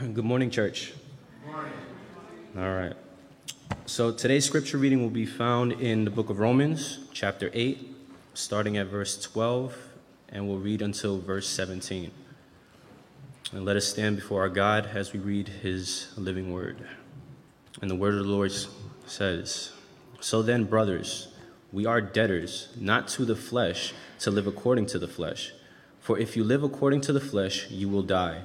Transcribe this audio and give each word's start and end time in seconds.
Good 0.00 0.24
morning, 0.24 0.48
church. 0.48 0.94
All 2.56 2.74
right. 2.74 2.94
So 3.84 4.10
today's 4.10 4.46
scripture 4.46 4.78
reading 4.78 5.02
will 5.02 5.10
be 5.10 5.26
found 5.26 5.72
in 5.72 6.06
the 6.06 6.10
book 6.10 6.30
of 6.30 6.38
Romans, 6.38 7.00
chapter 7.12 7.50
8, 7.52 7.94
starting 8.32 8.78
at 8.78 8.86
verse 8.86 9.20
12, 9.20 9.76
and 10.30 10.48
we'll 10.48 10.56
read 10.56 10.80
until 10.80 11.18
verse 11.18 11.46
17. 11.46 12.10
And 13.52 13.66
let 13.66 13.76
us 13.76 13.86
stand 13.86 14.16
before 14.16 14.40
our 14.40 14.48
God 14.48 14.88
as 14.94 15.12
we 15.12 15.20
read 15.20 15.48
his 15.48 16.14
living 16.16 16.50
word. 16.50 16.78
And 17.82 17.90
the 17.90 17.94
word 17.94 18.14
of 18.14 18.24
the 18.24 18.30
Lord 18.30 18.52
says 19.04 19.72
So 20.18 20.40
then, 20.40 20.64
brothers, 20.64 21.28
we 21.72 21.84
are 21.84 22.00
debtors, 22.00 22.68
not 22.80 23.06
to 23.08 23.26
the 23.26 23.36
flesh, 23.36 23.92
to 24.20 24.30
live 24.30 24.46
according 24.46 24.86
to 24.86 24.98
the 24.98 25.08
flesh. 25.08 25.52
For 26.00 26.18
if 26.18 26.38
you 26.38 26.42
live 26.42 26.62
according 26.62 27.02
to 27.02 27.12
the 27.12 27.20
flesh, 27.20 27.70
you 27.70 27.90
will 27.90 28.02
die. 28.02 28.44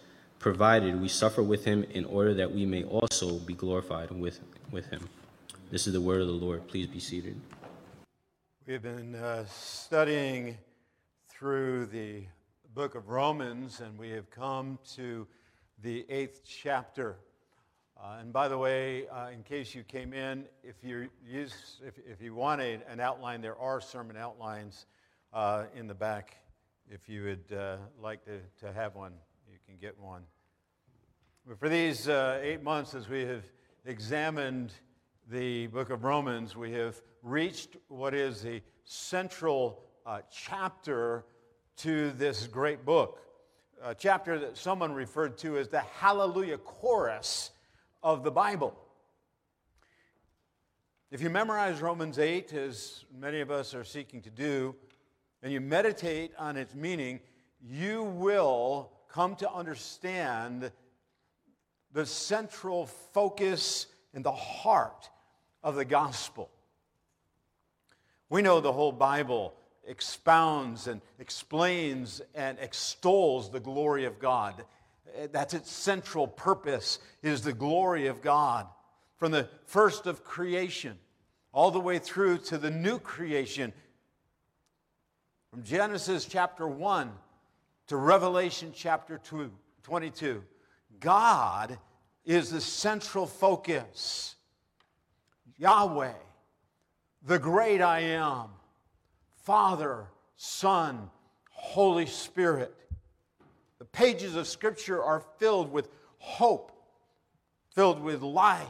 provided 0.41 0.99
we 0.99 1.07
suffer 1.07 1.43
with 1.43 1.63
him 1.63 1.83
in 1.91 2.03
order 2.05 2.33
that 2.33 2.51
we 2.51 2.65
may 2.65 2.83
also 2.83 3.37
be 3.37 3.53
glorified 3.53 4.09
with, 4.09 4.39
with 4.71 4.87
him. 4.87 5.07
This 5.69 5.85
is 5.85 5.93
the 5.93 6.01
word 6.01 6.19
of 6.19 6.27
the 6.27 6.33
Lord. 6.33 6.67
Please 6.67 6.87
be 6.87 6.99
seated. 6.99 7.39
We 8.65 8.73
have 8.73 8.81
been 8.81 9.13
uh, 9.13 9.45
studying 9.45 10.57
through 11.29 11.85
the 11.85 12.23
book 12.73 12.95
of 12.95 13.09
Romans, 13.09 13.81
and 13.81 13.97
we 13.99 14.09
have 14.09 14.31
come 14.31 14.79
to 14.95 15.27
the 15.83 16.05
eighth 16.09 16.41
chapter. 16.43 17.17
Uh, 17.95 18.17
and 18.19 18.33
by 18.33 18.47
the 18.47 18.57
way, 18.57 19.07
uh, 19.09 19.27
in 19.27 19.43
case 19.43 19.75
you 19.75 19.83
came 19.83 20.11
in, 20.11 20.45
if 20.63 20.83
you 20.83 21.07
use, 21.23 21.79
if, 21.85 21.99
if 21.99 22.19
you 22.19 22.33
want 22.33 22.61
a, 22.61 22.79
an 22.89 22.99
outline, 22.99 23.41
there 23.41 23.57
are 23.59 23.79
sermon 23.79 24.17
outlines 24.17 24.87
uh, 25.33 25.65
in 25.75 25.87
the 25.87 25.93
back. 25.93 26.37
If 26.89 27.07
you 27.07 27.23
would 27.25 27.55
uh, 27.55 27.77
like 28.01 28.25
to, 28.25 28.39
to 28.65 28.73
have 28.73 28.95
one, 28.95 29.13
can 29.71 29.79
get 29.79 29.97
one. 29.97 30.23
But 31.47 31.57
for 31.57 31.69
these 31.69 32.09
uh, 32.09 32.39
eight 32.43 32.61
months, 32.61 32.93
as 32.93 33.07
we 33.07 33.21
have 33.21 33.45
examined 33.85 34.73
the 35.29 35.67
book 35.67 35.91
of 35.91 36.03
Romans, 36.03 36.57
we 36.57 36.73
have 36.73 37.01
reached 37.23 37.77
what 37.87 38.13
is 38.13 38.41
the 38.41 38.61
central 38.83 39.83
uh, 40.05 40.19
chapter 40.29 41.23
to 41.77 42.11
this 42.11 42.47
great 42.47 42.83
book. 42.83 43.21
A 43.81 43.95
chapter 43.95 44.37
that 44.39 44.57
someone 44.57 44.91
referred 44.91 45.37
to 45.37 45.57
as 45.57 45.69
the 45.69 45.79
Hallelujah 45.79 46.57
Chorus 46.57 47.51
of 48.03 48.25
the 48.25 48.31
Bible. 48.31 48.77
If 51.11 51.21
you 51.21 51.29
memorize 51.29 51.81
Romans 51.81 52.19
8, 52.19 52.51
as 52.51 53.05
many 53.17 53.39
of 53.39 53.51
us 53.51 53.73
are 53.73 53.85
seeking 53.85 54.21
to 54.23 54.29
do, 54.29 54.75
and 55.41 55.53
you 55.53 55.61
meditate 55.61 56.33
on 56.37 56.57
its 56.57 56.75
meaning, 56.75 57.21
you 57.61 58.03
will 58.03 58.91
come 59.13 59.35
to 59.37 59.51
understand 59.51 60.71
the 61.93 62.05
central 62.05 62.85
focus 62.85 63.87
and 64.13 64.23
the 64.23 64.31
heart 64.31 65.09
of 65.63 65.75
the 65.75 65.85
gospel. 65.85 66.49
We 68.29 68.41
know 68.41 68.61
the 68.61 68.71
whole 68.71 68.93
Bible 68.93 69.53
expounds 69.85 70.87
and 70.87 71.01
explains 71.19 72.21
and 72.33 72.57
extols 72.59 73.49
the 73.49 73.59
glory 73.59 74.05
of 74.05 74.19
God. 74.19 74.63
That's 75.31 75.53
its 75.53 75.69
central 75.69 76.27
purpose 76.27 76.99
is 77.21 77.41
the 77.41 77.53
glory 77.53 78.07
of 78.07 78.21
God. 78.21 78.67
From 79.17 79.31
the 79.31 79.49
first 79.65 80.07
of 80.07 80.23
creation 80.23 80.97
all 81.51 81.71
the 81.71 81.79
way 81.79 81.99
through 81.99 82.37
to 82.37 82.57
the 82.57 82.71
new 82.71 82.97
creation. 82.97 83.73
From 85.51 85.63
Genesis 85.63 86.23
chapter 86.25 86.65
1 86.65 87.11
to 87.91 87.97
Revelation 87.97 88.71
chapter 88.73 89.17
2, 89.17 89.51
22. 89.83 90.41
God 91.01 91.77
is 92.23 92.49
the 92.49 92.61
central 92.61 93.25
focus. 93.25 94.35
Yahweh, 95.57 96.13
the 97.25 97.37
great 97.37 97.81
I 97.81 97.99
am, 97.99 98.45
Father, 99.43 100.05
Son, 100.37 101.09
Holy 101.49 102.05
Spirit. 102.05 102.73
The 103.79 103.83
pages 103.83 104.37
of 104.37 104.47
Scripture 104.47 105.03
are 105.03 105.25
filled 105.37 105.69
with 105.69 105.89
hope, 106.17 106.71
filled 107.75 108.01
with 108.01 108.21
life, 108.21 108.69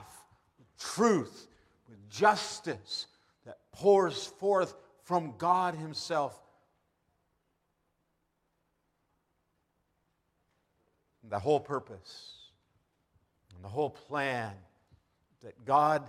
with 0.58 0.76
truth, 0.80 1.48
with 1.88 2.10
justice 2.10 3.06
that 3.46 3.60
pours 3.72 4.26
forth 4.26 4.74
from 5.04 5.36
God 5.38 5.76
Himself. 5.76 6.42
The 11.31 11.40
whole 11.40 11.62
purpose 11.62 12.36
and 13.56 13.64
the 13.64 13.69
whole 13.69 13.90
plan 13.90 14.52
that 15.42 15.64
God 15.64 16.03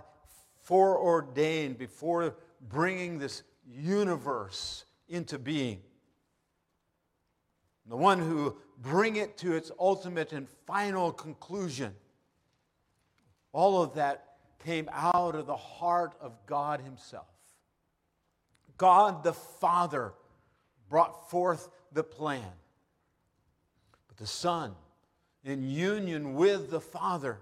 foreordained 0.63 1.77
before 1.77 2.35
bringing 2.67 3.19
this 3.19 3.43
universe 3.65 4.83
into 5.07 5.39
being. 5.39 5.79
The 7.87 7.95
one 7.95 8.19
who 8.19 8.57
bring 8.81 9.15
it 9.15 9.37
to 9.37 9.55
its 9.55 9.71
ultimate 9.79 10.33
and 10.33 10.45
final 10.67 11.13
conclusion. 11.13 11.95
All 13.53 13.81
of 13.81 13.95
that 13.95 14.35
came 14.65 14.89
out 14.91 15.35
of 15.35 15.45
the 15.45 15.55
heart 15.55 16.15
of 16.19 16.33
God 16.45 16.81
Himself. 16.81 17.27
God 18.75 19.23
the 19.23 19.33
Father 19.33 20.11
brought 20.89 21.29
forth 21.29 21.69
the 21.93 22.03
plan. 22.03 22.51
But 24.09 24.17
the 24.17 24.27
Son 24.27 24.75
in 25.43 25.69
union 25.69 26.35
with 26.35 26.71
the 26.71 26.81
Father, 26.81 27.39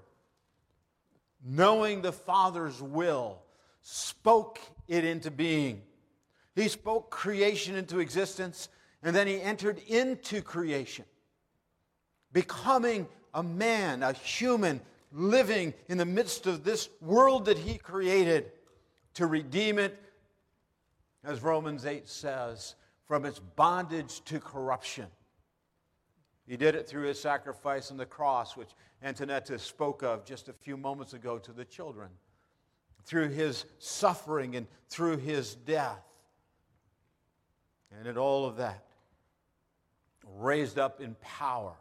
knowing 1.44 2.02
the 2.02 2.12
Father's 2.12 2.82
will, 2.82 3.42
spoke 3.82 4.60
it 4.88 5.06
into 5.06 5.32
being. 5.32 5.82
He 6.56 6.68
spoke 6.68 7.10
creation 7.10 7.76
into 7.76 8.00
existence, 8.00 8.70
and 9.04 9.16
then 9.16 9.28
he 9.28 9.42
entered 9.42 9.80
into 9.88 10.42
creation, 10.42 11.06
becoming 12.34 13.08
a 13.34 13.44
man, 13.44 14.04
a 14.04 14.14
human, 14.14 14.82
living 15.12 15.74
in 15.88 15.98
the 15.98 16.06
midst 16.06 16.48
of 16.48 16.64
this 16.64 16.90
world 17.02 17.46
that 17.46 17.58
he 17.58 17.78
created 17.78 18.52
to 19.14 19.26
redeem 19.26 19.78
it, 19.78 20.02
as 21.24 21.42
Romans 21.42 21.86
8 21.86 22.08
says, 22.08 22.76
from 23.08 23.26
its 23.26 23.40
bondage 23.40 24.24
to 24.26 24.40
corruption. 24.40 25.08
He 26.52 26.58
did 26.58 26.76
it 26.76 26.86
through 26.86 27.08
his 27.08 27.18
sacrifice 27.18 27.92
on 27.92 27.98
the 27.98 28.06
cross, 28.06 28.58
which 28.58 28.72
Antonetta 29.02 29.58
spoke 29.58 30.04
of 30.04 30.26
just 30.26 30.50
a 30.50 30.54
few 30.54 30.76
moments 30.76 31.14
ago 31.14 31.38
to 31.38 31.54
the 31.54 31.64
children, 31.64 32.10
through 33.06 33.30
his 33.30 33.64
suffering 33.80 34.58
and 34.58 34.68
through 34.90 35.16
his 35.16 35.56
death. 35.56 36.04
And 37.98 38.06
in 38.06 38.18
all 38.18 38.46
of 38.46 38.58
that, 38.58 38.84
raised 40.28 40.78
up 40.78 41.00
in 41.00 41.16
power 41.22 41.72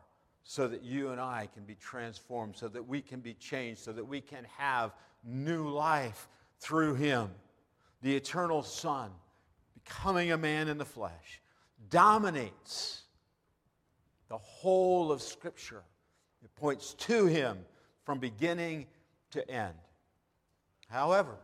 so 0.44 0.68
that 0.68 0.84
you 0.84 1.10
and 1.10 1.20
I 1.20 1.48
can 1.52 1.64
be 1.64 1.74
transformed, 1.74 2.56
so 2.56 2.68
that 2.68 2.86
we 2.86 3.02
can 3.02 3.18
be 3.18 3.34
changed, 3.34 3.80
so 3.80 3.92
that 3.92 4.04
we 4.04 4.20
can 4.20 4.46
have 4.56 4.92
new 5.24 5.68
life 5.68 6.28
through 6.60 6.94
him. 6.94 7.32
The 8.02 8.14
eternal 8.14 8.62
Son, 8.62 9.10
becoming 9.74 10.30
a 10.30 10.38
man 10.38 10.68
in 10.68 10.78
the 10.78 10.84
flesh, 10.84 11.40
dominates 11.88 13.02
the 14.30 14.38
whole 14.38 15.12
of 15.12 15.20
Scripture. 15.20 15.82
It 16.42 16.54
points 16.54 16.94
to 16.94 17.26
him 17.26 17.58
from 18.04 18.18
beginning 18.18 18.86
to 19.32 19.48
end. 19.50 19.74
However, 20.88 21.36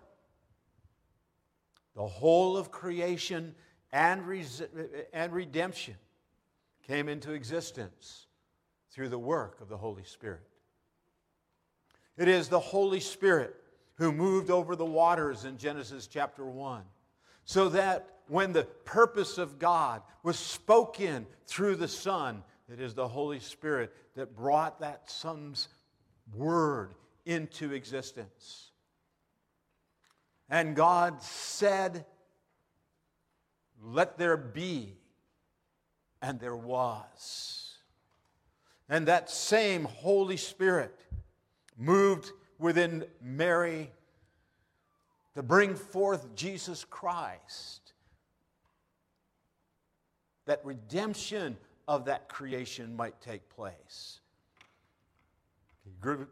the 1.95 2.07
whole 2.07 2.57
of 2.57 2.71
creation 2.71 3.55
and, 3.93 4.27
res- 4.27 4.63
and 5.13 5.33
redemption 5.33 5.97
came 6.87 7.09
into 7.09 7.33
existence 7.33 8.27
through 8.91 9.09
the 9.09 9.19
work 9.19 9.61
of 9.61 9.69
the 9.69 9.77
Holy 9.77 10.05
Spirit. 10.05 10.47
It 12.17 12.29
is 12.29 12.49
the 12.49 12.61
Holy 12.61 13.01
Spirit 13.01 13.55
who 13.97 14.13
moved 14.13 14.51
over 14.51 14.77
the 14.77 14.87
waters 14.87 15.45
in 15.45 15.59
Genesis 15.59 16.07
chapter 16.07 16.45
1, 16.45 16.83
so 17.45 17.69
that 17.71 18.21
when 18.29 18.53
the 18.53 18.65
purpose 18.85 19.39
of 19.39 19.59
God 19.59 20.03
was 20.23 20.39
spoken 20.39 21.27
through 21.47 21.77
the 21.77 21.89
Son, 21.89 22.43
it 22.73 22.81
is 22.81 22.95
the 22.95 23.09
Holy 23.09 23.41
Spirit 23.41 23.93
that 24.15 24.35
brought 24.35 24.81
that 24.81 25.11
Son's 25.11 25.69
word 26.35 26.95
into 27.25 27.73
existence. 27.73 28.71
And 30.49 30.75
God 30.75 31.23
said, 31.23 32.05
Let 33.83 34.19
there 34.19 34.37
be, 34.37 34.95
and 36.23 36.41
there 36.41 36.57
was. 36.57 37.79
And 38.89 39.09
that 39.09 39.31
same 39.31 39.85
Holy 39.85 40.37
Spirit 40.37 40.95
moved 41.77 42.31
within 42.59 43.05
Mary 43.21 43.91
to 45.35 45.43
bring 45.43 45.75
forth 45.75 46.35
Jesus 46.35 46.85
Christ. 46.85 47.93
That 50.47 50.61
redemption 50.65 51.57
of 51.89 52.07
that 52.07 52.29
creation 52.29 52.97
might 52.97 53.21
take 53.21 53.49
place. 53.49 54.21
Grew, 56.01 56.27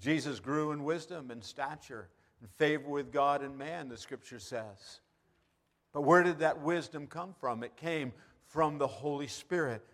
Jesus 0.00 0.40
grew 0.40 0.72
in 0.72 0.84
wisdom 0.84 1.30
and 1.30 1.42
stature 1.42 2.08
and 2.40 2.50
favor 2.50 2.88
with 2.88 3.12
God 3.12 3.42
and 3.42 3.56
man, 3.56 3.88
the 3.88 3.96
scripture 3.96 4.38
says. 4.38 5.00
But 5.92 6.02
where 6.02 6.22
did 6.22 6.40
that 6.40 6.60
wisdom 6.60 7.06
come 7.06 7.34
from? 7.40 7.62
It 7.62 7.76
came 7.76 8.12
from 8.46 8.78
the 8.78 8.86
Holy 8.86 9.26
Spirit 9.26 9.84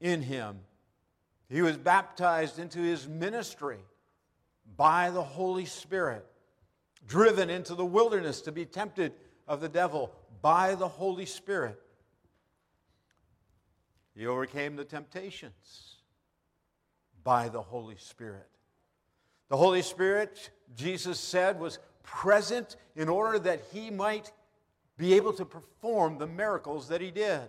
in 0.00 0.22
him. 0.22 0.58
He 1.48 1.62
was 1.62 1.76
baptized 1.76 2.58
into 2.58 2.78
his 2.78 3.08
ministry 3.08 3.78
by 4.76 5.10
the 5.10 5.22
Holy 5.22 5.64
Spirit, 5.66 6.24
driven 7.06 7.50
into 7.50 7.74
the 7.74 7.84
wilderness 7.84 8.40
to 8.42 8.52
be 8.52 8.64
tempted 8.64 9.12
of 9.48 9.60
the 9.60 9.68
devil 9.68 10.12
by 10.42 10.74
the 10.76 10.88
Holy 10.88 11.26
Spirit. 11.26 11.80
He 14.20 14.26
overcame 14.26 14.76
the 14.76 14.84
temptations 14.84 15.96
by 17.24 17.48
the 17.48 17.62
Holy 17.62 17.96
Spirit. 17.96 18.50
The 19.48 19.56
Holy 19.56 19.80
Spirit, 19.80 20.50
Jesus 20.76 21.18
said, 21.18 21.58
was 21.58 21.78
present 22.02 22.76
in 22.94 23.08
order 23.08 23.38
that 23.38 23.62
he 23.72 23.88
might 23.90 24.30
be 24.98 25.14
able 25.14 25.32
to 25.32 25.46
perform 25.46 26.18
the 26.18 26.26
miracles 26.26 26.88
that 26.88 27.00
he 27.00 27.10
did. 27.10 27.48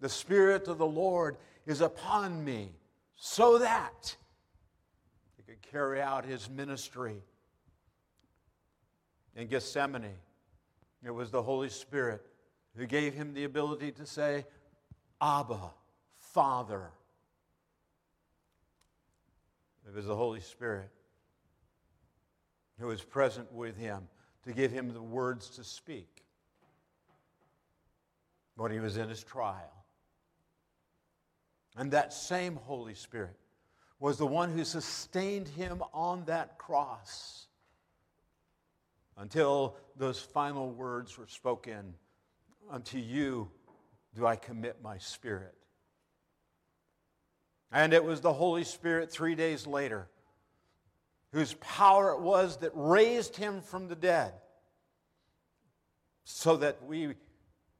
The 0.00 0.08
Spirit 0.08 0.68
of 0.68 0.78
the 0.78 0.86
Lord 0.86 1.36
is 1.66 1.82
upon 1.82 2.42
me 2.42 2.70
so 3.14 3.58
that 3.58 4.16
he 5.36 5.42
could 5.42 5.60
carry 5.60 6.00
out 6.00 6.24
his 6.24 6.48
ministry. 6.48 7.20
In 9.36 9.48
Gethsemane, 9.48 10.16
it 11.04 11.10
was 11.10 11.30
the 11.30 11.42
Holy 11.42 11.68
Spirit 11.68 12.24
who 12.74 12.86
gave 12.86 13.12
him 13.12 13.34
the 13.34 13.44
ability 13.44 13.92
to 13.92 14.06
say, 14.06 14.46
Abba, 15.20 15.72
Father. 16.18 16.90
It 19.86 19.94
was 19.94 20.06
the 20.06 20.16
Holy 20.16 20.40
Spirit 20.40 20.90
who 22.78 22.86
was 22.86 23.02
present 23.02 23.50
with 23.52 23.76
him 23.76 24.06
to 24.44 24.52
give 24.52 24.70
him 24.70 24.92
the 24.92 25.02
words 25.02 25.48
to 25.50 25.64
speak 25.64 26.22
when 28.56 28.70
he 28.70 28.78
was 28.80 28.96
in 28.96 29.08
his 29.08 29.24
trial. 29.24 29.72
And 31.76 31.90
that 31.92 32.12
same 32.12 32.56
Holy 32.56 32.94
Spirit 32.94 33.36
was 34.00 34.18
the 34.18 34.26
one 34.26 34.52
who 34.52 34.64
sustained 34.64 35.48
him 35.48 35.82
on 35.92 36.24
that 36.26 36.58
cross 36.58 37.46
until 39.16 39.76
those 39.96 40.20
final 40.20 40.70
words 40.70 41.18
were 41.18 41.26
spoken 41.26 41.94
Unto 42.70 42.98
you 42.98 43.50
do 44.14 44.26
I 44.26 44.36
commit 44.36 44.82
my 44.82 44.98
spirit. 44.98 45.54
And 47.70 47.92
it 47.92 48.02
was 48.02 48.20
the 48.20 48.32
Holy 48.32 48.64
Spirit 48.64 49.10
three 49.10 49.34
days 49.34 49.66
later 49.66 50.08
whose 51.32 51.54
power 51.54 52.12
it 52.12 52.20
was 52.20 52.58
that 52.58 52.72
raised 52.74 53.36
him 53.36 53.60
from 53.60 53.88
the 53.88 53.94
dead 53.94 54.32
so 56.24 56.56
that 56.56 56.82
we 56.86 57.14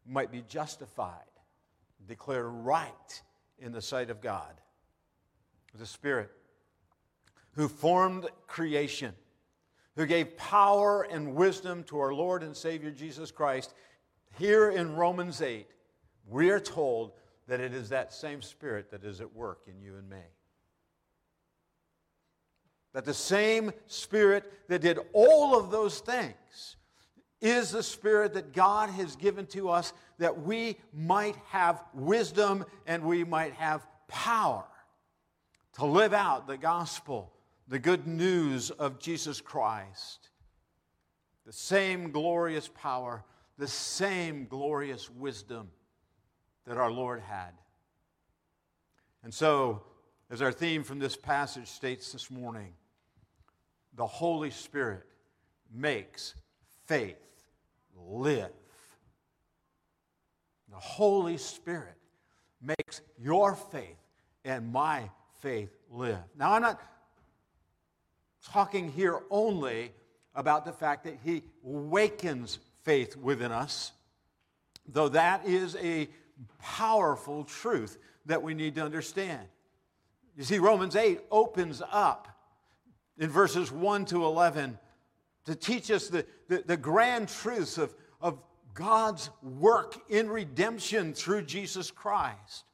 might 0.06 0.30
be 0.30 0.42
justified, 0.48 1.24
declared 2.06 2.46
right 2.46 3.22
in 3.58 3.72
the 3.72 3.82
sight 3.82 4.10
of 4.10 4.20
God. 4.20 4.52
The 5.74 5.86
Spirit 5.86 6.30
who 7.58 7.68
formed 7.68 8.26
creation, 8.46 9.12
who 9.96 10.06
gave 10.06 10.36
power 10.36 11.02
and 11.02 11.34
wisdom 11.34 11.82
to 11.84 11.98
our 11.98 12.14
Lord 12.14 12.44
and 12.44 12.56
Savior 12.56 12.92
Jesus 12.92 13.32
Christ. 13.32 13.74
Here 14.38 14.70
in 14.70 14.94
Romans 14.94 15.42
8, 15.42 15.66
we 16.28 16.50
are 16.50 16.60
told 16.60 17.12
that 17.46 17.60
it 17.60 17.72
is 17.72 17.88
that 17.88 18.12
same 18.12 18.42
Spirit 18.42 18.90
that 18.90 19.04
is 19.04 19.20
at 19.20 19.34
work 19.34 19.62
in 19.66 19.80
you 19.80 19.96
and 19.96 20.08
me. 20.08 20.16
That 22.92 23.04
the 23.04 23.14
same 23.14 23.72
Spirit 23.86 24.52
that 24.68 24.82
did 24.82 24.98
all 25.12 25.58
of 25.58 25.70
those 25.70 26.00
things 26.00 26.76
is 27.40 27.70
the 27.70 27.82
Spirit 27.82 28.34
that 28.34 28.52
God 28.52 28.90
has 28.90 29.16
given 29.16 29.46
to 29.46 29.70
us 29.70 29.92
that 30.18 30.42
we 30.42 30.76
might 30.92 31.36
have 31.46 31.82
wisdom 31.94 32.64
and 32.86 33.02
we 33.04 33.24
might 33.24 33.54
have 33.54 33.86
power 34.08 34.64
to 35.74 35.86
live 35.86 36.12
out 36.12 36.46
the 36.46 36.58
gospel, 36.58 37.32
the 37.68 37.78
good 37.78 38.06
news 38.06 38.70
of 38.70 38.98
Jesus 38.98 39.40
Christ. 39.40 40.30
The 41.46 41.52
same 41.52 42.10
glorious 42.10 42.68
power, 42.68 43.24
the 43.56 43.68
same 43.68 44.46
glorious 44.46 45.08
wisdom 45.08 45.70
that 46.68 46.76
our 46.76 46.90
Lord 46.90 47.20
had. 47.20 47.52
And 49.24 49.32
so, 49.32 49.82
as 50.30 50.42
our 50.42 50.52
theme 50.52 50.84
from 50.84 50.98
this 50.98 51.16
passage 51.16 51.66
states 51.66 52.12
this 52.12 52.30
morning, 52.30 52.74
the 53.94 54.06
Holy 54.06 54.50
Spirit 54.50 55.04
makes 55.74 56.34
faith 56.86 57.16
live. 57.96 58.50
The 60.70 60.76
Holy 60.76 61.38
Spirit 61.38 61.96
makes 62.60 63.00
your 63.18 63.54
faith 63.54 63.96
and 64.44 64.70
my 64.70 65.08
faith 65.40 65.74
live. 65.90 66.18
Now, 66.36 66.52
I'm 66.52 66.62
not 66.62 66.80
talking 68.52 68.92
here 68.92 69.20
only 69.30 69.92
about 70.34 70.66
the 70.66 70.72
fact 70.72 71.04
that 71.04 71.16
He 71.24 71.44
wakens 71.62 72.58
faith 72.84 73.16
within 73.16 73.52
us, 73.52 73.92
though 74.86 75.08
that 75.08 75.46
is 75.46 75.74
a 75.76 76.08
powerful 76.58 77.44
truth 77.44 77.98
that 78.26 78.42
we 78.42 78.54
need 78.54 78.74
to 78.76 78.84
understand. 78.84 79.46
You 80.36 80.44
see, 80.44 80.58
Romans 80.58 80.94
8 80.94 81.20
opens 81.30 81.82
up 81.90 82.28
in 83.18 83.28
verses 83.28 83.72
1 83.72 84.04
to 84.06 84.24
11 84.24 84.78
to 85.46 85.54
teach 85.54 85.90
us 85.90 86.08
the, 86.08 86.24
the, 86.48 86.62
the 86.64 86.76
grand 86.76 87.28
truths 87.28 87.78
of, 87.78 87.94
of 88.20 88.38
God's 88.74 89.30
work 89.42 89.96
in 90.08 90.28
redemption 90.28 91.12
through 91.12 91.42
Jesus 91.42 91.90
Christ. 91.90 92.64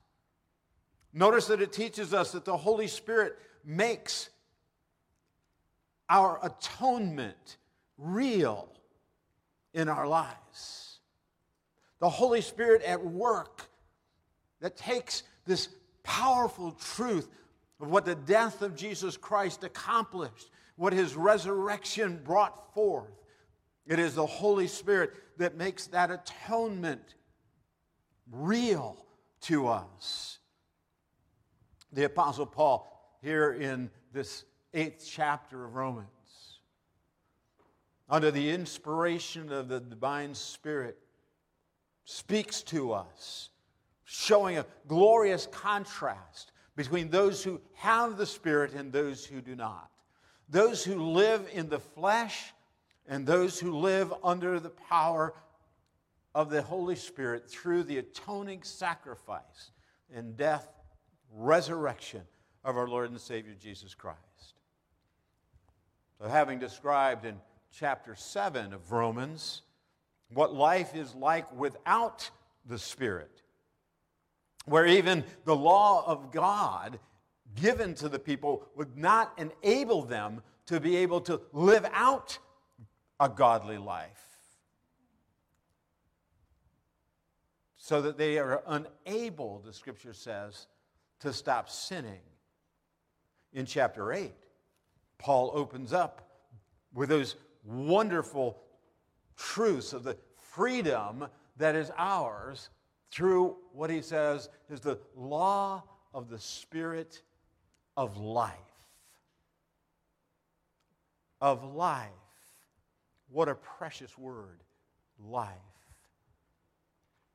Notice 1.12 1.47
that 1.47 1.62
it 1.62 1.73
teaches 1.73 2.12
us 2.12 2.33
that 2.33 2.45
the 2.45 2.57
Holy 2.57 2.88
Spirit 2.88 3.38
makes 3.65 4.29
our 6.11 6.38
atonement 6.43 7.57
real 7.97 8.69
in 9.73 9.88
our 9.88 10.07
lives 10.07 10.84
the 12.01 12.09
Holy 12.09 12.41
Spirit 12.41 12.83
at 12.83 13.05
work 13.05 13.69
that 14.61 14.77
takes 14.77 15.23
this 15.47 15.69
powerful 16.03 16.73
truth 16.73 17.29
of 17.81 17.91
what 17.91 18.05
the 18.05 18.15
death 18.15 18.63
of 18.63 18.75
Jesus 18.77 19.17
Christ 19.17 19.65
accomplished, 19.65 20.51
what 20.77 20.93
his 20.93 21.17
resurrection 21.17 22.21
brought 22.25 22.75
forth. 22.75 23.13
It 23.87 23.99
is 23.99 24.15
the 24.15 24.27
Holy 24.27 24.67
Spirit 24.67 25.13
that 25.39 25.57
makes 25.57 25.87
that 25.89 26.11
atonement 26.11 27.15
real 28.31 29.05
to 29.43 29.69
us. 29.69 30.39
The 31.93 32.05
Apostle 32.05 32.47
Paul, 32.47 33.19
here 33.23 33.53
in 33.53 33.91
this 34.13 34.45
eighth 34.73 35.07
chapter 35.09 35.65
of 35.65 35.75
Romans, 35.75 36.09
under 38.09 38.31
the 38.31 38.51
inspiration 38.51 39.53
of 39.53 39.69
the 39.69 39.81
divine 39.81 40.35
Spirit, 40.35 40.99
speaks 42.05 42.63
to 42.63 42.93
us, 42.93 43.51
showing 44.05 44.59
a 44.59 44.67
glorious 44.87 45.47
contrast 45.47 46.53
between 46.77 47.09
those 47.09 47.43
who 47.43 47.61
have 47.75 48.17
the 48.17 48.27
Spirit 48.27 48.73
and 48.73 48.93
those 48.93 49.25
who 49.25 49.41
do 49.41 49.55
not. 49.55 49.91
Those 50.49 50.85
who 50.85 51.13
live 51.13 51.49
in 51.53 51.69
the 51.69 51.81
flesh 51.81 52.53
and 53.07 53.27
those 53.27 53.59
who 53.59 53.79
live 53.79 54.13
under 54.23 54.61
the 54.61 54.71
power 54.71 55.35
of 56.35 56.51
the 56.51 56.63
Holy 56.63 56.97
Spirit 56.97 57.49
through 57.49 57.85
the 57.85 57.99
atoning 57.99 58.63
sacrifice 58.63 59.71
and 60.13 60.37
death, 60.37 60.69
resurrection 61.33 62.23
of 62.65 62.77
our 62.77 62.89
Lord 62.89 63.11
and 63.11 63.21
Savior 63.21 63.55
Jesus 63.59 63.95
Christ. 63.95 64.19
So, 66.21 66.29
having 66.29 66.59
described 66.59 67.25
in 67.25 67.37
chapter 67.73 68.15
7 68.15 68.73
of 68.73 68.93
Romans, 68.93 69.63
what 70.35 70.55
life 70.55 70.95
is 70.95 71.14
like 71.14 71.50
without 71.57 72.31
the 72.67 72.79
Spirit, 72.79 73.43
where 74.67 74.87
even 74.87 75.25
the 75.45 75.57
law 75.57 76.05
of 76.07 76.33
God 76.33 76.99
given 77.55 77.95
to 77.95 78.09
the 78.09 78.19
people 78.19 78.67
would 78.75 78.97
not 78.97 79.38
enable 79.38 80.03
them 80.03 80.43
to 80.67 80.81
be 80.81 80.97
able 80.97 81.21
to 81.21 81.41
live 81.53 81.87
out 81.93 82.38
a 83.21 83.29
godly 83.29 83.79
life. 83.79 84.11
So 87.76 88.00
that 88.03 88.17
they 88.17 88.38
are 88.38 88.62
unable, 88.67 89.61
the 89.64 89.73
scripture 89.73 90.14
says, 90.14 90.67
to 91.21 91.33
stop 91.33 91.69
sinning. 91.69 92.21
In 93.53 93.67
chapter 93.67 94.12
8, 94.12 94.33
Paul 95.19 95.53
opens 95.55 95.93
up 95.93 96.29
with 96.93 97.11
those 97.11 97.37
wonderful 97.62 98.59
truths 99.37 99.93
of 99.93 100.05
the 100.05 100.17
freedom 100.37 101.26
that 101.57 101.75
is 101.75 101.91
ours 101.97 102.71
through 103.11 103.57
what 103.73 103.91
he 103.91 104.03
says 104.03 104.49
is 104.69 104.81
the 104.81 104.99
law 105.17 105.83
of 106.12 106.29
the 106.29 106.38
Spirit 106.38 107.23
of 107.97 108.17
life. 108.17 108.53
Of 111.41 111.64
life. 111.75 112.11
What 113.31 113.49
a 113.49 113.55
precious 113.55 114.17
word, 114.17 114.62
life. 115.19 115.49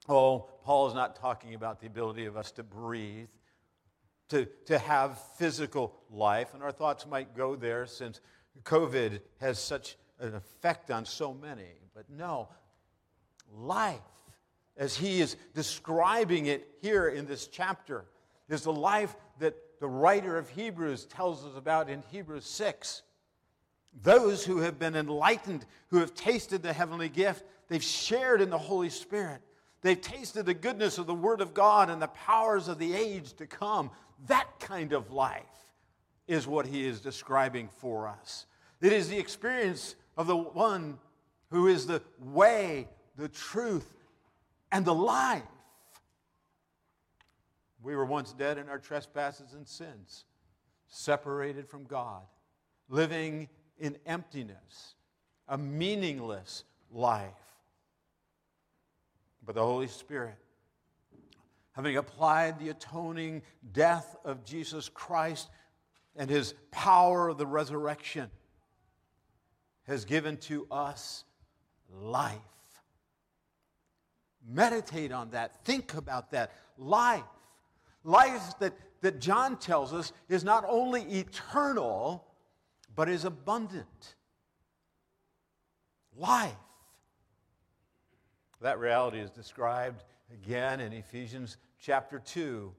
Oh, 0.07 0.49
Paul 0.63 0.87
is 0.87 0.93
not 0.95 1.15
talking 1.15 1.53
about 1.53 1.79
the 1.79 1.87
ability 1.87 2.25
of 2.25 2.35
us 2.35 2.51
to 2.53 2.63
breathe, 2.63 3.27
to, 4.29 4.47
to 4.65 4.79
have 4.79 5.21
physical 5.37 5.93
life, 6.09 6.53
and 6.53 6.63
our 6.63 6.71
thoughts 6.71 7.05
might 7.05 7.35
go 7.35 7.55
there 7.55 7.85
since 7.85 8.21
COVID 8.63 9.21
has 9.39 9.59
such 9.59 9.97
an 10.19 10.35
effect 10.35 10.89
on 10.89 11.05
so 11.05 11.33
many. 11.33 11.67
But 11.99 12.17
no, 12.17 12.47
life, 13.53 13.99
as 14.77 14.95
he 14.95 15.19
is 15.19 15.35
describing 15.53 16.45
it 16.45 16.65
here 16.81 17.09
in 17.09 17.25
this 17.25 17.47
chapter, 17.47 18.05
is 18.47 18.61
the 18.61 18.71
life 18.71 19.13
that 19.39 19.53
the 19.81 19.87
writer 19.89 20.37
of 20.37 20.47
Hebrews 20.47 21.03
tells 21.03 21.43
us 21.43 21.57
about 21.57 21.89
in 21.89 22.01
Hebrews 22.09 22.45
6. 22.45 23.01
Those 24.01 24.45
who 24.45 24.59
have 24.59 24.79
been 24.79 24.95
enlightened, 24.95 25.65
who 25.89 25.97
have 25.97 26.13
tasted 26.13 26.63
the 26.63 26.71
heavenly 26.71 27.09
gift, 27.09 27.43
they've 27.67 27.83
shared 27.83 28.39
in 28.39 28.49
the 28.49 28.57
Holy 28.57 28.89
Spirit. 28.89 29.41
They've 29.81 29.99
tasted 29.99 30.45
the 30.45 30.53
goodness 30.53 30.99
of 30.99 31.05
the 31.05 31.13
Word 31.13 31.41
of 31.41 31.53
God 31.53 31.89
and 31.89 32.01
the 32.01 32.07
powers 32.07 32.69
of 32.69 32.79
the 32.79 32.95
age 32.95 33.33
to 33.33 33.45
come. 33.45 33.91
That 34.27 34.47
kind 34.61 34.93
of 34.93 35.11
life 35.11 35.43
is 36.29 36.47
what 36.47 36.65
he 36.65 36.87
is 36.87 37.01
describing 37.01 37.67
for 37.67 38.07
us. 38.07 38.45
It 38.79 38.93
is 38.93 39.09
the 39.09 39.19
experience 39.19 39.95
of 40.15 40.27
the 40.27 40.37
one 40.37 40.97
who 41.51 41.67
is 41.67 41.87
the 41.87 42.01
way, 42.19 42.87
the 43.15 43.29
truth, 43.29 43.91
and 44.71 44.85
the 44.85 44.93
life. 44.93 45.43
We 47.81 47.95
were 47.95 48.05
once 48.05 48.33
dead 48.33 48.57
in 48.57 48.69
our 48.69 48.79
trespasses 48.79 49.53
and 49.53 49.67
sins, 49.67 50.25
separated 50.87 51.67
from 51.67 51.85
God, 51.85 52.23
living 52.89 53.47
in 53.79 53.97
emptiness, 54.05 54.95
a 55.47 55.57
meaningless 55.57 56.65
life. 56.91 57.31
But 59.45 59.55
the 59.55 59.63
Holy 59.63 59.87
Spirit, 59.87 60.35
having 61.71 61.97
applied 61.97 62.59
the 62.59 62.69
atoning 62.69 63.41
death 63.71 64.15
of 64.25 64.43
Jesus 64.43 64.89
Christ 64.89 65.49
and 66.15 66.29
his 66.29 66.53
power 66.69 67.29
of 67.29 67.37
the 67.37 67.47
resurrection, 67.47 68.29
has 69.87 70.05
given 70.05 70.37
to 70.37 70.67
us 70.69 71.23
life. 72.01 72.37
Meditate 74.47 75.11
on 75.11 75.31
that. 75.31 75.63
Think 75.65 75.93
about 75.93 76.31
that. 76.31 76.51
Life. 76.77 77.23
Life 78.03 78.57
that, 78.59 78.73
that 79.01 79.19
John 79.19 79.57
tells 79.57 79.93
us 79.93 80.11
is 80.27 80.43
not 80.43 80.65
only 80.67 81.01
eternal, 81.03 82.25
but 82.95 83.09
is 83.09 83.25
abundant. 83.25 84.15
Life. 86.15 86.53
That 88.61 88.79
reality 88.79 89.19
is 89.19 89.29
described 89.29 90.03
again 90.33 90.79
in 90.79 90.93
Ephesians 90.93 91.57
chapter 91.79 92.19
2. 92.19 92.73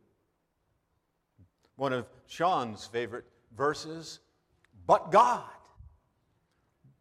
One 1.76 1.93
of 1.93 2.07
Sean's 2.26 2.87
favorite 2.87 3.25
verses. 3.57 4.21
But 4.87 5.11
God 5.11 5.45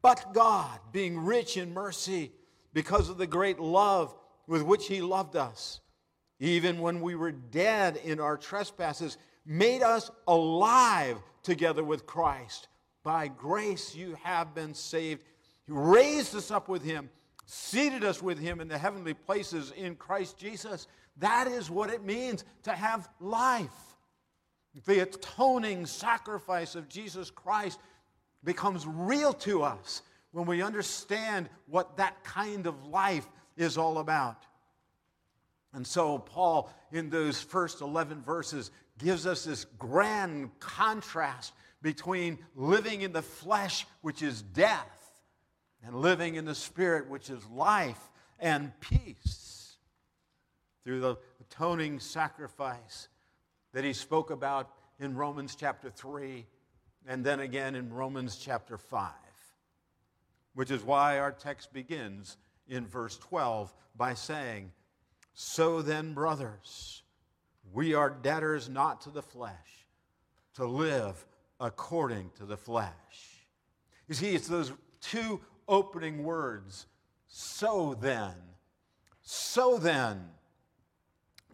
but 0.01 0.33
God, 0.33 0.79
being 0.91 1.17
rich 1.17 1.57
in 1.57 1.73
mercy, 1.73 2.31
because 2.73 3.09
of 3.09 3.17
the 3.17 3.27
great 3.27 3.59
love 3.59 4.15
with 4.47 4.61
which 4.61 4.87
He 4.87 5.01
loved 5.01 5.35
us, 5.35 5.81
even 6.39 6.79
when 6.79 7.01
we 7.01 7.15
were 7.15 7.31
dead 7.31 7.97
in 7.97 8.19
our 8.19 8.37
trespasses, 8.37 9.17
made 9.45 9.81
us 9.81 10.09
alive 10.27 11.17
together 11.43 11.83
with 11.83 12.05
Christ. 12.05 12.67
By 13.03 13.27
grace 13.27 13.95
you 13.95 14.15
have 14.23 14.53
been 14.53 14.73
saved. 14.73 15.23
He 15.65 15.73
raised 15.73 16.35
us 16.35 16.51
up 16.51 16.69
with 16.69 16.83
Him, 16.83 17.09
seated 17.45 18.03
us 18.03 18.21
with 18.21 18.39
Him 18.39 18.61
in 18.61 18.67
the 18.67 18.77
heavenly 18.77 19.13
places 19.13 19.71
in 19.75 19.95
Christ 19.95 20.37
Jesus. 20.37 20.87
That 21.17 21.47
is 21.47 21.69
what 21.69 21.89
it 21.89 22.03
means 22.03 22.45
to 22.63 22.71
have 22.71 23.09
life. 23.19 23.97
The 24.85 24.99
atoning 24.99 25.85
sacrifice 25.87 26.75
of 26.75 26.87
Jesus 26.87 27.29
Christ 27.31 27.79
becomes 28.43 28.85
real 28.87 29.33
to 29.33 29.63
us 29.63 30.01
when 30.31 30.45
we 30.45 30.61
understand 30.61 31.49
what 31.67 31.97
that 31.97 32.23
kind 32.23 32.67
of 32.67 32.87
life 32.87 33.27
is 33.57 33.77
all 33.77 33.97
about. 33.97 34.45
And 35.73 35.85
so, 35.85 36.17
Paul, 36.17 36.71
in 36.91 37.09
those 37.09 37.41
first 37.41 37.81
11 37.81 38.21
verses, 38.23 38.71
gives 38.97 39.27
us 39.27 39.43
this 39.43 39.65
grand 39.77 40.57
contrast 40.59 41.53
between 41.81 42.39
living 42.55 43.01
in 43.01 43.13
the 43.13 43.21
flesh, 43.21 43.85
which 44.01 44.21
is 44.21 44.41
death, 44.41 45.21
and 45.85 45.95
living 45.95 46.35
in 46.35 46.45
the 46.45 46.55
spirit, 46.55 47.09
which 47.09 47.29
is 47.29 47.45
life 47.47 47.99
and 48.39 48.71
peace, 48.79 49.77
through 50.83 51.01
the 51.01 51.17
atoning 51.39 51.99
sacrifice 51.99 53.07
that 53.73 53.83
he 53.83 53.93
spoke 53.93 54.31
about 54.31 54.69
in 54.99 55.15
Romans 55.15 55.55
chapter 55.55 55.89
3 55.89 56.45
and 57.09 57.25
then 57.25 57.39
again 57.39 57.75
in 57.75 57.91
Romans 57.91 58.37
chapter 58.37 58.77
5. 58.77 59.11
Which 60.53 60.69
is 60.69 60.83
why 60.83 61.17
our 61.17 61.31
text 61.31 61.73
begins 61.73 62.37
in 62.67 62.85
verse 62.85 63.17
12 63.17 63.73
by 63.97 64.13
saying, 64.13 64.71
So 65.33 65.81
then, 65.81 66.13
brothers, 66.13 67.01
we 67.73 67.95
are 67.95 68.11
debtors 68.11 68.69
not 68.69 69.01
to 69.01 69.09
the 69.09 69.23
flesh, 69.23 69.87
to 70.53 70.67
live 70.67 71.25
according 71.59 72.29
to 72.37 72.45
the 72.45 72.57
flesh. 72.57 72.93
You 74.07 74.13
see, 74.13 74.35
it's 74.35 74.47
those 74.47 74.71
two 75.01 75.41
opening 75.67 76.23
words, 76.23 76.85
so 77.27 77.97
then. 77.99 78.35
So 79.21 79.79
then. 79.79 80.29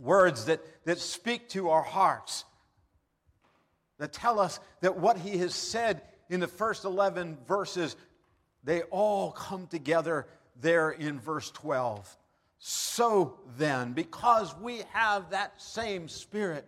Words 0.01 0.45
that, 0.45 0.59
that 0.83 0.99
speak 0.99 1.47
to 1.49 1.69
our 1.69 1.83
hearts 1.83 2.43
that 3.97 4.13
tell 4.13 4.39
us 4.39 4.59
that 4.81 4.97
what 4.97 5.17
he 5.17 5.37
has 5.37 5.55
said 5.55 6.01
in 6.29 6.39
the 6.39 6.47
first 6.47 6.85
11 6.85 7.37
verses, 7.47 7.95
they 8.63 8.81
all 8.83 9.31
come 9.31 9.67
together 9.67 10.27
there 10.59 10.91
in 10.91 11.19
verse 11.19 11.51
12. 11.51 12.17
So 12.59 13.39
then, 13.57 13.93
because 13.93 14.55
we 14.57 14.81
have 14.93 15.29
that 15.29 15.61
same 15.61 16.07
Spirit, 16.07 16.65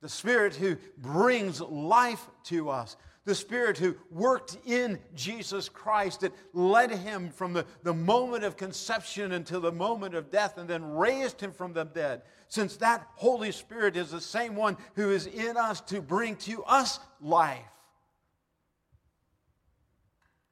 the 0.00 0.08
Spirit 0.08 0.54
who 0.54 0.76
brings 0.98 1.60
life 1.60 2.26
to 2.44 2.70
us, 2.70 2.96
the 3.24 3.34
Spirit 3.34 3.78
who 3.78 3.96
worked 4.10 4.58
in 4.66 4.98
Jesus 5.14 5.68
Christ, 5.68 6.20
that 6.20 6.32
led 6.52 6.90
him 6.90 7.30
from 7.30 7.54
the, 7.54 7.64
the 7.82 7.94
moment 7.94 8.44
of 8.44 8.56
conception 8.56 9.32
until 9.32 9.60
the 9.60 9.72
moment 9.72 10.14
of 10.14 10.30
death 10.30 10.58
and 10.58 10.68
then 10.68 10.92
raised 10.94 11.40
him 11.40 11.52
from 11.52 11.72
the 11.72 11.84
dead. 11.84 12.22
Since 12.48 12.76
that 12.78 13.06
Holy 13.14 13.50
Spirit 13.50 13.96
is 13.96 14.10
the 14.10 14.20
same 14.20 14.54
one 14.56 14.76
who 14.94 15.10
is 15.10 15.26
in 15.26 15.56
us 15.56 15.80
to 15.82 16.02
bring 16.02 16.36
to 16.36 16.62
us 16.64 17.00
life, 17.20 17.58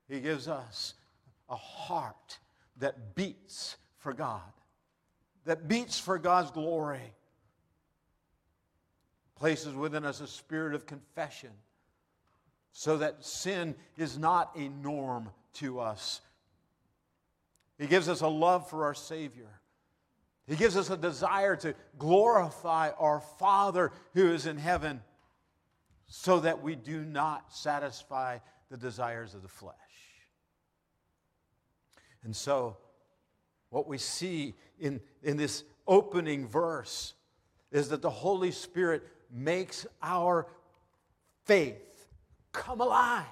he 0.09 0.21
gives 0.21 0.49
us 0.49 0.95
a 1.49 1.57
heart 1.57 2.39
that 2.79 3.15
beats 3.15 3.77
for 3.99 4.15
God, 4.15 4.41
that 5.45 5.69
beats 5.69 5.99
for 5.99 6.19
God's 6.19 6.51
glory, 6.51 7.13
places 9.37 9.75
within 9.75 10.07
us 10.07 10.23
a 10.23 10.27
spirit 10.27 10.75
of 10.75 10.87
confession 10.87 11.51
so 12.73 12.97
that 12.99 13.25
sin 13.25 13.75
is 13.97 14.19
not 14.19 14.57
a 14.57 14.69
norm 14.69 15.31
to 15.55 15.81
us. 15.81 16.21
He 17.79 17.87
gives 17.87 18.09
us 18.09 18.21
a 18.21 18.29
love 18.29 18.69
for 18.69 18.85
our 18.85 18.95
Savior. 18.95 19.61
He 20.47 20.57
gives 20.57 20.77
us 20.77 20.91
a 20.91 20.97
desire 20.97 21.57
to 21.57 21.75
glorify 21.99 22.91
our 22.99 23.21
Father 23.39 23.93
who 24.15 24.33
is 24.33 24.47
in 24.47 24.57
heaven 24.57 25.03
so 26.07 26.41
that 26.41 26.63
we 26.63 26.75
do 26.75 27.05
not 27.05 27.53
satisfy 27.53 28.39
the 28.71 28.77
desires 28.77 29.35
of 29.35 29.43
the 29.43 29.49
flesh. 29.49 29.75
And 32.25 32.35
so, 32.35 32.77
what 33.71 33.89
we 33.89 33.99
see 33.99 34.55
in, 34.79 35.01
in 35.23 35.37
this 35.37 35.65
opening 35.87 36.47
verse 36.47 37.15
is 37.71 37.89
that 37.89 38.03
the 38.03 38.11
Holy 38.11 38.51
Spirit 38.51 39.03
makes 39.31 39.87
our 40.03 40.47
faith 41.45 41.81
come 42.53 42.81
alive. 42.81 43.25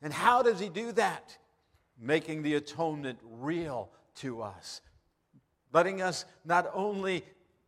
And 0.00 0.12
how 0.12 0.42
does 0.42 0.60
He 0.60 0.68
do 0.68 0.92
that? 0.92 1.36
Making 2.00 2.42
the 2.42 2.54
atonement 2.54 3.18
real 3.22 3.90
to 4.16 4.42
us, 4.42 4.80
letting 5.72 6.00
us 6.00 6.24
not 6.44 6.70
only 6.72 7.24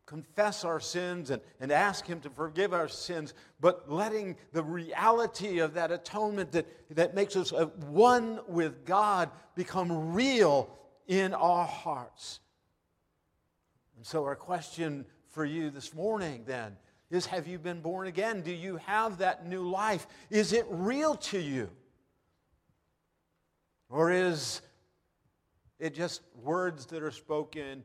confess 0.07 0.65
our 0.65 0.81
sins 0.81 1.31
and, 1.31 1.41
and 1.61 1.71
ask 1.71 2.07
Him 2.07 2.21
to 2.21 2.31
forgive 2.31 2.73
our 2.73 2.89
sins, 2.89 3.35
but 3.61 3.91
letting 3.91 4.37
the 4.53 4.63
reality 4.63 5.61
of 5.61 5.75
that 5.75 5.93
atonement 5.93 6.51
that, 6.53 6.67
that 6.97 7.15
makes 7.15 7.37
us 7.37 7.53
uh, 7.53 7.67
one 7.89 8.41
with 8.49 8.85
God 8.85 9.31
become 9.55 10.13
real 10.13 10.69
in 11.07 11.33
our 11.35 11.65
hearts. 11.65 12.41
And 13.97 14.07
so, 14.07 14.25
our 14.25 14.35
question 14.35 15.05
for 15.31 15.45
you 15.45 15.71
this 15.71 15.95
morning 15.95 16.43
then 16.47 16.77
is 17.11 17.27
Have 17.27 17.47
you 17.47 17.59
been 17.59 17.81
born 17.81 18.07
again? 18.07 18.43
Do 18.43 18.53
you 18.53 18.77
have 18.87 19.19
that 19.19 19.47
new 19.47 19.69
life? 19.69 20.07
Is 20.31 20.53
it 20.53 20.67
real 20.69 21.17
to 21.17 21.41
you? 21.41 21.71
Or 23.89 24.13
is 24.13 24.63
it 25.81 25.95
just 25.95 26.23
words 26.41 26.87
that 26.87 27.03
are 27.03 27.11
spoken 27.11 27.85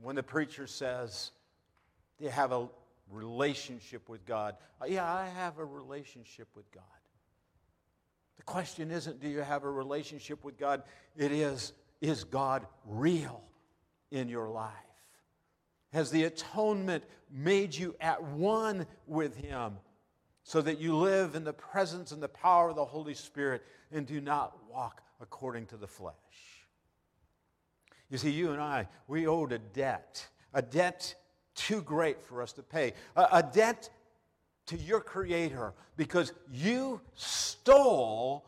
when 0.00 0.16
the 0.16 0.22
preacher 0.22 0.66
says, 0.66 1.32
Do 2.18 2.24
you 2.24 2.30
have 2.30 2.52
a 2.52 2.68
relationship 3.10 4.08
with 4.08 4.24
God? 4.24 4.56
Uh, 4.80 4.86
yeah, 4.86 5.12
I 5.12 5.26
have 5.26 5.58
a 5.58 5.64
relationship 5.64 6.48
with 6.54 6.70
God. 6.72 6.84
The 8.38 8.44
question 8.44 8.90
isn't, 8.90 9.20
Do 9.20 9.28
you 9.28 9.40
have 9.40 9.64
a 9.64 9.70
relationship 9.70 10.42
with 10.44 10.58
God? 10.58 10.82
It 11.16 11.32
is, 11.32 11.74
Is 12.00 12.24
God 12.24 12.66
real 12.86 13.42
in 14.10 14.30
your 14.30 14.48
life? 14.48 14.72
Has 15.92 16.10
the 16.10 16.24
atonement 16.24 17.04
made 17.30 17.74
you 17.74 17.96
at 18.00 18.22
one 18.22 18.86
with 19.06 19.36
Him 19.36 19.74
so 20.44 20.60
that 20.62 20.78
you 20.78 20.96
live 20.96 21.34
in 21.34 21.44
the 21.44 21.52
presence 21.52 22.12
and 22.12 22.22
the 22.22 22.28
power 22.28 22.70
of 22.70 22.76
the 22.76 22.84
Holy 22.84 23.14
Spirit 23.14 23.62
and 23.92 24.06
do 24.06 24.20
not 24.20 24.56
walk 24.70 25.02
according 25.20 25.66
to 25.66 25.76
the 25.76 25.86
flesh? 25.86 26.14
You 28.10 28.18
see, 28.18 28.30
you 28.30 28.50
and 28.50 28.60
I, 28.60 28.88
we 29.06 29.26
owed 29.26 29.52
a 29.52 29.58
debt, 29.58 30.26
a 30.52 30.62
debt 30.62 31.14
too 31.54 31.82
great 31.82 32.22
for 32.22 32.42
us 32.42 32.52
to 32.54 32.62
pay, 32.62 32.94
a, 33.14 33.28
a 33.32 33.42
debt 33.42 33.88
to 34.66 34.76
your 34.76 35.00
Creator 35.00 35.74
because 35.96 36.32
you 36.50 37.00
stole 37.14 38.46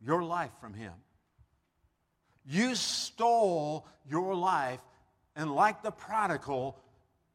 your 0.00 0.22
life 0.22 0.52
from 0.60 0.74
Him. 0.74 0.92
You 2.44 2.74
stole 2.74 3.86
your 4.08 4.34
life, 4.34 4.80
and 5.36 5.54
like 5.54 5.82
the 5.82 5.90
prodigal, 5.90 6.78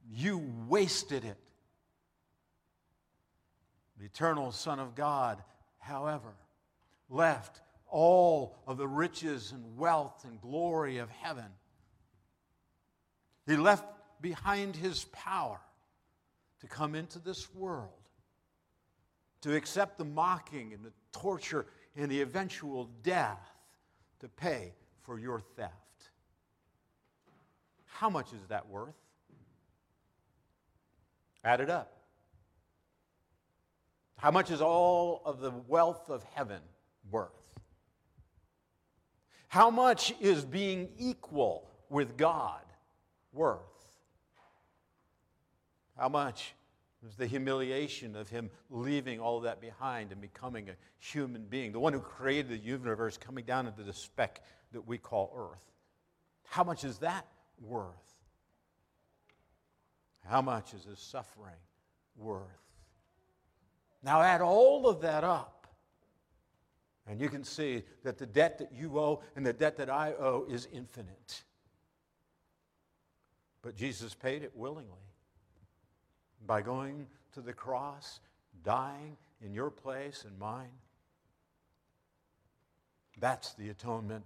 you 0.10 0.44
wasted 0.68 1.24
it. 1.24 1.38
The 4.00 4.06
eternal 4.06 4.52
Son 4.52 4.80
of 4.80 4.96
God, 4.96 5.42
however, 5.78 6.34
left 7.10 7.62
all 7.88 8.58
of 8.66 8.78
the 8.78 8.88
riches 8.88 9.52
and 9.52 9.78
wealth 9.78 10.26
and 10.26 10.42
glory 10.42 10.98
of 10.98 11.10
heaven. 11.12 11.46
He 13.46 13.56
left 13.56 13.86
behind 14.20 14.76
his 14.76 15.06
power 15.12 15.60
to 16.62 16.68
come 16.68 16.96
into 16.96 17.20
this 17.20 17.54
world, 17.54 17.90
to 19.42 19.56
accept 19.56 19.98
the 19.98 20.06
mocking 20.06 20.74
and 20.74 20.84
the 20.84 20.94
torture 21.12 21.68
and 21.96 22.10
the 22.10 22.22
eventual 22.22 22.90
death 23.04 23.52
to 24.20 24.28
pay 24.28 24.74
for 25.02 25.20
your 25.20 25.40
theft. 25.56 25.81
How 28.02 28.10
much 28.10 28.34
is 28.34 28.48
that 28.48 28.68
worth? 28.68 28.96
Add 31.44 31.62
it 31.62 31.70
up. 31.70 31.94
How 34.18 34.32
much 34.32 34.50
is 34.50 34.60
all 34.60 35.22
of 35.24 35.40
the 35.40 35.52
wealth 35.68 36.10
of 36.10 36.24
heaven 36.34 36.62
worth? 37.12 37.30
How 39.50 39.70
much 39.70 40.16
is 40.20 40.44
being 40.44 40.90
equal 40.98 41.70
with 41.92 42.18
God 42.18 42.64
worth? 43.34 43.60
How 45.96 46.10
much 46.10 46.56
is 47.08 47.16
the 47.18 47.28
humiliation 47.28 48.16
of 48.16 48.30
him 48.30 48.50
leaving 48.72 49.20
all 49.20 49.42
that 49.42 49.62
behind 49.62 50.12
and 50.12 50.20
becoming 50.20 50.70
a 50.70 50.74
human 50.98 51.44
being, 51.44 51.72
the 51.72 51.80
one 51.80 51.94
who 51.94 52.00
created 52.00 52.50
the 52.50 52.58
universe 52.58 53.16
coming 53.16 53.46
down 53.46 53.68
into 53.68 53.84
the 53.84 53.94
speck 53.94 54.42
that 54.72 54.88
we 54.88 54.98
call 54.98 55.32
earth? 55.38 55.72
How 56.48 56.64
much 56.64 56.84
is 56.84 56.98
that 56.98 57.28
worth? 57.62 57.96
How 60.26 60.42
much 60.42 60.74
is 60.74 60.84
his 60.86 61.00
suffering 61.00 61.54
worth? 62.18 62.42
Now 64.04 64.22
add 64.22 64.42
all 64.42 64.88
of 64.88 65.02
that 65.02 65.24
up 65.24 65.62
and 67.08 67.20
you 67.20 67.30
can 67.30 67.44
see 67.44 67.84
that 68.04 68.18
the 68.18 68.26
debt 68.26 68.58
that 68.60 68.72
you 68.74 68.98
owe 69.00 69.22
and 69.36 69.46
the 69.46 69.54
debt 69.54 69.78
that 69.78 69.90
I 69.90 70.14
owe 70.14 70.46
is 70.50 70.68
infinite. 70.72 71.44
But 73.62 73.76
Jesus 73.76 74.14
paid 74.14 74.44
it 74.44 74.52
willingly 74.56 74.92
by 76.46 76.62
going 76.62 77.08
to 77.34 77.42
the 77.42 77.54
cross, 77.54 78.20
dying 78.64 79.18
in 79.42 79.54
your 79.54 79.70
place 79.70 80.26
and 80.28 80.38
mine. 80.40 80.72
That's 83.20 83.54
the 83.54 83.70
atonement. 83.70 84.24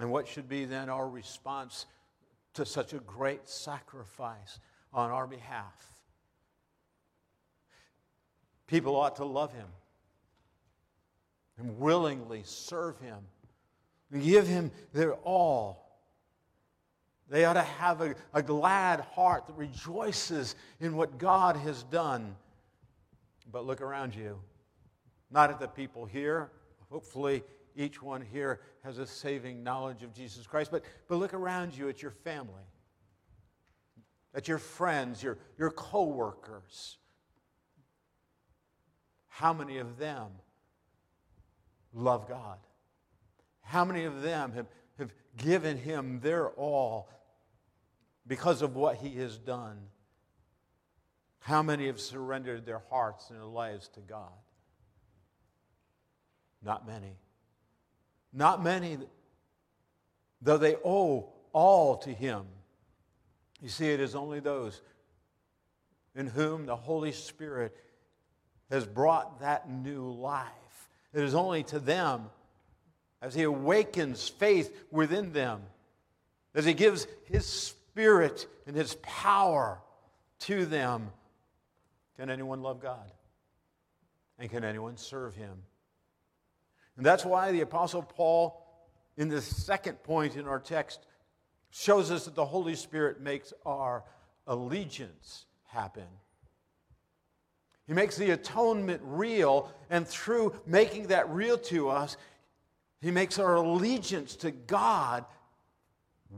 And 0.00 0.10
what 0.10 0.26
should 0.26 0.48
be 0.48 0.64
then 0.64 0.88
our 0.88 1.08
response 1.08 1.86
to 2.54 2.66
such 2.66 2.92
a 2.92 2.98
great 2.98 3.48
sacrifice 3.48 4.58
on 4.92 5.10
our 5.10 5.26
behalf? 5.26 5.86
People 8.66 8.96
ought 8.96 9.16
to 9.16 9.24
love 9.24 9.52
him 9.52 9.68
and 11.58 11.78
willingly 11.78 12.42
serve 12.44 12.98
Him 12.98 13.18
and 14.10 14.22
give 14.22 14.46
Him 14.46 14.70
their 14.92 15.14
all. 15.14 15.80
They 17.28 17.44
ought 17.44 17.54
to 17.54 17.62
have 17.62 18.00
a, 18.00 18.14
a 18.32 18.42
glad 18.42 19.00
heart 19.00 19.46
that 19.46 19.56
rejoices 19.56 20.56
in 20.80 20.96
what 20.96 21.18
God 21.18 21.56
has 21.56 21.82
done. 21.84 22.36
But 23.50 23.66
look 23.66 23.80
around 23.80 24.14
you, 24.14 24.38
not 25.30 25.50
at 25.50 25.58
the 25.58 25.68
people 25.68 26.04
here. 26.04 26.50
Hopefully, 26.90 27.42
each 27.76 28.02
one 28.02 28.20
here 28.20 28.60
has 28.82 28.98
a 28.98 29.06
saving 29.06 29.62
knowledge 29.62 30.02
of 30.02 30.12
Jesus 30.12 30.46
Christ. 30.46 30.70
But, 30.70 30.84
but 31.08 31.16
look 31.16 31.34
around 31.34 31.76
you 31.76 31.88
at 31.88 32.02
your 32.02 32.10
family, 32.10 32.62
at 34.34 34.48
your 34.48 34.58
friends, 34.58 35.22
your, 35.22 35.38
your 35.58 35.70
co 35.70 36.04
workers. 36.04 36.98
How 39.28 39.52
many 39.52 39.78
of 39.78 39.98
them 39.98 40.28
love 41.92 42.28
God? 42.28 42.58
How 43.62 43.84
many 43.84 44.04
of 44.04 44.22
them 44.22 44.52
have, 44.52 44.66
have 44.98 45.12
given 45.36 45.76
him 45.76 46.20
their 46.20 46.50
all 46.50 47.08
because 48.26 48.62
of 48.62 48.76
what 48.76 48.96
he 48.96 49.16
has 49.16 49.38
done? 49.38 49.78
How 51.40 51.62
many 51.62 51.86
have 51.88 52.00
surrendered 52.00 52.64
their 52.64 52.82
hearts 52.90 53.28
and 53.30 53.38
their 53.38 53.46
lives 53.46 53.88
to 53.88 54.00
God? 54.00 54.32
Not 56.62 56.86
many. 56.86 57.18
Not 58.34 58.62
many, 58.62 58.98
though 60.42 60.58
they 60.58 60.76
owe 60.84 61.32
all 61.52 61.96
to 61.98 62.10
him. 62.10 62.44
You 63.62 63.68
see, 63.68 63.90
it 63.90 64.00
is 64.00 64.14
only 64.14 64.40
those 64.40 64.82
in 66.14 66.26
whom 66.26 66.66
the 66.66 66.76
Holy 66.76 67.12
Spirit 67.12 67.74
has 68.70 68.84
brought 68.84 69.40
that 69.40 69.70
new 69.70 70.10
life 70.10 70.50
it 71.14 71.22
is 71.22 71.34
only 71.34 71.62
to 71.64 71.78
them 71.78 72.26
as 73.22 73.34
He 73.34 73.44
awakens 73.44 74.28
faith 74.28 74.76
within 74.90 75.32
them, 75.32 75.62
as 76.54 76.64
He 76.64 76.74
gives 76.74 77.06
His 77.26 77.46
Spirit 77.46 78.46
and 78.66 78.76
His 78.76 78.96
power 79.02 79.78
to 80.40 80.66
them. 80.66 81.10
Can 82.18 82.30
anyone 82.30 82.62
love 82.62 82.82
God? 82.82 83.10
And 84.38 84.50
can 84.50 84.64
anyone 84.64 84.96
serve 84.96 85.36
Him? 85.36 85.62
And 86.96 87.04
that's 87.04 87.24
why 87.24 87.52
the 87.52 87.62
Apostle 87.62 88.02
Paul, 88.02 88.64
in 89.16 89.28
the 89.28 89.40
second 89.40 90.02
point 90.02 90.36
in 90.36 90.46
our 90.46 90.60
text, 90.60 91.06
shows 91.70 92.10
us 92.10 92.24
that 92.26 92.34
the 92.34 92.44
Holy 92.44 92.76
Spirit 92.76 93.20
makes 93.20 93.52
our 93.66 94.04
allegiance 94.46 95.46
happen. 95.66 96.06
He 97.86 97.92
makes 97.92 98.16
the 98.16 98.30
atonement 98.30 99.02
real, 99.04 99.72
and 99.90 100.06
through 100.06 100.54
making 100.66 101.08
that 101.08 101.28
real 101.28 101.58
to 101.58 101.90
us, 101.90 102.16
He 103.00 103.10
makes 103.10 103.38
our 103.38 103.56
allegiance 103.56 104.36
to 104.36 104.50
God 104.52 105.24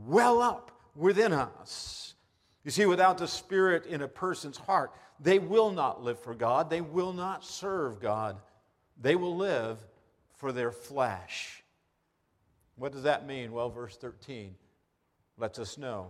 well 0.05 0.41
up 0.41 0.71
within 0.95 1.31
us. 1.31 2.15
You 2.65 2.71
see, 2.71 2.85
without 2.85 3.17
the 3.17 3.27
Spirit 3.27 3.85
in 3.85 4.01
a 4.01 4.07
person's 4.07 4.57
heart, 4.57 4.91
they 5.19 5.39
will 5.39 5.71
not 5.71 6.03
live 6.03 6.19
for 6.19 6.35
God, 6.35 6.69
they 6.69 6.81
will 6.81 7.13
not 7.13 7.45
serve 7.45 8.01
God, 8.01 8.37
they 8.99 9.15
will 9.15 9.35
live 9.35 9.77
for 10.37 10.51
their 10.51 10.71
flesh. 10.71 11.63
What 12.75 12.91
does 12.91 13.03
that 13.03 13.27
mean? 13.27 13.51
Well, 13.51 13.69
verse 13.69 13.97
13 13.97 14.55
lets 15.37 15.59
us 15.59 15.77
know. 15.77 16.09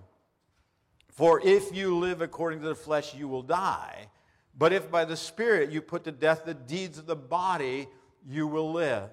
For 1.10 1.42
if 1.44 1.76
you 1.76 1.98
live 1.98 2.22
according 2.22 2.62
to 2.62 2.68
the 2.68 2.76
flesh, 2.76 3.16
you 3.16 3.28
will 3.28 3.42
die. 3.42 4.08
But 4.56 4.74
if 4.74 4.92
by 4.92 5.06
the 5.06 5.18
Spirit 5.18 5.72
you 5.72 5.82
put 5.82 6.04
to 6.04 6.12
death 6.12 6.46
the 6.46 6.54
deeds 6.54 6.98
of 6.98 7.06
the 7.06 7.16
body, 7.16 7.88
you 8.28 8.48
will 8.48 8.72
live. 8.72 9.10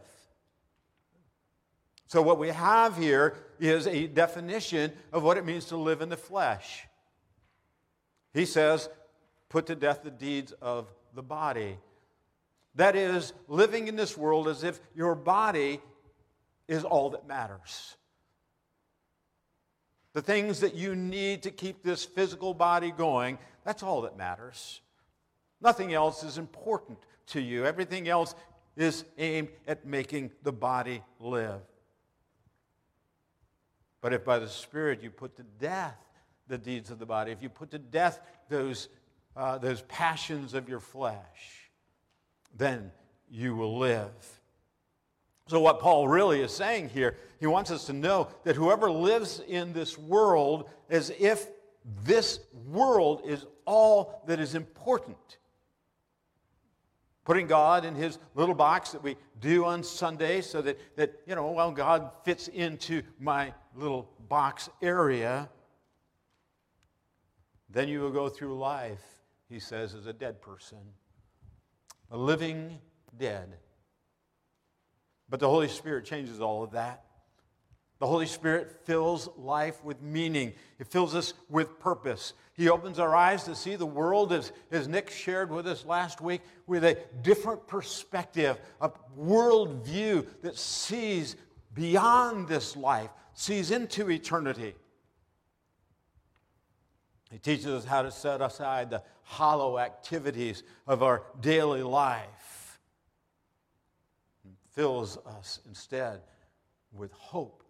So, 2.07 2.22
what 2.22 2.38
we 2.38 2.48
have 2.48 2.96
here 2.96 3.37
is 3.59 3.87
a 3.87 4.07
definition 4.07 4.92
of 5.12 5.22
what 5.22 5.37
it 5.37 5.44
means 5.44 5.66
to 5.66 5.77
live 5.77 6.00
in 6.00 6.09
the 6.09 6.16
flesh. 6.16 6.87
He 8.33 8.46
says, 8.46 8.88
put 9.48 9.66
to 9.66 9.74
death 9.74 10.03
the 10.03 10.11
deeds 10.11 10.53
of 10.61 10.92
the 11.14 11.22
body. 11.22 11.79
That 12.76 12.96
is, 12.96 13.32
living 13.48 13.88
in 13.88 13.96
this 13.96 14.16
world 14.16 14.48
as 14.48 14.64
if 14.64 14.80
your 14.94 15.14
body 15.14 15.80
is 16.66 16.84
all 16.84 17.10
that 17.10 17.26
matters. 17.26 17.96
The 20.12 20.22
things 20.22 20.60
that 20.60 20.74
you 20.74 20.94
need 20.94 21.42
to 21.42 21.50
keep 21.50 21.82
this 21.82 22.04
physical 22.04 22.54
body 22.54 22.90
going, 22.90 23.38
that's 23.64 23.82
all 23.82 24.02
that 24.02 24.16
matters. 24.16 24.80
Nothing 25.60 25.92
else 25.92 26.22
is 26.22 26.38
important 26.38 26.98
to 27.28 27.40
you. 27.40 27.64
Everything 27.64 28.08
else 28.08 28.34
is 28.76 29.04
aimed 29.18 29.48
at 29.66 29.87
making 29.87 30.30
the 30.42 30.52
body 30.52 31.02
live. 31.20 31.60
But 34.00 34.12
if 34.12 34.24
by 34.24 34.38
the 34.38 34.48
Spirit 34.48 35.02
you 35.02 35.10
put 35.10 35.37
to 35.37 35.42
death 35.58 35.96
the 36.48 36.58
deeds 36.58 36.90
of 36.90 36.98
the 36.98 37.06
body, 37.06 37.32
if 37.32 37.42
you 37.42 37.48
put 37.48 37.70
to 37.70 37.78
death 37.78 38.20
those, 38.48 38.88
uh, 39.37 39.58
those 39.58 39.82
passions 39.82 40.54
of 40.54 40.68
your 40.68 40.80
flesh, 40.80 41.63
then 42.56 42.92
you 43.30 43.54
will 43.54 43.78
live. 43.78 44.12
So, 45.46 45.60
what 45.60 45.80
Paul 45.80 46.08
really 46.08 46.40
is 46.40 46.52
saying 46.52 46.88
here, 46.88 47.16
he 47.38 47.46
wants 47.46 47.70
us 47.70 47.86
to 47.86 47.92
know 47.92 48.28
that 48.44 48.56
whoever 48.56 48.90
lives 48.90 49.42
in 49.46 49.72
this 49.72 49.98
world 49.98 50.70
as 50.88 51.12
if 51.18 51.48
this 52.02 52.40
world 52.66 53.22
is 53.26 53.44
all 53.66 54.22
that 54.26 54.40
is 54.40 54.54
important. 54.54 55.38
Putting 57.24 57.46
God 57.46 57.84
in 57.84 57.94
his 57.94 58.18
little 58.34 58.54
box 58.54 58.92
that 58.92 59.02
we 59.02 59.16
do 59.40 59.64
on 59.64 59.82
Sunday 59.82 60.40
so 60.40 60.62
that, 60.62 60.78
that 60.96 61.20
you 61.26 61.34
know, 61.34 61.50
well, 61.50 61.70
God 61.72 62.10
fits 62.22 62.48
into 62.48 63.02
my 63.18 63.52
little 63.74 64.10
box 64.28 64.68
area. 64.82 65.48
Then 67.68 67.88
you 67.88 68.00
will 68.00 68.10
go 68.10 68.28
through 68.28 68.58
life, 68.58 69.02
he 69.48 69.58
says, 69.58 69.94
as 69.94 70.06
a 70.06 70.12
dead 70.12 70.40
person, 70.40 70.78
a 72.14 72.16
living 72.16 72.79
dead. 73.18 73.57
But 75.29 75.40
the 75.40 75.48
Holy 75.48 75.66
Spirit 75.66 76.05
changes 76.05 76.40
all 76.40 76.62
of 76.62 76.70
that. 76.70 77.05
The 77.98 78.07
Holy 78.07 78.27
Spirit 78.27 78.87
fills 78.87 79.29
life 79.37 79.83
with 79.83 80.00
meaning. 80.00 80.53
It 80.79 80.87
fills 80.87 81.16
us 81.16 81.35
with 81.50 81.81
purpose. 81.81 82.35
He 82.53 82.68
opens 82.68 83.00
our 83.00 83.16
eyes 83.16 83.42
to 83.44 83.57
see 83.57 83.74
the 83.74 83.85
world, 83.85 84.33
as, 84.33 84.53
as 84.70 84.87
Nick 84.87 85.11
shared 85.11 85.50
with 85.50 85.66
us 85.66 85.85
last 85.85 86.20
week, 86.20 86.42
with 86.68 86.85
a 86.85 86.96
different 87.22 87.66
perspective, 87.66 88.61
a 88.81 88.92
worldview 89.18 90.24
that 90.42 90.57
sees 90.57 91.35
beyond 91.74 92.46
this 92.46 92.77
life, 92.77 93.11
sees 93.33 93.72
into 93.72 94.09
eternity. 94.09 94.77
He 97.35 97.40
teaches 97.40 97.66
us 97.66 97.85
how 97.85 98.03
to 98.03 98.12
set 98.12 98.40
aside 98.40 98.90
the 98.90 99.03
hollow 99.25 99.81
activities 99.81 100.62
of 100.87 101.03
our 101.03 101.25
daily 101.40 101.83
life 101.83 102.79
and 104.44 104.55
fills 104.70 105.18
us 105.27 105.59
instead 105.66 106.20
with 106.92 107.11
hope, 107.11 107.64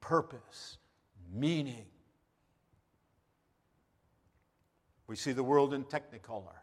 purpose, 0.00 0.78
meaning. 1.30 1.84
We 5.06 5.16
see 5.16 5.32
the 5.32 5.44
world 5.44 5.74
in 5.74 5.84
technicolor 5.84 6.56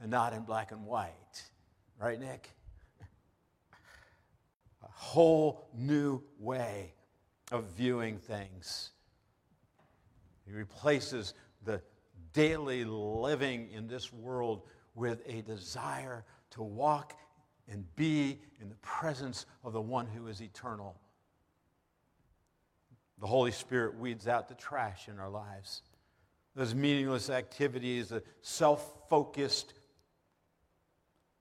and 0.00 0.12
not 0.12 0.34
in 0.34 0.42
black 0.42 0.70
and 0.70 0.86
white. 0.86 1.42
Right, 2.00 2.20
Nick? 2.20 2.48
A 4.84 4.88
whole 4.88 5.66
new 5.74 6.22
way 6.38 6.94
of 7.50 7.64
viewing 7.76 8.18
things. 8.18 8.92
He 10.46 10.52
replaces 10.52 11.34
the 11.64 11.80
daily 12.32 12.84
living 12.84 13.70
in 13.72 13.86
this 13.86 14.12
world 14.12 14.62
with 14.94 15.22
a 15.26 15.42
desire 15.42 16.24
to 16.50 16.62
walk 16.62 17.14
and 17.68 17.84
be 17.96 18.38
in 18.60 18.68
the 18.68 18.74
presence 18.76 19.46
of 19.62 19.72
the 19.72 19.80
one 19.80 20.06
who 20.06 20.26
is 20.26 20.42
eternal. 20.42 20.96
The 23.20 23.26
Holy 23.26 23.52
Spirit 23.52 23.98
weeds 23.98 24.28
out 24.28 24.48
the 24.48 24.54
trash 24.54 25.08
in 25.08 25.18
our 25.18 25.30
lives. 25.30 25.82
Those 26.54 26.74
meaningless 26.74 27.30
activities, 27.30 28.08
the 28.08 28.22
self 28.42 29.08
focused 29.08 29.74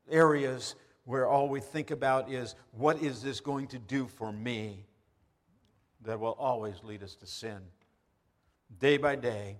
areas 0.09 0.75
where 1.05 1.27
all 1.27 1.49
we 1.49 1.59
think 1.59 1.91
about 1.91 2.31
is 2.31 2.55
what 2.71 3.01
is 3.01 3.21
this 3.21 3.41
going 3.41 3.67
to 3.67 3.79
do 3.79 4.07
for 4.07 4.31
me? 4.31 4.85
That 6.03 6.19
will 6.19 6.35
always 6.39 6.75
lead 6.83 7.03
us 7.03 7.15
to 7.15 7.25
sin 7.25 7.59
day 8.79 8.97
by 8.97 9.15
day, 9.15 9.57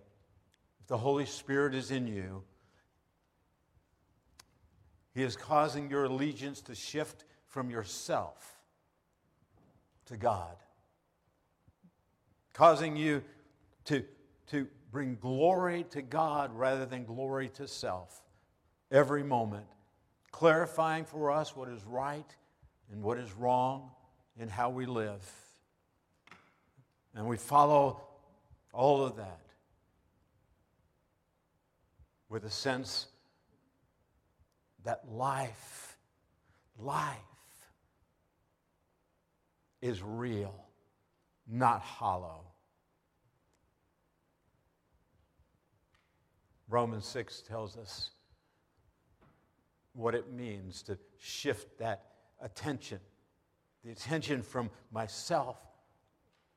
if 0.81 0.87
the 0.87 0.97
Holy 0.97 1.25
Spirit 1.25 1.75
is 1.75 1.91
in 1.91 2.07
you, 2.07 2.43
He 5.13 5.23
is 5.23 5.35
causing 5.35 5.89
your 5.89 6.05
allegiance 6.05 6.61
to 6.61 6.75
shift 6.75 7.25
from 7.47 7.69
yourself 7.69 8.57
to 10.05 10.17
God, 10.17 10.55
causing 12.53 12.95
you 12.95 13.23
to, 13.85 14.03
to 14.47 14.67
bring 14.91 15.15
glory 15.15 15.85
to 15.91 16.01
God 16.01 16.51
rather 16.55 16.85
than 16.85 17.05
glory 17.05 17.49
to 17.49 17.67
self 17.67 18.21
every 18.91 19.23
moment, 19.23 19.65
clarifying 20.31 21.05
for 21.05 21.31
us 21.31 21.55
what 21.55 21.69
is 21.69 21.83
right 21.85 22.35
and 22.91 23.01
what 23.01 23.17
is 23.17 23.31
wrong 23.33 23.91
in 24.37 24.49
how 24.49 24.69
we 24.69 24.85
live. 24.85 25.23
And 27.15 27.27
we 27.27 27.37
follow 27.37 28.01
all 28.73 29.05
of 29.05 29.15
that 29.17 29.39
with 32.27 32.43
a 32.43 32.49
sense 32.49 33.05
that 34.83 35.07
life, 35.09 35.97
life 36.79 37.17
is 39.81 40.01
real, 40.01 40.55
not 41.47 41.81
hollow. 41.81 42.41
Romans 46.67 47.05
6 47.05 47.41
tells 47.41 47.77
us 47.77 48.09
what 49.93 50.15
it 50.15 50.33
means 50.33 50.81
to 50.83 50.97
shift 51.19 51.77
that 51.77 52.05
attention, 52.41 52.99
the 53.85 53.91
attention 53.91 54.41
from 54.41 54.71
myself 54.91 55.57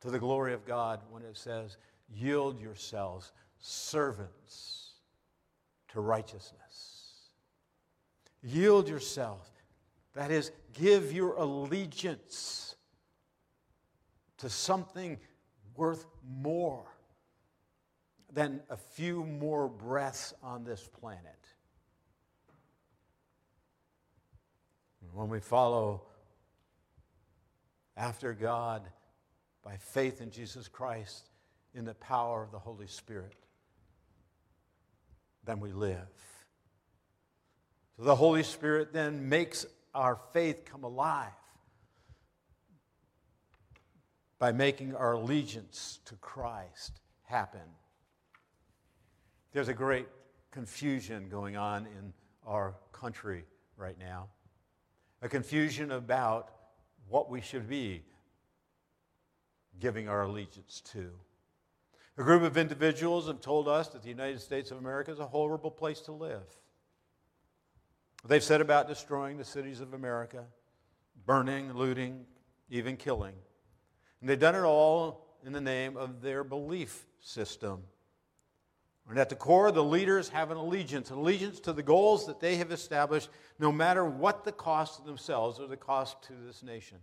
to 0.01 0.11
the 0.11 0.19
glory 0.19 0.55
of 0.55 0.65
God 0.65 1.01
when 1.11 1.23
it 1.23 1.37
says, 1.37 1.77
yield 2.13 2.61
yourselves 2.61 3.33
servants 3.59 4.95
to 5.89 6.01
righteousness. 6.01 7.31
Yield 8.43 8.89
yourself. 8.89 9.51
That 10.15 10.31
is, 10.31 10.51
give 10.73 11.13
your 11.13 11.35
allegiance 11.35 12.77
to 14.39 14.49
something 14.49 15.19
worth 15.75 16.07
more 16.25 16.85
than 18.33 18.61
a 18.71 18.77
few 18.77 19.25
more 19.25 19.69
breaths 19.69 20.35
on 20.43 20.65
this 20.65 20.89
planet. 21.01 21.21
When 25.13 25.29
we 25.29 25.41
follow 25.41 26.03
after 27.97 28.35
God 28.35 28.87
by 29.65 29.77
faith 29.79 30.21
in 30.21 30.31
Jesus 30.31 30.69
Christ, 30.69 31.31
in 31.77 31.85
the 31.85 31.95
power 31.95 32.43
of 32.43 32.51
the 32.51 32.59
Holy 32.59 32.87
Spirit, 32.87 33.35
then 35.45 35.61
we 35.61 35.73
live. 35.73 36.09
So 37.97 38.05
the 38.05 38.17
Holy 38.17 38.43
Spirit 38.43 38.93
then 38.93 39.29
makes 39.29 39.67
our 39.95 40.19
faith 40.33 40.65
come 40.65 40.85
alive 40.85 41.29
by 44.39 44.53
making 44.53 44.95
our 44.95 45.13
allegiance 45.13 46.01
to 46.07 46.15
Christ 46.17 47.01
happen. 47.23 47.61
There's 49.53 49.69
a 49.69 49.75
great 49.75 50.07
confusion 50.51 51.29
going 51.29 51.57
on 51.57 51.87
in 51.87 52.13
our 52.47 52.75
country 52.93 53.45
right 53.77 53.99
now, 53.99 54.29
a 55.23 55.29
confusion 55.29 55.91
about 55.91 56.51
what 57.09 57.31
we 57.31 57.41
should 57.41 57.69
be 57.69 58.03
giving 59.79 60.09
our 60.09 60.23
allegiance 60.23 60.83
to. 60.93 61.11
A 62.19 62.23
group 62.23 62.43
of 62.43 62.57
individuals 62.57 63.27
have 63.27 63.41
told 63.41 63.69
us 63.69 63.89
that 63.89 64.03
the 64.03 64.09
United 64.09 64.41
States 64.41 64.71
of 64.71 64.79
America 64.79 65.11
is 65.11 65.19
a 65.19 65.27
horrible 65.27 65.71
place 65.71 66.01
to 66.03 66.13
live. 66.13 66.45
They've 68.27 68.43
said 68.43 68.61
about 68.61 68.89
destroying 68.89 69.37
the 69.37 69.45
cities 69.45 69.81
of 69.81 69.93
America, 69.93 70.45
burning, 71.27 71.75
looting, 71.75 72.25
even 72.71 72.97
killing. 72.97 73.35
And 74.21 74.29
they've 74.29 74.39
done 74.39 74.55
it 74.55 74.63
all 74.63 75.27
in 75.45 75.53
the 75.53 75.61
name 75.61 75.97
of 75.97 76.23
their 76.23 76.43
belief 76.43 77.07
system. 77.21 77.83
And 79.09 79.19
at 79.19 79.29
the 79.29 79.37
core, 79.37 79.71
the 79.71 79.85
leaders 79.85 80.31
have 80.31 80.51
an 80.51 80.57
allegiance, 80.57 81.11
an 81.11 81.19
allegiance 81.19 81.61
to 81.61 81.73
the 81.73 81.83
goals 81.83 82.27
that 82.27 82.41
they 82.41 82.57
have 82.57 82.73
established, 82.73 83.29
no 83.59 83.71
matter 83.71 84.05
what 84.05 84.43
the 84.43 84.51
cost 84.51 84.97
to 84.97 85.07
themselves 85.07 85.61
or 85.61 85.69
the 85.69 85.77
cost 85.77 86.23
to 86.25 86.33
this 86.45 86.63
nation. 86.63 86.99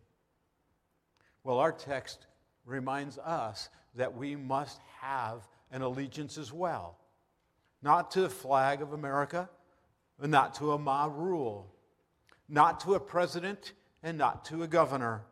Well, 1.43 1.59
our 1.59 1.71
text 1.71 2.25
reminds 2.65 3.17
us 3.19 3.69
that 3.95 4.15
we 4.15 4.35
must 4.35 4.79
have 5.01 5.47
an 5.71 5.81
allegiance 5.81 6.37
as 6.37 6.51
well. 6.51 6.97
Not 7.81 8.11
to 8.11 8.21
the 8.21 8.29
flag 8.29 8.81
of 8.81 8.93
America, 8.93 9.49
and 10.21 10.31
not 10.31 10.55
to 10.55 10.71
a 10.71 10.77
mob 10.77 11.13
rule, 11.17 11.73
not 12.47 12.79
to 12.81 12.93
a 12.93 12.99
president, 12.99 13.73
and 14.01 14.17
not 14.17 14.45
to 14.45 14.63
a 14.63 14.67
governor, 14.67 15.23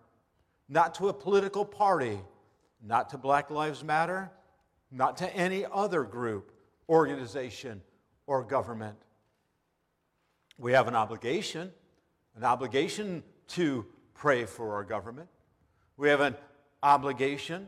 not 0.68 0.96
to 0.96 1.10
a 1.10 1.14
political 1.14 1.66
party, 1.66 2.20
not 2.84 3.10
to 3.10 3.18
Black 3.18 3.50
Lives 3.50 3.84
Matter, 3.84 4.32
not 4.92 5.18
to 5.18 5.36
any 5.36 5.66
other 5.72 6.04
group, 6.04 6.52
organization, 6.90 7.82
or 8.28 8.44
government. 8.44 8.98
We 10.58 10.74
have 10.74 10.88
an 10.88 10.96
obligation, 10.96 11.72
an 12.36 12.44
obligation 12.44 13.24
to 13.50 13.86
pray 14.14 14.46
for 14.46 14.74
our 14.74 14.84
government. 14.84 15.30
We 15.98 16.10
have 16.10 16.22
an 16.22 16.36
obligation 16.84 17.68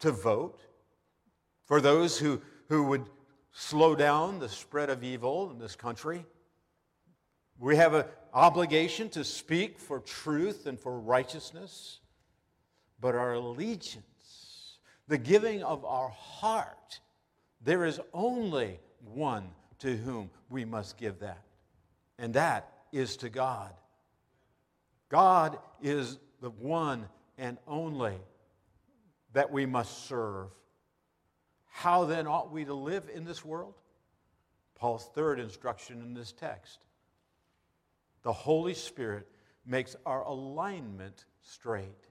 to 0.00 0.10
vote 0.10 0.60
for 1.64 1.80
those 1.80 2.18
who, 2.18 2.40
who 2.68 2.82
would 2.84 3.04
slow 3.52 3.94
down 3.94 4.38
the 4.38 4.48
spread 4.48 4.90
of 4.90 5.04
evil 5.04 5.50
in 5.50 5.58
this 5.58 5.76
country. 5.76 6.24
We 7.58 7.76
have 7.76 7.94
an 7.94 8.04
obligation 8.32 9.08
to 9.10 9.24
speak 9.24 9.78
for 9.78 10.00
truth 10.00 10.66
and 10.66 10.78
for 10.78 10.98
righteousness. 10.98 12.00
But 13.00 13.14
our 13.14 13.34
allegiance, 13.34 14.78
the 15.08 15.18
giving 15.18 15.62
of 15.62 15.84
our 15.84 16.10
heart, 16.10 17.00
there 17.62 17.84
is 17.84 18.00
only 18.12 18.78
one 19.04 19.50
to 19.78 19.96
whom 19.96 20.30
we 20.50 20.64
must 20.64 20.98
give 20.98 21.20
that, 21.20 21.42
and 22.18 22.34
that 22.34 22.70
is 22.92 23.16
to 23.18 23.30
God. 23.30 23.72
God 25.08 25.58
is 25.82 26.18
the 26.40 26.50
one 26.50 27.08
and 27.38 27.56
only 27.66 28.16
that 29.32 29.50
we 29.50 29.66
must 29.66 30.06
serve. 30.06 30.48
How 31.66 32.04
then 32.04 32.26
ought 32.26 32.52
we 32.52 32.64
to 32.64 32.74
live 32.74 33.08
in 33.14 33.24
this 33.24 33.44
world? 33.44 33.74
Paul's 34.74 35.08
third 35.14 35.38
instruction 35.38 36.00
in 36.00 36.14
this 36.14 36.32
text. 36.32 36.80
The 38.22 38.32
Holy 38.32 38.74
Spirit 38.74 39.28
makes 39.66 39.96
our 40.04 40.22
alignment 40.24 41.24
straight. 41.42 42.08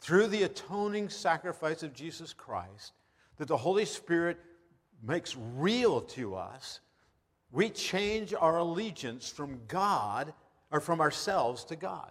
Through 0.00 0.26
the 0.28 0.42
atoning 0.42 1.08
sacrifice 1.08 1.82
of 1.82 1.94
Jesus 1.94 2.32
Christ, 2.32 2.92
that 3.38 3.48
the 3.48 3.56
Holy 3.56 3.84
Spirit 3.84 4.38
makes 5.02 5.36
real 5.36 6.00
to 6.00 6.34
us, 6.34 6.80
we 7.50 7.70
change 7.70 8.34
our 8.34 8.58
allegiance 8.58 9.30
from 9.30 9.60
God 9.66 10.34
or 10.70 10.80
from 10.80 11.00
ourselves 11.00 11.64
to 11.64 11.76
God. 11.76 12.10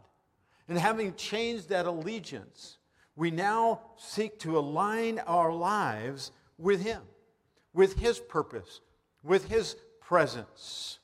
And 0.67 0.77
having 0.77 1.13
changed 1.15 1.69
that 1.69 1.85
allegiance, 1.85 2.77
we 3.15 3.31
now 3.31 3.81
seek 3.97 4.39
to 4.39 4.57
align 4.57 5.19
our 5.19 5.51
lives 5.51 6.31
with 6.57 6.81
Him, 6.81 7.01
with 7.73 7.97
His 7.97 8.19
purpose, 8.19 8.81
with 9.23 9.47
His 9.49 9.75
presence. 10.01 10.99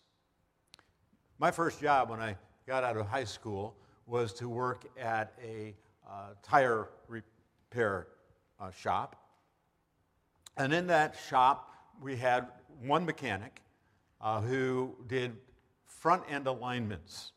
My 1.37 1.51
first 1.51 1.81
job 1.81 2.09
when 2.09 2.19
I 2.19 2.35
got 2.67 2.83
out 2.83 2.97
of 2.97 3.07
high 3.07 3.23
school 3.23 3.75
was 4.05 4.33
to 4.33 4.49
work 4.49 4.85
at 4.99 5.33
a 5.43 5.75
uh, 6.09 6.29
tire 6.41 6.89
repair 7.07 8.07
uh, 8.59 8.71
shop. 8.71 9.15
And 10.57 10.73
in 10.73 10.87
that 10.87 11.15
shop, 11.29 11.73
we 12.01 12.15
had 12.15 12.47
one 12.81 13.05
mechanic 13.05 13.61
uh, 14.21 14.41
who 14.41 14.95
did 15.07 15.35
front 15.85 16.23
end 16.29 16.47
alignments. 16.47 17.31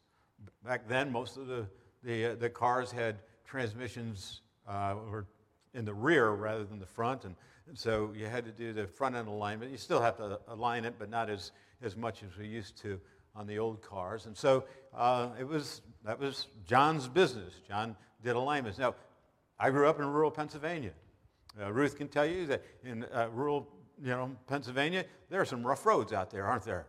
Back 0.65 0.89
then, 0.89 1.13
most 1.13 1.37
of 1.37 1.47
the, 1.47 1.67
the, 2.03 2.27
uh, 2.27 2.35
the 2.35 2.51
cars 2.51 2.91
had 2.91 3.17
transmissions 3.45 4.41
uh, 4.69 4.95
were 5.11 5.27
in 5.75 5.85
the 5.85 5.95
rear 5.95 6.31
rather 6.31 6.65
than 6.65 6.79
the 6.79 6.87
front, 6.87 7.25
and, 7.25 7.35
and, 7.69 7.79
so 7.79 8.13
you 8.15 8.27
had 8.27 8.45
to 8.45 8.51
do 8.53 8.73
the 8.73 8.87
front 8.87 9.15
end 9.15 9.29
alignment. 9.29 9.71
You 9.71 9.79
still 9.79 10.01
have 10.01 10.17
to 10.17 10.41
align 10.49 10.85
it, 10.85 10.95
but 10.99 11.11
not 11.11 11.31
as, 11.31 11.53
as 11.83 11.97
much 11.97 12.23
as 12.23 12.37
we 12.37 12.47
used 12.47 12.77
to 12.83 13.01
on 13.35 13.47
the 13.47 13.59
old 13.59 13.81
cars. 13.83 14.27
And 14.27 14.37
so 14.37 14.65
uh, 14.95 15.31
it 15.39 15.47
was, 15.47 15.81
that 16.05 16.19
was 16.19 16.49
John's 16.67 17.09
business. 17.09 17.55
John 17.67 17.97
did 18.23 18.37
alignments. 18.37 18.79
Now, 18.79 18.95
I 19.59 19.71
grew 19.71 19.89
up 19.89 19.99
in 19.99 20.07
rural 20.07 20.31
Pennsylvania. 20.31 20.93
Uh, 21.61 21.73
Ruth 21.73 21.97
can 21.97 22.09
tell 22.09 22.27
you 22.27 22.47
that 22.47 22.63
in 22.85 23.05
uh, 23.05 23.29
rural 23.33 23.69
you 24.03 24.11
know, 24.11 24.31
Pennsylvania, 24.47 25.05
there 25.31 25.41
are 25.41 25.45
some 25.45 25.67
rough 25.67 25.87
roads 25.87 26.13
out 26.13 26.31
there, 26.31 26.47
aren't 26.47 26.65
there? 26.65 26.87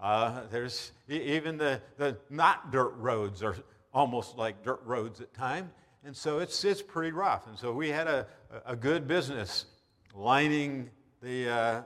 Uh, 0.00 0.42
there's 0.50 0.92
even 1.08 1.56
the, 1.56 1.80
the 1.96 2.16
not 2.30 2.70
dirt 2.70 2.94
roads 2.96 3.42
are 3.42 3.56
almost 3.98 4.38
like 4.38 4.62
dirt 4.62 4.80
roads 4.84 5.20
at 5.20 5.34
times. 5.34 5.72
And 6.04 6.16
so 6.16 6.38
it's, 6.38 6.64
it's 6.64 6.80
pretty 6.80 7.10
rough. 7.10 7.48
And 7.48 7.58
so 7.58 7.72
we 7.72 7.88
had 7.88 8.06
a, 8.06 8.28
a 8.64 8.76
good 8.76 9.08
business 9.08 9.66
lining 10.14 10.90
the, 11.20 11.50
uh, 11.50 11.82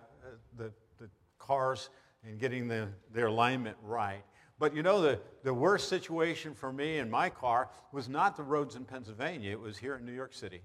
the, 0.58 0.70
the 0.98 1.08
cars 1.38 1.88
and 2.22 2.38
getting 2.38 2.68
the, 2.68 2.88
their 3.14 3.28
alignment 3.28 3.78
right. 3.82 4.22
But 4.58 4.76
you 4.76 4.82
know, 4.82 5.00
the, 5.00 5.20
the 5.42 5.54
worst 5.54 5.88
situation 5.88 6.54
for 6.54 6.70
me 6.70 6.98
in 6.98 7.08
my 7.08 7.30
car 7.30 7.70
was 7.92 8.10
not 8.10 8.36
the 8.36 8.42
roads 8.42 8.76
in 8.76 8.84
Pennsylvania, 8.84 9.50
it 9.50 9.60
was 9.60 9.78
here 9.78 9.96
in 9.96 10.04
New 10.04 10.12
York 10.12 10.34
City. 10.34 10.60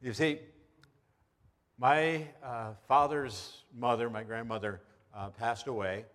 You 0.00 0.14
see, 0.14 0.38
my 1.78 2.26
uh, 2.42 2.72
father's 2.88 3.64
mother, 3.76 4.08
my 4.08 4.22
grandmother, 4.22 4.80
uh, 5.14 5.28
passed 5.28 5.66
away, 5.66 6.06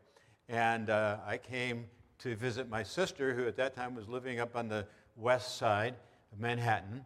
and 0.47 0.89
uh, 0.89 1.17
I 1.27 1.37
came 1.37 1.85
to 2.19 2.35
visit 2.35 2.69
my 2.69 2.83
sister, 2.83 3.33
who 3.33 3.47
at 3.47 3.55
that 3.57 3.75
time 3.75 3.95
was 3.95 4.07
living 4.07 4.39
up 4.39 4.55
on 4.55 4.67
the 4.67 4.85
west 5.15 5.57
side 5.57 5.95
of 6.31 6.39
Manhattan, 6.39 7.03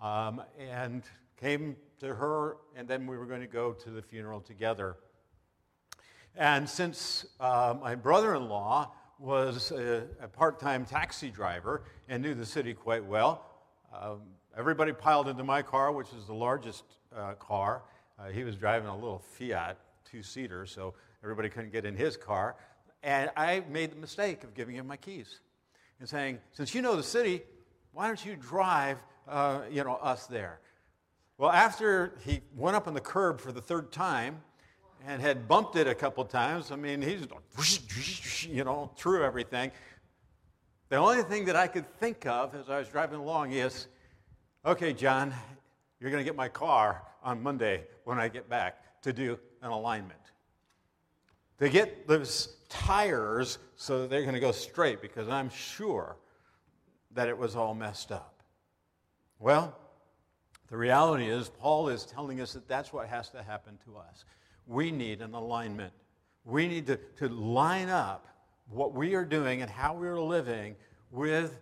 um, 0.00 0.42
and 0.58 1.02
came 1.40 1.76
to 2.00 2.14
her, 2.14 2.56
and 2.76 2.86
then 2.86 3.06
we 3.06 3.16
were 3.16 3.26
going 3.26 3.40
to 3.40 3.46
go 3.46 3.72
to 3.72 3.90
the 3.90 4.02
funeral 4.02 4.40
together. 4.40 4.96
And 6.36 6.68
since 6.68 7.26
uh, 7.40 7.74
my 7.80 7.94
brother 7.94 8.34
in 8.34 8.48
law 8.48 8.92
was 9.18 9.70
a, 9.70 10.04
a 10.20 10.28
part 10.28 10.60
time 10.60 10.84
taxi 10.84 11.30
driver 11.30 11.84
and 12.08 12.22
knew 12.22 12.34
the 12.34 12.44
city 12.44 12.74
quite 12.74 13.04
well, 13.04 13.46
um, 13.98 14.20
everybody 14.56 14.92
piled 14.92 15.28
into 15.28 15.44
my 15.44 15.62
car, 15.62 15.92
which 15.92 16.12
is 16.12 16.26
the 16.26 16.34
largest 16.34 16.84
uh, 17.16 17.32
car. 17.34 17.82
Uh, 18.18 18.28
he 18.28 18.44
was 18.44 18.56
driving 18.56 18.88
a 18.88 18.94
little 18.94 19.18
Fiat 19.18 19.78
two 20.04 20.22
seater, 20.22 20.66
so 20.66 20.94
everybody 21.22 21.48
couldn't 21.48 21.72
get 21.72 21.84
in 21.84 21.96
his 21.96 22.16
car. 22.16 22.56
And 23.06 23.30
I 23.36 23.62
made 23.70 23.92
the 23.92 23.96
mistake 23.96 24.44
of 24.44 24.52
giving 24.52 24.74
him 24.74 24.86
my 24.86 24.96
keys 24.96 25.40
and 26.00 26.08
saying, 26.08 26.40
Since 26.52 26.74
you 26.74 26.82
know 26.82 26.94
the 26.94 27.02
city, 27.02 27.42
why 27.92 28.08
don't 28.08 28.22
you 28.26 28.36
drive 28.36 28.98
uh, 29.26 29.60
you 29.70 29.82
know, 29.84 29.94
us 29.94 30.26
there? 30.26 30.60
Well, 31.38 31.50
after 31.50 32.18
he 32.26 32.40
went 32.54 32.76
up 32.76 32.86
on 32.86 32.94
the 32.94 33.00
curb 33.00 33.40
for 33.40 33.52
the 33.52 33.62
third 33.62 33.92
time, 33.92 34.42
and 35.06 35.22
had 35.22 35.46
bumped 35.46 35.76
it 35.76 35.86
a 35.86 35.94
couple 35.94 36.24
times. 36.24 36.72
I 36.72 36.76
mean, 36.76 37.00
he's, 37.00 37.26
you 38.48 38.64
know, 38.64 38.90
through 38.96 39.24
everything. 39.24 39.70
The 40.88 40.96
only 40.96 41.22
thing 41.22 41.44
that 41.46 41.56
I 41.56 41.68
could 41.68 41.86
think 41.98 42.26
of 42.26 42.54
as 42.54 42.68
I 42.68 42.78
was 42.78 42.88
driving 42.88 43.20
along 43.20 43.52
is, 43.52 43.86
okay, 44.64 44.92
John, 44.92 45.32
you're 46.00 46.10
going 46.10 46.20
to 46.20 46.24
get 46.24 46.36
my 46.36 46.48
car 46.48 47.02
on 47.22 47.42
Monday 47.42 47.84
when 48.04 48.18
I 48.18 48.28
get 48.28 48.48
back 48.48 49.00
to 49.02 49.12
do 49.12 49.38
an 49.62 49.70
alignment. 49.70 50.20
To 51.58 51.68
get 51.68 52.06
those 52.06 52.56
tires 52.68 53.58
so 53.76 54.02
that 54.02 54.10
they're 54.10 54.22
going 54.22 54.34
to 54.34 54.40
go 54.40 54.52
straight 54.52 55.00
because 55.00 55.28
I'm 55.28 55.50
sure 55.50 56.16
that 57.12 57.28
it 57.28 57.38
was 57.38 57.56
all 57.56 57.74
messed 57.74 58.12
up. 58.12 58.42
Well, 59.38 59.78
the 60.68 60.76
reality 60.76 61.28
is, 61.28 61.48
Paul 61.48 61.88
is 61.88 62.04
telling 62.04 62.40
us 62.40 62.52
that 62.54 62.68
that's 62.68 62.92
what 62.92 63.08
has 63.08 63.30
to 63.30 63.42
happen 63.42 63.78
to 63.86 63.96
us 63.96 64.24
we 64.66 64.90
need 64.90 65.22
an 65.22 65.34
alignment. 65.34 65.92
We 66.44 66.68
need 66.68 66.86
to, 66.86 66.98
to 67.18 67.28
line 67.28 67.88
up 67.88 68.26
what 68.68 68.92
we 68.92 69.14
are 69.14 69.24
doing 69.24 69.62
and 69.62 69.70
how 69.70 69.94
we 69.94 70.08
are 70.08 70.20
living 70.20 70.76
with 71.10 71.60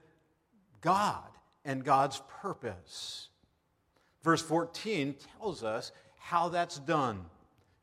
God 0.80 1.24
and 1.64 1.84
God's 1.84 2.22
purpose. 2.40 3.28
Verse 4.22 4.42
14 4.42 5.14
tells 5.38 5.62
us 5.62 5.92
how 6.18 6.48
that's 6.48 6.78
done. 6.78 7.26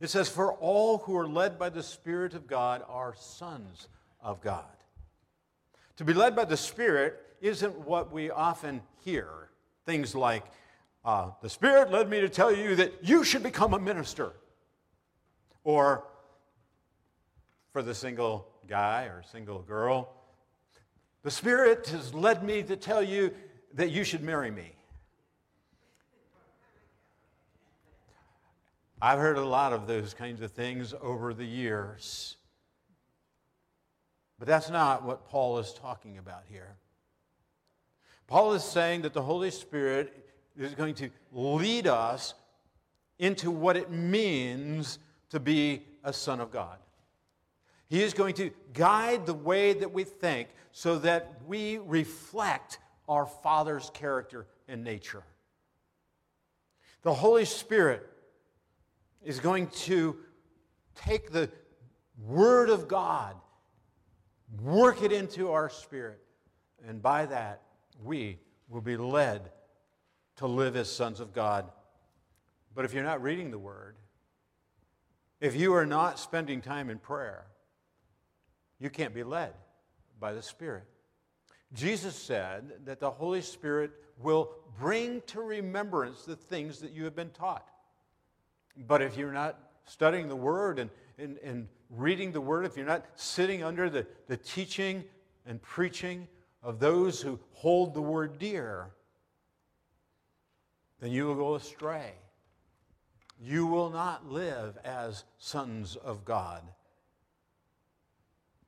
It 0.02 0.10
says, 0.10 0.28
For 0.28 0.54
all 0.54 0.98
who 0.98 1.16
are 1.16 1.28
led 1.28 1.60
by 1.60 1.70
the 1.70 1.84
Spirit 1.84 2.34
of 2.34 2.48
God 2.48 2.84
are 2.90 3.16
sons 3.18 3.88
of 4.20 4.42
God. 4.42 4.66
To 5.98 6.04
be 6.04 6.14
led 6.14 6.36
by 6.36 6.46
the 6.46 6.58
Spirit 6.58 7.22
isn't 7.40 7.78
what 7.88 8.12
we 8.12 8.32
often 8.32 8.82
hear. 9.06 9.30
Things 9.86 10.16
like, 10.16 10.44
uh, 11.06 11.30
The 11.44 11.50
Spirit 11.50 11.92
led 11.92 12.10
me 12.10 12.20
to 12.22 12.30
tell 12.30 12.52
you 12.52 12.76
that 12.78 13.04
you 13.04 13.24
should 13.24 13.44
become 13.44 13.76
a 13.76 13.80
minister. 13.80 14.34
Or 15.64 16.04
for 17.72 17.84
the 17.84 17.94
single 17.94 18.48
guy 18.68 19.04
or 19.04 19.22
single 19.32 19.62
girl, 19.62 20.12
the 21.22 21.32
Spirit 21.32 21.88
has 21.88 22.12
led 22.16 22.44
me 22.44 22.64
to 22.64 22.76
tell 22.76 23.04
you 23.04 23.32
that 23.76 23.92
you 23.92 24.04
should 24.04 24.24
marry 24.24 24.50
me. 24.50 24.74
I've 29.04 29.18
heard 29.18 29.38
a 29.38 29.46
lot 29.46 29.74
of 29.74 29.88
those 29.88 30.14
kinds 30.14 30.42
of 30.42 30.52
things 30.52 30.94
over 31.02 31.34
the 31.34 31.46
years. 31.46 32.38
But 34.38 34.48
that's 34.48 34.70
not 34.70 35.04
what 35.04 35.28
Paul 35.28 35.58
is 35.58 35.74
talking 35.74 36.20
about 36.20 36.44
here. 36.48 36.76
Paul 38.28 38.54
is 38.54 38.64
saying 38.64 39.02
that 39.02 39.14
the 39.14 39.22
Holy 39.22 39.50
Spirit 39.50 40.26
is 40.56 40.76
going 40.76 40.94
to 40.96 41.10
lead 41.32 41.88
us 41.88 42.36
into 43.18 43.50
what 43.50 43.76
it 43.76 43.90
means 43.90 45.00
to 45.32 45.40
be 45.40 45.84
a 46.04 46.14
son 46.14 46.40
of 46.40 46.52
God. 46.52 46.78
He 47.90 48.04
is 48.04 48.14
going 48.14 48.36
to 48.36 48.52
guide 48.74 49.26
the 49.26 49.34
way 49.34 49.74
that 49.74 49.92
we 49.92 50.04
think 50.04 50.50
so 50.72 51.00
that 51.00 51.42
we 51.48 51.80
reflect 51.80 52.78
our 53.10 53.26
Father's 53.26 53.90
character 53.94 54.46
and 54.68 54.84
nature. 54.84 55.24
The 57.02 57.14
Holy 57.14 57.46
Spirit 57.46 58.08
is 59.24 59.40
going 59.40 59.68
to 59.68 60.18
take 60.96 61.32
the 61.32 61.50
Word 62.26 62.70
of 62.70 62.88
God, 62.88 63.36
work 64.62 65.02
it 65.02 65.12
into 65.12 65.52
our 65.52 65.70
spirit, 65.70 66.22
and 66.88 67.02
by 67.02 67.26
that, 67.26 67.62
we 68.04 68.40
will 68.70 68.82
be 68.82 68.98
led 68.98 69.52
to 70.38 70.48
live 70.48 70.76
as 70.76 70.92
sons 70.92 71.20
of 71.20 71.34
God. 71.34 71.70
But 72.74 72.86
if 72.86 72.94
you're 72.94 73.04
not 73.04 73.22
reading 73.22 73.52
the 73.52 73.60
Word, 73.60 73.96
if 75.40 75.56
you 75.56 75.74
are 75.74 75.86
not 75.86 76.20
spending 76.20 76.62
time 76.62 76.90
in 76.90 77.00
prayer, 77.00 77.46
you 78.80 78.90
can't 78.90 79.14
be 79.14 79.24
led 79.24 79.54
by 80.20 80.34
the 80.34 80.42
Spirit. 80.42 80.84
Jesus 81.74 82.16
said 82.16 82.86
that 82.86 83.00
the 83.00 83.10
Holy 83.10 83.42
Spirit 83.42 83.92
will 84.20 84.52
bring 84.80 85.22
to 85.28 85.42
remembrance 85.42 86.24
the 86.24 86.36
things 86.36 86.80
that 86.80 86.92
you 86.92 87.04
have 87.06 87.16
been 87.16 87.30
taught. 87.30 87.68
But 88.78 89.02
if 89.02 89.18
you're 89.18 89.34
not 89.34 89.60
studying 89.86 90.28
the 90.28 90.36
Word 90.36 90.80
and, 90.80 90.90
and, 91.18 91.38
and 91.44 91.68
reading 91.90 92.32
the 92.32 92.42
Word, 92.42 92.66
if 92.66 92.78
you're 92.78 92.86
not 92.86 93.06
sitting 93.16 93.64
under 93.64 93.90
the, 93.90 94.08
the 94.28 94.38
teaching 94.38 95.04
and 95.46 95.62
preaching 95.62 96.28
of 96.64 96.80
those 96.80 97.22
who 97.22 97.40
hold 97.54 97.94
the 97.94 98.02
Word 98.02 98.40
dear, 98.40 98.92
then 101.00 101.12
you 101.12 101.26
will 101.26 101.36
go 101.36 101.56
astray. 101.56 102.14
You 103.40 103.66
will 103.66 103.90
not 103.90 104.30
live 104.30 104.78
as 104.84 105.24
sons 105.40 105.96
of 105.96 106.24
God. 106.24 106.62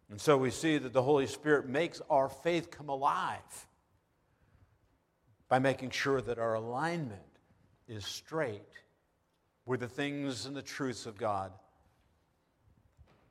And 0.10 0.20
so 0.20 0.38
we 0.38 0.50
see 0.50 0.78
that 0.78 0.94
the 0.94 1.04
Holy 1.04 1.28
Spirit 1.28 1.68
makes 1.68 2.02
our 2.10 2.30
faith 2.30 2.72
come 2.72 2.90
alive 2.90 3.68
by 5.48 5.60
making 5.60 5.92
sure 5.92 6.22
that 6.22 6.40
our 6.40 6.56
alignment 6.56 7.22
is 7.88 8.06
straight 8.06 8.62
with 9.66 9.80
the 9.80 9.88
things 9.88 10.46
and 10.46 10.56
the 10.56 10.62
truths 10.62 11.06
of 11.06 11.18
God. 11.18 11.52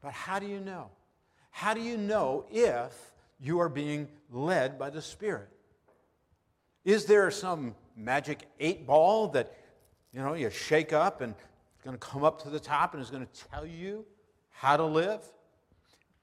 But 0.02 0.12
how 0.12 0.38
do 0.38 0.46
you 0.46 0.60
know? 0.60 0.90
How 1.50 1.74
do 1.74 1.80
you 1.80 1.96
know 1.96 2.46
if 2.50 3.12
you 3.38 3.60
are 3.60 3.68
being 3.68 4.08
led 4.30 4.78
by 4.78 4.90
the 4.90 5.02
Spirit? 5.02 5.48
Is 6.84 7.04
there 7.04 7.30
some 7.30 7.74
magic 7.96 8.48
eight 8.58 8.86
ball 8.86 9.28
that 9.28 9.54
you 10.12 10.20
know 10.20 10.34
you 10.34 10.50
shake 10.50 10.92
up 10.92 11.20
and 11.20 11.34
it's 11.74 11.84
going 11.84 11.96
to 11.96 12.04
come 12.04 12.24
up 12.24 12.42
to 12.42 12.50
the 12.50 12.58
top 12.58 12.94
and 12.94 13.02
is 13.02 13.10
going 13.10 13.26
to 13.26 13.44
tell 13.50 13.66
you 13.66 14.04
how 14.50 14.76
to 14.76 14.84
live? 14.84 15.20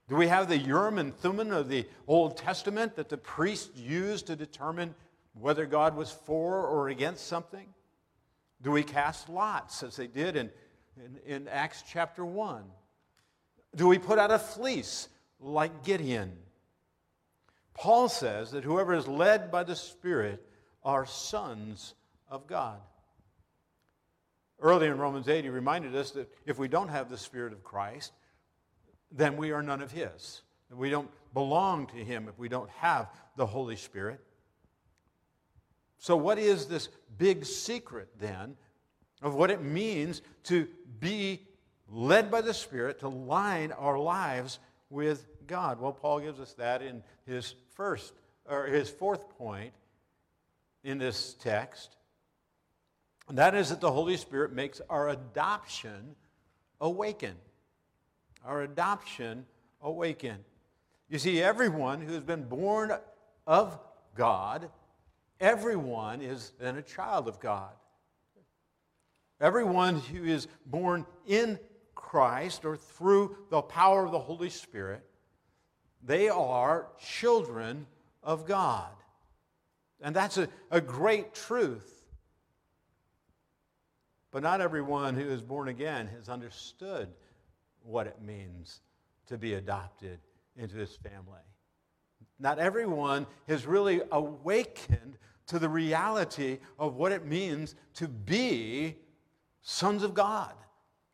Do 0.08 0.16
we 0.16 0.26
have 0.26 0.48
the 0.48 0.58
Urim 0.58 0.98
and 0.98 1.16
Thummim 1.16 1.52
of 1.52 1.68
the 1.68 1.86
Old 2.08 2.36
Testament 2.36 2.96
that 2.96 3.08
the 3.08 3.16
priests 3.16 3.78
used 3.78 4.26
to 4.26 4.34
determine 4.34 4.94
whether 5.34 5.66
God 5.66 5.96
was 5.96 6.10
for 6.10 6.66
or 6.66 6.88
against 6.88 7.28
something? 7.28 7.66
Do 8.62 8.70
we 8.70 8.82
cast 8.82 9.28
lots 9.28 9.82
as 9.82 9.96
they 9.96 10.06
did 10.06 10.36
in, 10.36 10.50
in, 10.96 11.34
in 11.34 11.48
Acts 11.48 11.82
chapter 11.90 12.24
1? 12.24 12.62
Do 13.74 13.86
we 13.86 13.98
put 13.98 14.18
out 14.18 14.30
a 14.30 14.38
fleece 14.38 15.08
like 15.40 15.84
Gideon? 15.84 16.32
Paul 17.74 18.08
says 18.08 18.50
that 18.50 18.64
whoever 18.64 18.92
is 18.92 19.08
led 19.08 19.50
by 19.50 19.64
the 19.64 19.76
Spirit 19.76 20.44
are 20.84 21.06
sons 21.06 21.94
of 22.28 22.46
God. 22.46 22.78
Earlier 24.60 24.92
in 24.92 24.98
Romans 24.98 25.28
8, 25.28 25.44
he 25.44 25.50
reminded 25.50 25.96
us 25.96 26.10
that 26.10 26.30
if 26.44 26.58
we 26.58 26.68
don't 26.68 26.88
have 26.88 27.08
the 27.08 27.16
Spirit 27.16 27.52
of 27.52 27.64
Christ, 27.64 28.12
then 29.10 29.36
we 29.36 29.52
are 29.52 29.62
none 29.62 29.80
of 29.80 29.90
His. 29.90 30.42
We 30.70 30.90
don't 30.90 31.10
belong 31.32 31.86
to 31.88 31.96
Him 31.96 32.28
if 32.28 32.38
we 32.38 32.48
don't 32.48 32.70
have 32.70 33.08
the 33.36 33.46
Holy 33.46 33.76
Spirit. 33.76 34.20
So, 36.00 36.16
what 36.16 36.38
is 36.38 36.66
this 36.66 36.88
big 37.18 37.44
secret 37.44 38.08
then 38.18 38.56
of 39.20 39.34
what 39.34 39.50
it 39.50 39.62
means 39.62 40.22
to 40.44 40.66
be 40.98 41.42
led 41.88 42.30
by 42.30 42.40
the 42.40 42.54
Spirit 42.54 43.00
to 43.00 43.08
line 43.08 43.70
our 43.72 43.98
lives 43.98 44.58
with 44.88 45.26
God? 45.46 45.78
Well, 45.78 45.92
Paul 45.92 46.20
gives 46.20 46.40
us 46.40 46.54
that 46.54 46.80
in 46.80 47.02
his 47.26 47.54
first 47.74 48.14
or 48.48 48.64
his 48.64 48.88
fourth 48.88 49.28
point 49.36 49.74
in 50.82 50.96
this 50.96 51.34
text. 51.34 51.96
And 53.28 53.36
that 53.36 53.54
is 53.54 53.68
that 53.68 53.82
the 53.82 53.92
Holy 53.92 54.16
Spirit 54.16 54.54
makes 54.54 54.80
our 54.88 55.10
adoption 55.10 56.16
awaken. 56.80 57.34
Our 58.42 58.62
adoption 58.62 59.44
awaken. 59.82 60.38
You 61.10 61.18
see, 61.18 61.42
everyone 61.42 62.00
who 62.00 62.14
has 62.14 62.22
been 62.22 62.44
born 62.44 62.90
of 63.46 63.78
God 64.14 64.70
everyone 65.40 66.20
is 66.20 66.52
then 66.60 66.76
a 66.76 66.82
child 66.82 67.28
of 67.28 67.40
God. 67.40 67.72
Everyone 69.40 69.98
who 69.98 70.24
is 70.24 70.48
born 70.66 71.06
in 71.26 71.58
Christ 71.94 72.64
or 72.64 72.76
through 72.76 73.36
the 73.50 73.62
power 73.62 74.04
of 74.04 74.12
the 74.12 74.18
Holy 74.18 74.50
Spirit, 74.50 75.02
they 76.02 76.28
are 76.28 76.88
children 76.98 77.86
of 78.22 78.46
God. 78.46 78.90
And 80.02 80.14
that's 80.14 80.38
a, 80.38 80.48
a 80.70 80.80
great 80.80 81.34
truth. 81.34 82.04
But 84.30 84.42
not 84.42 84.60
everyone 84.60 85.14
who 85.14 85.28
is 85.28 85.42
born 85.42 85.68
again 85.68 86.08
has 86.16 86.28
understood 86.28 87.08
what 87.82 88.06
it 88.06 88.20
means 88.22 88.80
to 89.26 89.38
be 89.38 89.54
adopted 89.54 90.18
into 90.56 90.76
his 90.76 90.94
family. 90.96 91.40
Not 92.38 92.58
everyone 92.58 93.26
has 93.48 93.66
really 93.66 94.00
awakened 94.10 95.18
to 95.50 95.58
the 95.58 95.68
reality 95.68 96.58
of 96.78 96.94
what 96.94 97.10
it 97.10 97.26
means 97.26 97.74
to 97.94 98.06
be 98.06 98.96
sons 99.62 100.04
of 100.04 100.14
God, 100.14 100.54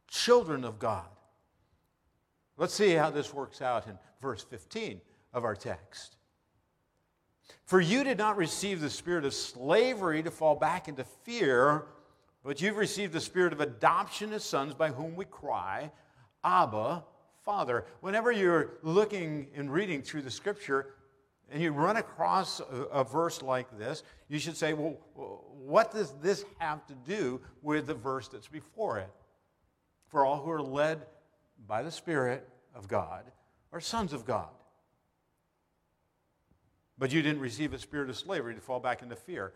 children 0.09 0.63
of 0.63 0.79
God. 0.79 1.09
Let's 2.59 2.75
see 2.75 2.93
how 2.93 3.11
this 3.11 3.33
works 3.33 3.63
out 3.63 3.87
in 3.87 3.99
verse 4.21 4.45
15 4.45 5.01
of 5.33 5.45
our 5.45 5.55
text. 5.55 6.17
For 7.65 7.81
you 7.81 8.05
did 8.05 8.19
not 8.19 8.37
receive 8.37 8.83
the 8.83 8.91
spirit 8.91 9.25
of 9.25 9.33
slavery 9.33 10.23
to 10.23 10.31
fall 10.31 10.55
back 10.55 10.87
into 10.87 11.05
fear, 11.05 11.87
but 12.45 12.61
you've 12.61 12.77
received 12.77 13.15
the 13.15 13.21
spirit 13.21 13.55
of 13.55 13.63
adoption 13.63 14.35
as 14.35 14.45
sons 14.45 14.75
by 14.75 14.91
whom 14.91 15.17
we 15.17 15.25
cry, 15.25 15.91
Abba, 16.45 17.05
Father. 17.43 17.87
Whenever 18.01 18.31
you're 18.31 18.75
looking 18.83 19.47
and 19.57 19.73
reading 19.73 20.03
through 20.03 20.23
the 20.23 20.31
scripture, 20.31 20.95
and 21.51 21.63
you 21.63 21.71
run 21.71 21.97
across 21.97 22.61
a, 22.61 22.83
a, 22.93 23.05
verse 23.05 23.41
like 23.41 23.79
this, 23.79 24.03
you 24.29 24.39
should 24.39 24.57
say, 24.57 24.73
well, 24.73 24.97
what 25.15 25.93
does 25.93 26.13
this 26.21 26.45
have 26.59 26.85
to 26.87 26.95
do 27.07 27.41
with 27.63 27.87
the 27.87 27.95
verse 27.95 28.29
that's 28.29 28.49
before 28.49 28.99
it? 28.99 29.11
For 30.09 30.25
all 30.25 30.43
who 30.43 30.51
are 30.51 30.63
led 30.63 31.07
by 31.67 31.83
the 31.83 31.91
Spirit 31.91 32.49
of 32.75 32.89
God 32.89 33.25
are 33.73 33.81
sons 33.81 34.13
of 34.13 34.25
God. 34.25 34.49
But 36.99 37.13
you 37.13 37.23
didn't 37.23 37.41
receive 37.41 37.75
a 37.75 37.79
spirit 37.79 38.09
of 38.09 38.17
slavery 38.17 38.55
to 38.55 38.61
fall 38.61 38.81
back 38.81 39.03
into 39.03 39.17
fear. 39.17 39.53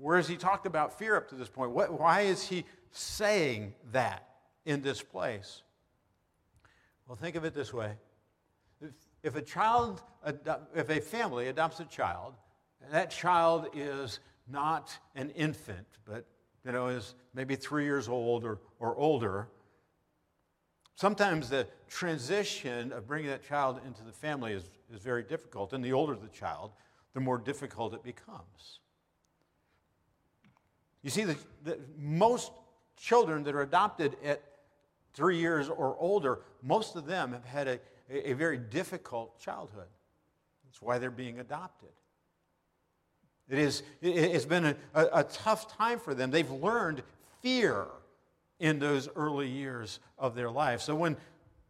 Whereas 0.00 0.28
he 0.28 0.36
talked 0.36 0.64
about 0.64 0.96
fear 0.96 1.16
up 1.16 1.28
to 1.30 1.34
this 1.34 1.48
point, 1.48 1.72
what, 1.72 1.98
why 1.98 2.22
is 2.22 2.46
he 2.46 2.64
saying 2.92 3.74
that 3.90 4.28
in 4.64 4.80
this 4.80 5.02
place? 5.02 5.62
Well, 7.06 7.16
think 7.16 7.36
of 7.36 7.44
it 7.44 7.52
this 7.52 7.72
way 7.72 7.94
if 9.28 9.36
a 9.36 9.42
child, 9.42 10.02
if 10.74 10.88
a 10.88 11.00
family 11.00 11.48
adopts 11.48 11.80
a 11.80 11.84
child, 11.84 12.34
and 12.82 12.92
that 12.92 13.10
child 13.10 13.68
is 13.74 14.20
not 14.50 14.96
an 15.14 15.28
infant, 15.30 15.86
but 16.06 16.24
you 16.64 16.72
know, 16.72 16.88
is 16.88 17.14
maybe 17.34 17.54
three 17.54 17.84
years 17.84 18.08
old 18.08 18.42
or, 18.42 18.58
or 18.80 18.96
older, 18.96 19.48
sometimes 20.96 21.50
the 21.50 21.66
transition 21.88 22.90
of 22.90 23.06
bringing 23.06 23.28
that 23.28 23.46
child 23.46 23.80
into 23.86 24.02
the 24.02 24.12
family 24.12 24.54
is, 24.54 24.70
is 24.92 25.00
very 25.00 25.22
difficult. 25.22 25.74
And 25.74 25.84
the 25.84 25.92
older 25.92 26.14
the 26.14 26.28
child, 26.28 26.72
the 27.12 27.20
more 27.20 27.36
difficult 27.36 27.92
it 27.92 28.02
becomes. 28.02 28.80
You 31.02 31.10
see, 31.10 31.24
the, 31.24 31.36
the, 31.64 31.78
most 31.98 32.50
children 32.96 33.44
that 33.44 33.54
are 33.54 33.62
adopted 33.62 34.16
at 34.24 34.42
three 35.12 35.38
years 35.38 35.68
or 35.68 35.96
older, 35.98 36.40
most 36.62 36.96
of 36.96 37.06
them 37.06 37.32
have 37.32 37.44
had 37.44 37.68
a, 37.68 37.78
a, 38.10 38.32
very 38.32 38.58
difficult 38.58 39.38
childhood. 39.40 39.86
That's 40.64 40.80
why 40.80 40.98
they're 40.98 41.10
being 41.10 41.40
adopted. 41.40 41.90
It 43.48 43.58
is, 43.58 43.82
it's 44.02 44.44
been 44.44 44.66
a, 44.66 44.76
a, 44.94 45.06
a 45.20 45.24
tough 45.24 45.76
time 45.76 45.98
for 45.98 46.14
them. 46.14 46.30
They've 46.30 46.50
learned 46.50 47.02
fear 47.42 47.86
in 48.58 48.78
those 48.78 49.08
early 49.16 49.48
years 49.48 50.00
of 50.18 50.34
their 50.34 50.50
life. 50.50 50.80
So 50.80 50.94
when 50.94 51.16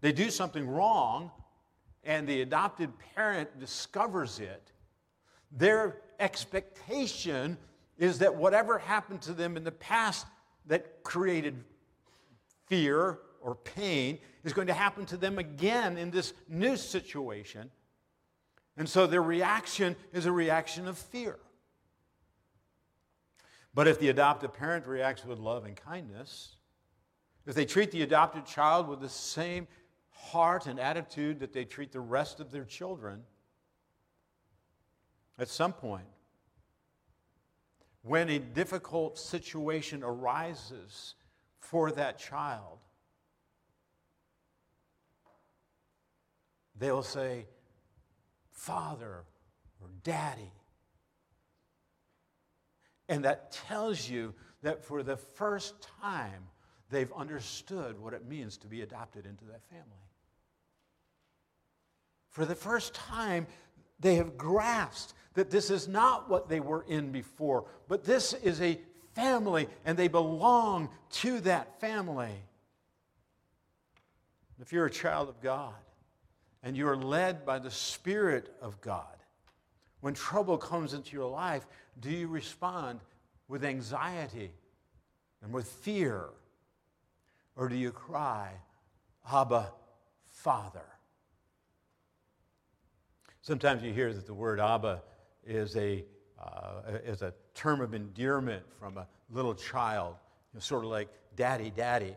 they 0.01 0.13
do 0.13 0.31
something 0.31 0.67
wrong 0.69 1.31
and 2.05 2.27
the 2.27 2.43
adopted 2.43 2.93
parent 3.15 3.59
discovers 3.61 4.41
it, 4.41 4.73
their 5.53 5.99
expectation 6.19 7.57
is 7.99 8.19
that 8.19 8.35
whatever 8.35 8.79
happened 8.79 9.23
to 9.23 9.33
them 9.33 9.57
in 9.57 9.65
the 9.65 9.73
past 9.73 10.27
that 10.67 11.03
created 11.03 11.63
fear 12.67 13.19
or 13.49 13.55
pain 13.55 14.19
is 14.45 14.53
going 14.53 14.67
to 14.67 14.75
happen 14.75 15.07
to 15.07 15.17
them 15.17 15.39
again 15.39 15.97
in 15.97 16.11
this 16.11 16.35
new 16.51 16.77
situation. 16.77 17.71
And 18.77 18.87
so 18.87 19.07
their 19.07 19.23
reaction 19.23 19.97
is 20.13 20.27
a 20.27 20.33
reaction 20.33 20.87
of 20.87 20.99
fear. 20.99 21.39
But 23.73 23.89
if 23.89 23.99
the 23.99 24.11
adoptive 24.11 24.53
parent 24.53 24.87
reacts 24.87 25.25
with 25.25 25.39
love 25.39 25.65
and 25.65 25.75
kindness, 25.75 26.57
if 27.47 27.55
they 27.55 27.65
treat 27.65 27.91
the 27.91 28.03
adopted 28.03 28.45
child 28.45 28.87
with 28.87 29.01
the 29.01 29.09
same 29.09 29.67
heart 30.11 30.67
and 30.67 30.79
attitude 30.79 31.41
that 31.41 31.55
they 31.55 31.65
treat 31.65 31.91
the 31.91 32.01
rest 32.01 32.41
of 32.41 32.51
their 32.51 32.65
children, 32.65 33.23
at 35.39 35.49
some 35.49 35.73
point, 35.73 36.05
when 38.03 38.29
a 38.29 38.39
difficult 38.39 39.19
situation 39.19 40.03
arises 40.03 41.15
for 41.61 41.91
that 41.93 42.19
child, 42.19 42.81
they'll 46.79 47.03
say, 47.03 47.47
Father 48.51 49.25
or 49.81 49.89
Daddy. 50.03 50.53
And 53.09 53.25
that 53.25 53.53
tells 53.53 54.09
you 54.09 54.35
that 54.63 54.85
for 54.85 55.03
the 55.03 55.17
first 55.17 55.75
time, 56.01 56.49
they've 56.91 57.13
understood 57.13 57.99
what 57.99 58.13
it 58.13 58.27
means 58.27 58.57
to 58.59 58.67
be 58.67 58.83
adopted 58.83 59.27
into 59.27 59.45
that 59.47 59.63
family. 59.71 59.85
For 62.29 62.45
the 62.45 62.55
first 62.55 62.95
time, 62.95 63.47
they 64.01 64.17
have 64.17 64.37
grasped 64.37 65.15
that 65.35 65.51
this 65.51 65.71
is 65.71 65.89
not 65.89 66.29
what 66.29 66.49
they 66.49 66.61
were 66.61 66.85
in 66.89 67.11
before, 67.11 67.67
but 67.89 68.05
this 68.05 68.35
is 68.35 68.61
a 68.61 68.79
family 69.15 69.69
and 69.85 69.97
they 69.97 70.09
belong 70.09 70.91
to 71.11 71.41
that 71.41 71.81
family. 71.81 72.35
If 74.61 74.73
you're 74.73 74.87
a 74.87 74.91
child 74.91 75.29
of 75.29 75.41
God 75.41 75.75
and 76.69 76.77
you 76.77 76.87
are 76.87 76.99
led 76.99 77.47
by 77.47 77.59
the 77.59 77.71
Spirit 77.71 78.55
of 78.61 78.79
God, 78.83 79.17
when 80.03 80.13
trouble 80.13 80.59
comes 80.59 80.93
into 80.93 81.17
your 81.17 81.31
life, 81.31 81.67
do 81.99 82.11
you 82.11 82.29
respond 82.29 83.01
with 83.49 83.65
anxiety 83.65 84.51
and 85.43 85.51
with 85.51 85.67
fear? 85.67 86.27
Or 87.57 87.71
do 87.71 87.75
you 87.75 87.91
cry, 87.91 88.51
Abba, 89.33 89.73
Father? 90.27 90.85
Sometimes 93.41 93.83
you 93.83 93.95
hear 93.95 94.13
that 94.13 94.27
the 94.27 94.35
word 94.35 94.61
Abba 94.61 95.01
is 95.47 95.75
a, 95.75 96.05
uh, 96.39 96.99
is 97.03 97.23
a 97.23 97.33
term 97.55 97.81
of 97.81 97.95
endearment 97.95 98.63
from 98.79 98.99
a 98.99 99.07
little 99.31 99.55
child, 99.55 100.17
you 100.53 100.59
know, 100.59 100.61
sort 100.61 100.85
of 100.85 100.91
like 100.91 101.09
daddy, 101.35 101.73
daddy 101.75 102.15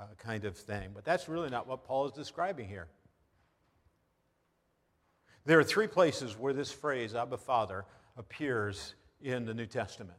uh, 0.00 0.06
kind 0.18 0.44
of 0.46 0.56
thing. 0.56 0.90
But 0.92 1.04
that's 1.04 1.28
really 1.28 1.48
not 1.48 1.68
what 1.68 1.84
Paul 1.84 2.06
is 2.06 2.12
describing 2.12 2.66
here. 2.68 2.88
There 5.46 5.58
are 5.58 5.64
three 5.64 5.86
places 5.86 6.38
where 6.38 6.52
this 6.52 6.72
phrase, 6.72 7.14
Abba 7.14 7.36
Father, 7.36 7.84
appears 8.16 8.94
in 9.20 9.44
the 9.44 9.54
New 9.54 9.66
Testament. 9.66 10.18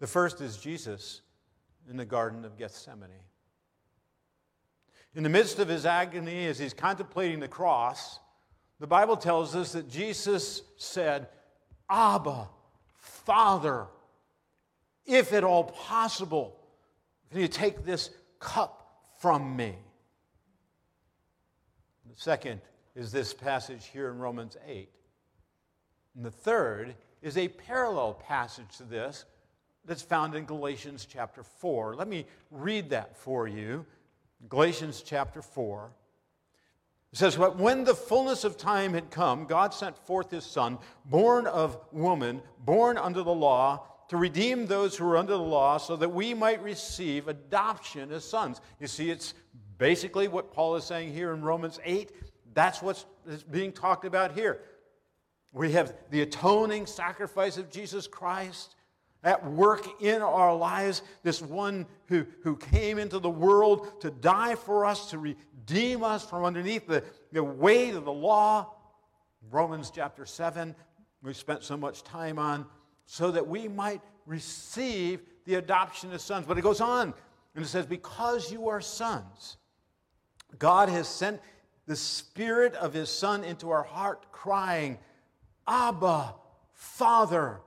The 0.00 0.06
first 0.06 0.40
is 0.40 0.56
Jesus 0.56 1.22
in 1.90 1.96
the 1.96 2.04
Garden 2.04 2.44
of 2.44 2.56
Gethsemane. 2.56 3.10
In 5.14 5.22
the 5.22 5.28
midst 5.28 5.58
of 5.58 5.68
his 5.68 5.84
agony, 5.84 6.46
as 6.46 6.58
he's 6.58 6.74
contemplating 6.74 7.40
the 7.40 7.48
cross, 7.48 8.20
the 8.78 8.86
Bible 8.86 9.16
tells 9.16 9.56
us 9.56 9.72
that 9.72 9.90
Jesus 9.90 10.62
said, 10.76 11.28
Abba, 11.90 12.48
Father, 12.96 13.86
if 15.04 15.32
at 15.32 15.44
all 15.44 15.64
possible, 15.64 16.56
can 17.30 17.40
you 17.40 17.48
take 17.48 17.84
this 17.84 18.10
cup 18.38 19.02
from 19.18 19.56
me? 19.56 19.74
The 22.08 22.20
second 22.20 22.60
is 22.98 23.12
this 23.12 23.32
passage 23.32 23.86
here 23.86 24.10
in 24.10 24.18
Romans 24.18 24.56
8. 24.66 24.88
And 26.16 26.24
the 26.24 26.32
third 26.32 26.96
is 27.22 27.38
a 27.38 27.46
parallel 27.46 28.14
passage 28.14 28.76
to 28.78 28.82
this 28.82 29.24
that's 29.84 30.02
found 30.02 30.34
in 30.34 30.44
Galatians 30.44 31.06
chapter 31.08 31.44
4. 31.44 31.94
Let 31.94 32.08
me 32.08 32.26
read 32.50 32.90
that 32.90 33.16
for 33.16 33.46
you. 33.46 33.86
Galatians 34.48 35.04
chapter 35.06 35.40
4. 35.40 35.92
It 37.12 37.18
says, 37.18 37.36
But 37.36 37.56
when 37.56 37.84
the 37.84 37.94
fullness 37.94 38.42
of 38.42 38.56
time 38.56 38.94
had 38.94 39.12
come, 39.12 39.46
God 39.46 39.72
sent 39.72 39.96
forth 39.96 40.32
his 40.32 40.44
Son, 40.44 40.76
born 41.04 41.46
of 41.46 41.78
woman, 41.92 42.42
born 42.64 42.98
under 42.98 43.22
the 43.22 43.30
law, 43.32 43.86
to 44.08 44.16
redeem 44.16 44.66
those 44.66 44.96
who 44.96 45.08
are 45.08 45.16
under 45.16 45.34
the 45.34 45.38
law, 45.38 45.78
so 45.78 45.94
that 45.94 46.08
we 46.08 46.34
might 46.34 46.62
receive 46.64 47.28
adoption 47.28 48.10
as 48.10 48.24
sons. 48.24 48.60
You 48.80 48.88
see, 48.88 49.08
it's 49.08 49.34
basically 49.78 50.26
what 50.26 50.52
Paul 50.52 50.74
is 50.76 50.84
saying 50.84 51.12
here 51.12 51.32
in 51.32 51.42
Romans 51.42 51.78
8. 51.84 52.10
That's 52.58 52.82
what's 52.82 53.06
being 53.52 53.70
talked 53.70 54.04
about 54.04 54.32
here. 54.32 54.62
We 55.52 55.70
have 55.74 55.94
the 56.10 56.22
atoning 56.22 56.86
sacrifice 56.86 57.56
of 57.56 57.70
Jesus 57.70 58.08
Christ 58.08 58.74
at 59.22 59.48
work 59.48 60.02
in 60.02 60.22
our 60.22 60.52
lives, 60.56 61.02
this 61.22 61.40
one 61.40 61.86
who, 62.06 62.26
who 62.42 62.56
came 62.56 62.98
into 62.98 63.20
the 63.20 63.30
world 63.30 64.00
to 64.00 64.10
die 64.10 64.56
for 64.56 64.84
us, 64.84 65.08
to 65.10 65.18
redeem 65.18 66.02
us 66.02 66.28
from 66.28 66.44
underneath 66.44 66.84
the, 66.88 67.04
the 67.30 67.44
weight 67.44 67.94
of 67.94 68.04
the 68.04 68.12
law. 68.12 68.74
Romans 69.52 69.92
chapter 69.94 70.26
7, 70.26 70.74
we 71.22 71.34
spent 71.34 71.62
so 71.62 71.76
much 71.76 72.02
time 72.02 72.40
on, 72.40 72.66
so 73.06 73.30
that 73.30 73.46
we 73.46 73.68
might 73.68 74.00
receive 74.26 75.20
the 75.44 75.54
adoption 75.54 76.10
as 76.10 76.22
sons. 76.22 76.44
But 76.44 76.58
it 76.58 76.62
goes 76.62 76.80
on, 76.80 77.14
and 77.54 77.64
it 77.64 77.68
says, 77.68 77.86
Because 77.86 78.50
you 78.50 78.68
are 78.68 78.80
sons, 78.80 79.58
God 80.58 80.88
has 80.88 81.06
sent 81.06 81.40
the 81.88 81.96
Spirit 81.96 82.74
of 82.74 82.92
His 82.92 83.08
Son 83.08 83.42
into 83.42 83.70
our 83.70 83.82
heart, 83.82 84.30
crying, 84.30 84.98
Abba, 85.66 86.34
Father. 86.74 87.60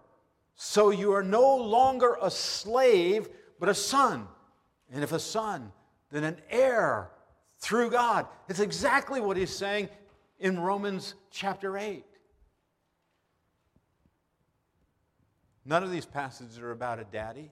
So 0.55 0.91
you 0.91 1.11
are 1.13 1.23
no 1.23 1.57
longer 1.57 2.17
a 2.21 2.29
slave, 2.29 3.27
but 3.59 3.67
a 3.67 3.73
son. 3.73 4.27
And 4.93 5.03
if 5.03 5.11
a 5.11 5.19
son, 5.19 5.71
then 6.11 6.23
an 6.23 6.37
heir 6.51 7.09
through 7.57 7.89
God. 7.89 8.27
It's 8.47 8.59
exactly 8.59 9.19
what 9.19 9.37
he's 9.37 9.55
saying 9.55 9.89
in 10.39 10.59
Romans 10.59 11.15
chapter 11.31 11.77
8. 11.77 12.05
None 15.65 15.83
of 15.83 15.91
these 15.91 16.05
passages 16.05 16.59
are 16.59 16.71
about 16.71 16.99
a 16.99 17.05
daddy. 17.05 17.51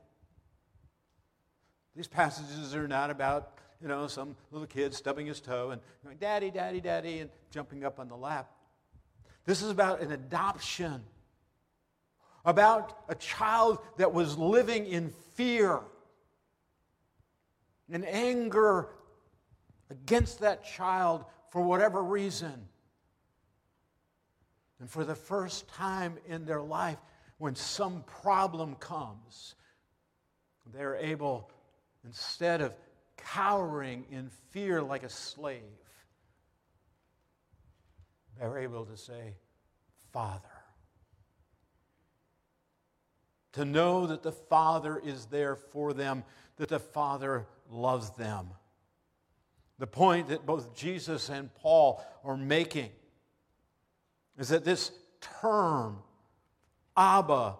These 1.95 2.07
passages 2.07 2.75
are 2.75 2.87
not 2.87 3.09
about, 3.09 3.58
you 3.81 3.87
know, 3.87 4.07
some 4.07 4.35
little 4.51 4.67
kid 4.67 4.93
stubbing 4.93 5.25
his 5.25 5.39
toe 5.39 5.71
and 5.71 5.81
going, 6.03 6.17
Daddy, 6.17 6.51
Daddy, 6.51 6.81
Daddy, 6.81 7.19
and 7.19 7.29
jumping 7.51 7.83
up 7.85 7.99
on 7.99 8.07
the 8.07 8.17
lap. 8.17 8.51
This 9.45 9.61
is 9.61 9.69
about 9.69 10.01
an 10.01 10.11
adoption 10.11 11.03
about 12.45 12.97
a 13.09 13.15
child 13.15 13.79
that 13.97 14.13
was 14.13 14.37
living 14.37 14.85
in 14.85 15.09
fear 15.35 15.79
and 17.91 18.05
anger 18.05 18.87
against 19.89 20.39
that 20.39 20.63
child 20.63 21.25
for 21.51 21.61
whatever 21.61 22.03
reason. 22.03 22.67
And 24.79 24.89
for 24.89 25.03
the 25.03 25.15
first 25.15 25.67
time 25.67 26.17
in 26.27 26.45
their 26.45 26.61
life, 26.61 26.97
when 27.37 27.55
some 27.55 28.03
problem 28.21 28.75
comes, 28.75 29.55
they're 30.73 30.95
able, 30.95 31.51
instead 32.05 32.61
of 32.61 32.73
cowering 33.25 34.05
in 34.11 34.29
fear 34.51 34.81
like 34.81 35.03
a 35.03 35.09
slave, 35.09 35.61
they're 38.37 38.59
able 38.59 38.85
to 38.85 38.97
say, 38.97 39.35
Father 40.11 40.49
to 43.53 43.65
know 43.65 44.07
that 44.07 44.23
the 44.23 44.31
Father 44.31 45.01
is 45.03 45.25
there 45.25 45.55
for 45.55 45.93
them, 45.93 46.23
that 46.57 46.69
the 46.69 46.79
Father 46.79 47.47
loves 47.69 48.11
them. 48.11 48.49
The 49.79 49.87
point 49.87 50.27
that 50.27 50.45
both 50.45 50.75
Jesus 50.75 51.29
and 51.29 51.53
Paul 51.55 52.03
are 52.23 52.37
making 52.37 52.89
is 54.37 54.49
that 54.49 54.65
this 54.65 54.91
term, 55.41 55.99
Abba, 56.95 57.55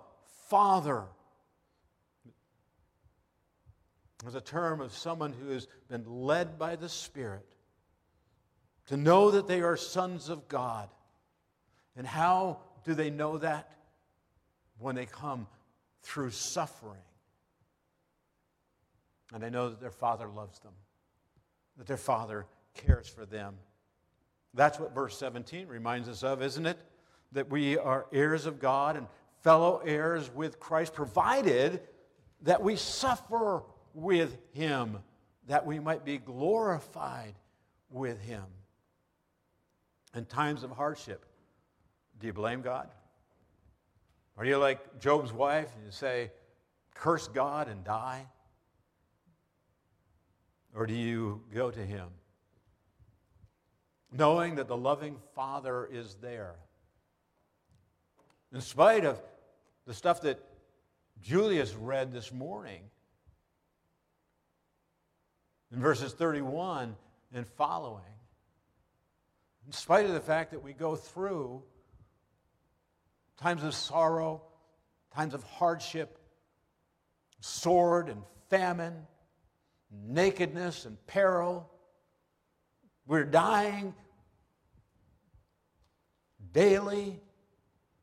Father, 0.47 1.03
is 4.27 4.35
a 4.35 4.41
term 4.41 4.81
of 4.81 4.93
someone 4.93 5.33
who 5.33 5.51
has 5.51 5.67
been 5.87 6.03
led 6.05 6.59
by 6.59 6.75
the 6.75 6.89
Spirit 6.89 7.45
to 8.87 8.97
know 8.97 9.31
that 9.31 9.47
they 9.47 9.61
are 9.61 9.77
sons 9.77 10.29
of 10.29 10.47
God. 10.47 10.89
And 11.95 12.05
how 12.05 12.59
do 12.85 12.93
they 12.93 13.09
know 13.09 13.37
that? 13.37 13.71
When 14.77 14.95
they 14.95 15.05
come 15.05 15.47
through 16.01 16.31
suffering. 16.31 17.01
And 19.33 19.43
they 19.43 19.49
know 19.49 19.69
that 19.69 19.79
their 19.79 19.91
Father 19.91 20.27
loves 20.27 20.59
them, 20.59 20.73
that 21.77 21.87
their 21.87 21.97
Father 21.97 22.45
cares 22.73 23.07
for 23.07 23.25
them. 23.25 23.55
That's 24.53 24.79
what 24.79 24.95
verse 24.95 25.17
17 25.17 25.67
reminds 25.67 26.09
us 26.09 26.23
of, 26.23 26.41
isn't 26.41 26.65
it? 26.65 26.79
That 27.33 27.49
we 27.49 27.77
are 27.77 28.07
heirs 28.11 28.47
of 28.47 28.59
God 28.59 28.97
and 28.97 29.05
fellow 29.43 29.81
heirs 29.85 30.31
with 30.33 30.59
Christ, 30.59 30.93
provided 30.93 31.81
that 32.41 32.63
we 32.63 32.75
suffer 32.75 33.61
with 33.93 34.37
him, 34.53 34.97
that 35.47 35.65
we 35.65 35.79
might 35.79 36.05
be 36.05 36.17
glorified 36.17 37.35
with 37.89 38.19
him. 38.21 38.43
In 40.15 40.25
times 40.25 40.63
of 40.63 40.71
hardship, 40.71 41.25
do 42.19 42.27
you 42.27 42.33
blame 42.33 42.61
God? 42.61 42.89
Are 44.37 44.45
you 44.45 44.57
like 44.57 44.99
Job's 44.99 45.33
wife 45.33 45.69
and 45.75 45.85
you 45.85 45.91
say, 45.91 46.31
curse 46.93 47.27
God 47.27 47.67
and 47.67 47.83
die? 47.83 48.25
Or 50.73 50.85
do 50.85 50.93
you 50.93 51.41
go 51.53 51.71
to 51.71 51.79
him 51.79 52.07
knowing 54.11 54.55
that 54.55 54.67
the 54.67 54.77
loving 54.77 55.17
Father 55.35 55.87
is 55.91 56.15
there? 56.21 56.55
In 58.53 58.61
spite 58.61 59.05
of 59.05 59.21
the 59.85 59.93
stuff 59.93 60.21
that 60.21 60.39
Julius 61.21 61.75
read 61.75 62.11
this 62.11 62.31
morning, 62.31 62.81
in 65.71 65.79
verses 65.79 66.13
31 66.13 66.95
and 67.33 67.47
following, 67.47 68.03
in 69.65 69.71
spite 69.71 70.05
of 70.05 70.13
the 70.13 70.19
fact 70.19 70.51
that 70.51 70.63
we 70.63 70.73
go 70.73 70.95
through 70.95 71.61
times 73.37 73.63
of 73.63 73.73
sorrow, 73.73 74.41
times 75.15 75.33
of 75.33 75.43
hardship, 75.43 76.17
sword 77.39 78.09
and 78.09 78.21
famine, 78.49 79.05
nakedness 79.91 80.85
and 80.85 80.97
peril, 81.07 81.69
we're 83.05 83.23
dying 83.23 83.93
daily 86.51 87.19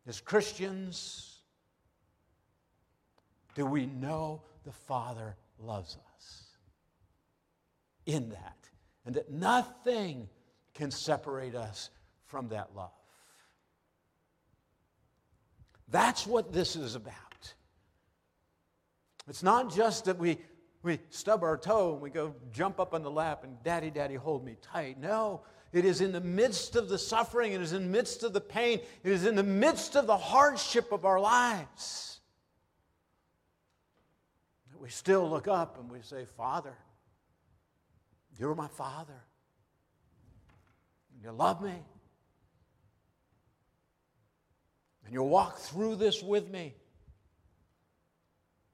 as 0.06 0.20
Christians. 0.20 1.40
Do 3.54 3.66
we 3.66 3.86
know 3.86 4.42
the 4.64 4.72
Father 4.72 5.36
loves 5.58 5.96
us? 5.96 6.05
In 8.06 8.30
that, 8.30 8.56
and 9.04 9.14
that 9.16 9.30
nothing 9.30 10.28
can 10.74 10.90
separate 10.90 11.54
us 11.54 11.90
from 12.26 12.48
that 12.48 12.70
love. 12.74 12.90
That's 15.88 16.26
what 16.26 16.52
this 16.52 16.76
is 16.76 16.94
about. 16.94 17.14
It's 19.28 19.42
not 19.42 19.74
just 19.74 20.04
that 20.04 20.18
we, 20.18 20.38
we 20.82 21.00
stub 21.10 21.42
our 21.42 21.56
toe 21.56 21.94
and 21.94 22.00
we 22.00 22.10
go 22.10 22.34
jump 22.52 22.78
up 22.78 22.94
on 22.94 23.02
the 23.02 23.10
lap 23.10 23.44
and 23.44 23.60
daddy, 23.62 23.90
daddy, 23.90 24.14
hold 24.14 24.44
me 24.44 24.56
tight. 24.62 24.98
No, 25.00 25.42
it 25.72 25.84
is 25.84 26.00
in 26.00 26.12
the 26.12 26.20
midst 26.20 26.76
of 26.76 26.88
the 26.88 26.98
suffering, 26.98 27.52
it 27.52 27.60
is 27.60 27.72
in 27.72 27.82
the 27.84 27.88
midst 27.88 28.22
of 28.22 28.32
the 28.32 28.40
pain, 28.40 28.80
it 29.02 29.12
is 29.12 29.26
in 29.26 29.34
the 29.34 29.42
midst 29.42 29.96
of 29.96 30.06
the 30.06 30.16
hardship 30.16 30.92
of 30.92 31.04
our 31.04 31.20
lives 31.20 32.20
that 34.70 34.80
we 34.80 34.88
still 34.88 35.28
look 35.28 35.48
up 35.48 35.78
and 35.78 35.90
we 35.90 36.00
say, 36.02 36.24
Father, 36.36 36.74
you're 38.38 38.54
my 38.54 38.68
Father. 38.68 39.22
You 41.22 41.32
love 41.32 41.62
me. 41.62 41.74
And 45.04 45.14
you'll 45.14 45.28
walk 45.28 45.58
through 45.58 45.96
this 45.96 46.22
with 46.22 46.48
me. 46.50 46.74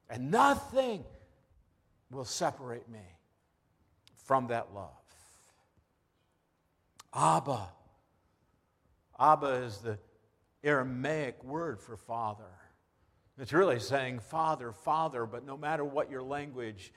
And 0.08 0.30
nothing 0.30 1.04
will 2.10 2.24
separate 2.24 2.88
me 2.88 3.00
from 4.24 4.48
that 4.48 4.74
love. 4.74 4.90
Abba. 7.14 7.68
Abba 9.18 9.46
is 9.64 9.78
the 9.78 9.98
Aramaic 10.64 11.42
word 11.44 11.80
for 11.80 11.96
father. 11.96 12.44
It's 13.38 13.52
really 13.52 13.80
saying 13.80 14.20
father, 14.20 14.72
father, 14.72 15.26
but 15.26 15.44
no 15.44 15.56
matter 15.56 15.84
what 15.84 16.10
your 16.10 16.22
language, 16.22 16.92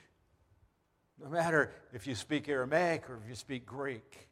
no 1.22 1.30
matter 1.30 1.72
if 1.94 2.08
you 2.08 2.16
speak 2.16 2.50
Aramaic 2.50 3.10
or 3.10 3.20
if 3.24 3.30
you 3.30 3.36
speak 3.36 3.66
Greek, 3.66 4.28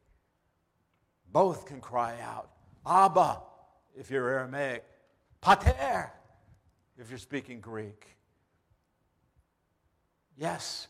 both 1.32 1.66
can 1.66 1.82
cry 1.82 2.20
out, 2.22 2.50
Abba, 2.86 3.42
if 3.98 4.12
you're 4.12 4.28
Aramaic, 4.30 4.84
Pater, 5.42 6.12
if 6.98 7.10
you're 7.10 7.18
speaking 7.18 7.60
Greek. 7.60 8.08
Yes, 10.38 10.88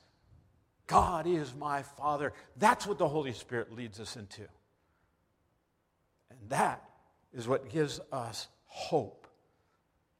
God 0.87 1.27
is 1.27 1.53
my 1.55 1.83
Father. 1.83 2.33
That's 2.57 2.85
what 2.85 2.97
the 2.97 3.07
Holy 3.07 3.33
Spirit 3.33 3.73
leads 3.73 3.99
us 3.99 4.15
into. 4.15 4.41
And 6.29 6.49
that 6.49 6.83
is 7.33 7.47
what 7.47 7.69
gives 7.69 7.99
us 8.11 8.47
hope. 8.65 9.27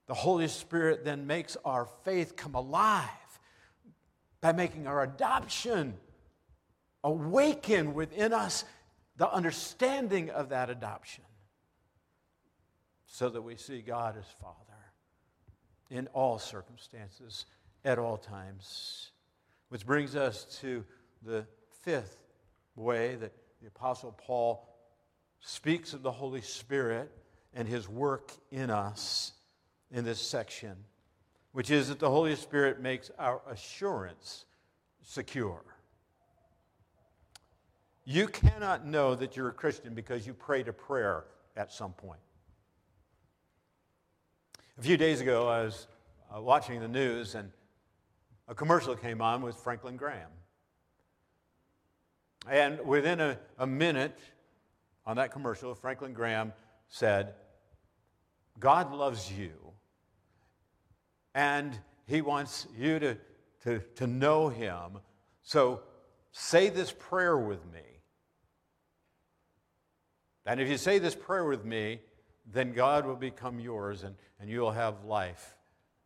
The 0.07 0.13
Holy 0.13 0.47
Spirit 0.47 1.05
then 1.05 1.27
makes 1.27 1.57
our 1.63 1.85
faith 2.03 2.35
come 2.35 2.55
alive 2.55 3.09
by 4.43 4.51
making 4.51 4.87
our 4.87 5.03
adoption 5.03 5.93
awaken 7.01 7.93
within 7.93 8.33
us 8.33 8.65
the 9.15 9.31
understanding 9.31 10.29
of 10.31 10.49
that 10.49 10.69
adoption 10.69 11.23
so 13.05 13.29
that 13.29 13.41
we 13.41 13.55
see 13.55 13.79
God 13.79 14.17
as 14.17 14.25
Father 14.41 14.57
in 15.89 16.07
all 16.07 16.37
circumstances, 16.39 17.45
at 17.85 17.97
all 17.97 18.17
times. 18.17 19.11
Which 19.69 19.85
brings 19.85 20.13
us 20.13 20.43
to 20.59 20.83
the 21.21 21.45
fifth 21.81 22.17
way 22.75 23.15
that 23.15 23.31
the 23.61 23.67
Apostle 23.67 24.11
Paul 24.11 24.67
speaks 25.39 25.93
of 25.93 26.01
the 26.01 26.11
Holy 26.11 26.41
Spirit 26.41 27.09
and 27.53 27.65
his 27.65 27.87
work 27.87 28.33
in 28.51 28.69
us 28.69 29.31
in 29.89 30.03
this 30.03 30.19
section, 30.19 30.75
which 31.53 31.71
is 31.71 31.87
that 31.87 31.99
the 31.99 32.09
Holy 32.09 32.35
Spirit 32.35 32.81
makes 32.81 33.09
our 33.17 33.41
assurance 33.49 34.45
secure. 35.01 35.63
You 38.05 38.27
cannot 38.27 38.85
know 38.85 39.15
that 39.15 39.37
you're 39.37 39.49
a 39.49 39.53
Christian 39.53 39.93
because 39.93 40.27
you 40.27 40.33
prayed 40.33 40.67
a 40.67 40.73
prayer 40.73 41.25
at 41.55 41.71
some 41.71 41.93
point. 41.93 42.19
A 44.77 44.81
few 44.81 44.97
days 44.97 45.21
ago, 45.21 45.47
I 45.47 45.63
was 45.63 45.87
uh, 46.35 46.41
watching 46.41 46.81
the 46.81 46.87
news 46.87 47.35
and 47.35 47.51
a 48.47 48.55
commercial 48.55 48.95
came 48.95 49.21
on 49.21 49.41
with 49.41 49.55
Franklin 49.55 49.95
Graham. 49.95 50.31
And 52.49 52.83
within 52.85 53.21
a, 53.21 53.37
a 53.57 53.67
minute 53.67 54.19
on 55.05 55.15
that 55.17 55.31
commercial, 55.31 55.73
Franklin 55.75 56.13
Graham 56.13 56.51
said, 56.89 57.35
God 58.59 58.91
loves 58.93 59.31
you, 59.31 59.51
and 61.33 61.77
he 62.05 62.21
wants 62.21 62.67
you 62.77 62.99
to, 62.99 63.17
to, 63.63 63.79
to 63.95 64.07
know 64.07 64.49
him. 64.49 64.99
So 65.41 65.81
say 66.31 66.69
this 66.69 66.93
prayer 66.97 67.37
with 67.37 67.63
me. 67.71 67.81
And 70.45 70.59
if 70.59 70.67
you 70.67 70.77
say 70.77 70.99
this 70.99 71.15
prayer 71.15 71.45
with 71.45 71.63
me, 71.63 72.01
then 72.45 72.73
God 72.73 73.05
will 73.05 73.15
become 73.15 73.59
yours 73.59 74.03
and, 74.03 74.15
and 74.39 74.49
you'll 74.49 74.71
have 74.71 75.05
life 75.05 75.55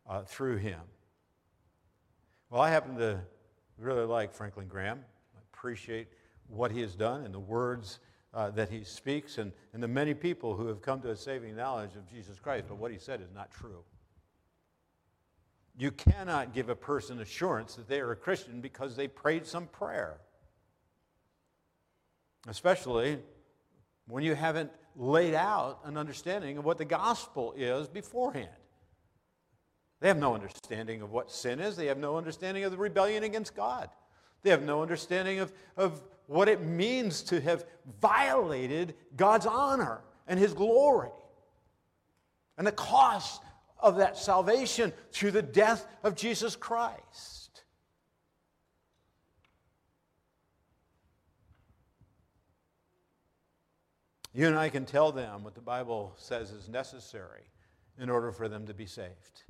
uh, 0.08 0.22
through 0.22 0.58
him. 0.58 0.80
Well, 2.50 2.62
I 2.62 2.70
happen 2.70 2.96
to 2.96 3.20
really 3.76 4.04
like 4.04 4.32
Franklin 4.32 4.68
Graham. 4.68 5.00
I 5.36 5.40
appreciate 5.52 6.08
what 6.46 6.70
he 6.70 6.80
has 6.80 6.94
done 6.94 7.24
and 7.24 7.34
the 7.34 7.40
words 7.40 7.98
uh, 8.32 8.50
that 8.50 8.70
he 8.70 8.84
speaks 8.84 9.38
and, 9.38 9.52
and 9.72 9.82
the 9.82 9.88
many 9.88 10.14
people 10.14 10.54
who 10.54 10.66
have 10.68 10.80
come 10.80 11.00
to 11.00 11.10
a 11.10 11.16
saving 11.16 11.56
knowledge 11.56 11.96
of 11.96 12.08
Jesus 12.08 12.38
Christ. 12.38 12.66
But 12.68 12.78
what 12.78 12.90
he 12.90 12.98
said 12.98 13.20
is 13.20 13.28
not 13.34 13.50
true. 13.50 13.82
You 15.78 15.92
cannot 15.92 16.52
give 16.52 16.68
a 16.68 16.74
person 16.74 17.20
assurance 17.20 17.76
that 17.76 17.88
they 17.88 18.00
are 18.00 18.10
a 18.10 18.16
Christian 18.16 18.60
because 18.60 18.96
they 18.96 19.06
prayed 19.06 19.46
some 19.46 19.66
prayer. 19.68 20.18
Especially 22.48 23.18
when 24.08 24.24
you 24.24 24.34
haven't 24.34 24.72
laid 24.96 25.34
out 25.34 25.78
an 25.84 25.96
understanding 25.96 26.58
of 26.58 26.64
what 26.64 26.78
the 26.78 26.84
gospel 26.84 27.54
is 27.56 27.86
beforehand. 27.86 28.48
They 30.00 30.08
have 30.08 30.18
no 30.18 30.34
understanding 30.34 31.00
of 31.00 31.12
what 31.12 31.30
sin 31.30 31.60
is. 31.60 31.76
They 31.76 31.86
have 31.86 31.98
no 31.98 32.16
understanding 32.16 32.64
of 32.64 32.72
the 32.72 32.76
rebellion 32.76 33.22
against 33.22 33.54
God. 33.54 33.88
They 34.42 34.50
have 34.50 34.62
no 34.62 34.82
understanding 34.82 35.38
of, 35.38 35.52
of 35.76 36.02
what 36.26 36.48
it 36.48 36.60
means 36.60 37.22
to 37.22 37.40
have 37.40 37.64
violated 38.00 38.94
God's 39.16 39.46
honor 39.46 40.00
and 40.26 40.40
His 40.40 40.54
glory 40.54 41.10
and 42.56 42.66
the 42.66 42.72
cost 42.72 43.42
of 43.80 43.96
that 43.96 44.16
salvation 44.16 44.92
through 45.12 45.30
the 45.30 45.42
death 45.42 45.86
of 46.02 46.14
Jesus 46.14 46.56
Christ. 46.56 47.62
You 54.34 54.46
and 54.46 54.56
I 54.56 54.68
can 54.68 54.84
tell 54.84 55.10
them 55.10 55.42
what 55.42 55.54
the 55.54 55.60
Bible 55.60 56.14
says 56.16 56.50
is 56.52 56.68
necessary 56.68 57.50
in 57.98 58.08
order 58.10 58.30
for 58.30 58.48
them 58.48 58.66
to 58.66 58.74
be 58.74 58.86
saved. 58.86 59.42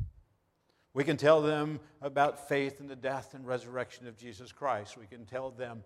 We 0.95 1.05
can 1.05 1.17
tell 1.17 1.43
them 1.43 1.81
about 2.01 2.49
faith 2.49 2.81
in 2.81 2.89
the 2.89 2.97
death 2.97 3.35
and 3.35 3.47
resurrection 3.47 4.09
of 4.09 4.17
Jesus 4.17 4.51
Christ. 4.51 4.97
We 4.97 5.07
can 5.07 5.27
tell 5.27 5.51
them 5.51 5.85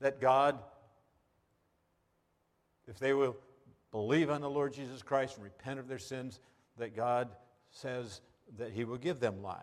that 0.00 0.20
God, 0.20 0.58
if 2.86 2.98
they 2.98 3.12
will 3.12 3.36
believe 3.90 4.30
on 4.30 4.40
the 4.40 4.50
Lord 4.50 4.72
Jesus 4.72 5.02
Christ 5.02 5.36
and 5.36 5.44
repent 5.44 5.80
of 5.80 5.88
their 5.88 5.98
sins, 5.98 6.40
that 6.82 6.96
God 6.96 7.28
says 7.70 8.20
that 8.58 8.72
He 8.72 8.82
will 8.82 8.98
give 8.98 9.20
them 9.20 9.40
life. 9.40 9.62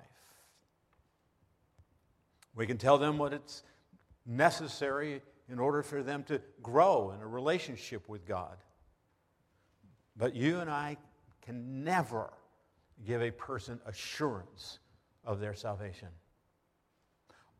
We 2.56 2.66
can 2.66 2.78
tell 2.78 2.98
them 2.98 3.18
what 3.18 3.34
it's 3.34 3.62
necessary 4.26 5.22
in 5.50 5.60
order 5.60 5.84
for 5.84 6.02
them 6.02 6.24
to 6.24 6.40
grow 6.64 7.12
in 7.12 7.22
a 7.22 7.28
relationship 7.28 8.08
with 8.08 8.26
God. 8.26 8.56
But 10.16 10.34
you 10.34 10.60
and 10.60 10.70
I 10.70 10.96
can 11.42 11.84
never 11.84 12.32
give 13.06 13.22
a 13.22 13.32
person 13.32 13.82
assurance 13.86 14.80
of 15.26 15.42
their 15.42 15.56
salvation. 15.56 16.08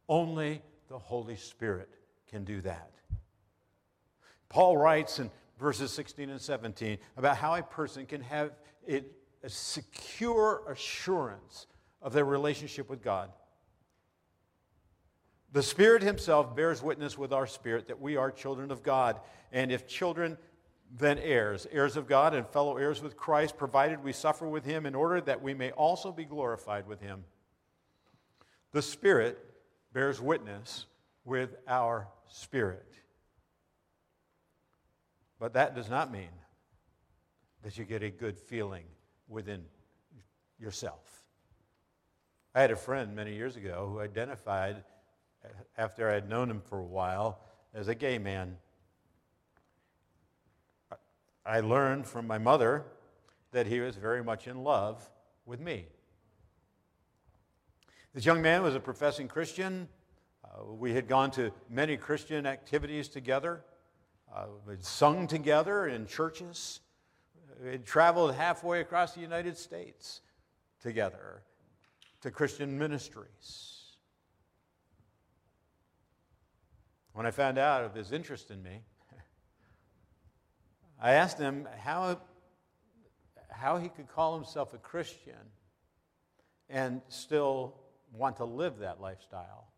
Only 0.08 0.62
the 0.88 0.98
Holy 0.98 1.36
Spirit 1.36 1.90
can 2.30 2.46
do 2.46 2.62
that. 2.62 2.92
Paul 4.48 4.78
writes 4.78 5.20
in 5.20 5.30
verses 5.60 5.92
16 5.92 6.30
and 6.30 6.40
17 6.40 6.98
about 7.18 7.36
how 7.36 7.56
a 7.56 7.62
person 7.62 8.06
can 8.06 8.22
have 8.22 8.52
a 9.44 9.50
secure 9.50 10.64
assurance 10.70 11.68
of 12.02 12.14
their 12.14 12.26
relationship 12.26 12.90
with 12.90 13.02
God. 13.02 13.32
The 15.52 15.64
Spirit 15.64 16.04
Himself 16.04 16.56
bears 16.56 16.82
witness 16.82 17.18
with 17.18 17.34
our 17.34 17.48
spirit 17.48 17.88
that 17.88 18.00
we 18.00 18.16
are 18.16 18.32
children 18.32 18.72
of 18.72 18.84
God. 18.84 19.20
And 19.52 19.72
if 19.72 19.88
children, 19.88 20.38
then 20.98 21.18
heirs, 21.18 21.66
heirs 21.72 21.98
of 21.98 22.08
God 22.08 22.36
and 22.36 22.48
fellow 22.48 22.78
heirs 22.78 23.02
with 23.02 23.18
Christ, 23.18 23.58
provided 23.58 24.04
we 24.04 24.14
suffer 24.14 24.48
with 24.48 24.64
Him 24.64 24.86
in 24.86 24.94
order 24.94 25.20
that 25.22 25.42
we 25.42 25.54
may 25.54 25.72
also 25.72 26.12
be 26.12 26.26
glorified 26.26 26.88
with 26.88 27.02
Him. 27.02 27.24
The 28.72 28.82
Spirit 28.82 29.44
bears 29.92 30.22
witness 30.22 30.86
with 31.26 31.56
our 31.68 32.08
spirit. 32.28 32.86
But 35.40 35.54
that 35.54 35.74
does 35.74 35.90
not 35.90 36.12
mean 36.12 36.30
that 37.64 37.78
you 37.78 37.86
get 37.86 38.04
a 38.04 38.10
good 38.10 38.38
feeling 38.38 38.84
within 39.30 39.64
yourself. 40.60 41.24
I 42.54 42.62
had 42.62 42.72
a 42.72 42.76
friend 42.76 43.16
many 43.16 43.36
years 43.36 43.56
ago 43.56 43.88
who 43.90 44.02
identified 44.02 44.84
after 45.78 46.10
I 46.10 46.16
had 46.16 46.28
known 46.28 46.50
him 46.50 46.62
for 46.62 46.80
a 46.80 46.86
while 46.86 47.40
as 47.74 47.88
a 47.88 47.96
gay 47.96 48.18
man. 48.18 48.58
I 51.46 51.62
learned 51.62 52.06
from 52.06 52.28
my 52.28 52.38
mother 52.38 52.84
that 53.52 53.68
he 53.68 53.80
was 53.80 53.96
very 53.96 54.24
much 54.24 54.48
in 54.48 54.64
love 54.64 55.10
with 55.46 55.60
me. 55.60 55.86
This 58.14 58.26
young 58.26 58.42
man 58.42 58.64
was 58.64 58.76
a 58.76 58.80
professing 58.80 59.28
Christian. 59.28 59.88
Uh, 60.44 60.66
we 60.66 60.94
had 60.94 61.08
gone 61.08 61.32
to 61.32 61.52
many 61.70 61.96
Christian 61.96 62.46
activities 62.46 63.08
together. 63.08 63.62
Uh, 64.34 64.46
we'd 64.68 64.84
sung 64.84 65.28
together 65.28 65.88
in 65.88 66.06
churches. 66.06 66.82
We 67.62 67.72
had 67.72 67.86
traveled 67.86 68.36
halfway 68.36 68.80
across 68.80 69.14
the 69.14 69.22
United 69.22 69.58
States 69.58 70.22
together 70.82 71.44
to 72.22 72.32
Christian 72.32 72.80
ministries. 72.80 73.98
When 77.12 77.26
I 77.26 77.32
found 77.32 77.58
out 77.58 77.84
of 77.84 77.94
his 77.94 78.14
interest 78.14 78.50
in 78.50 78.64
me, 78.64 78.82
I 81.02 81.14
asked 81.14 81.38
him 81.38 81.68
how, 81.80 82.22
how 83.50 83.78
he 83.78 83.90
could 83.90 84.08
call 84.08 84.36
himself 84.36 84.74
a 84.74 84.78
Christian 84.78 85.34
and 86.70 87.02
still 87.10 87.76
want 88.14 88.38
to 88.38 88.46
live 88.46 88.80
that 88.80 89.02
lifestyle. 89.02 89.74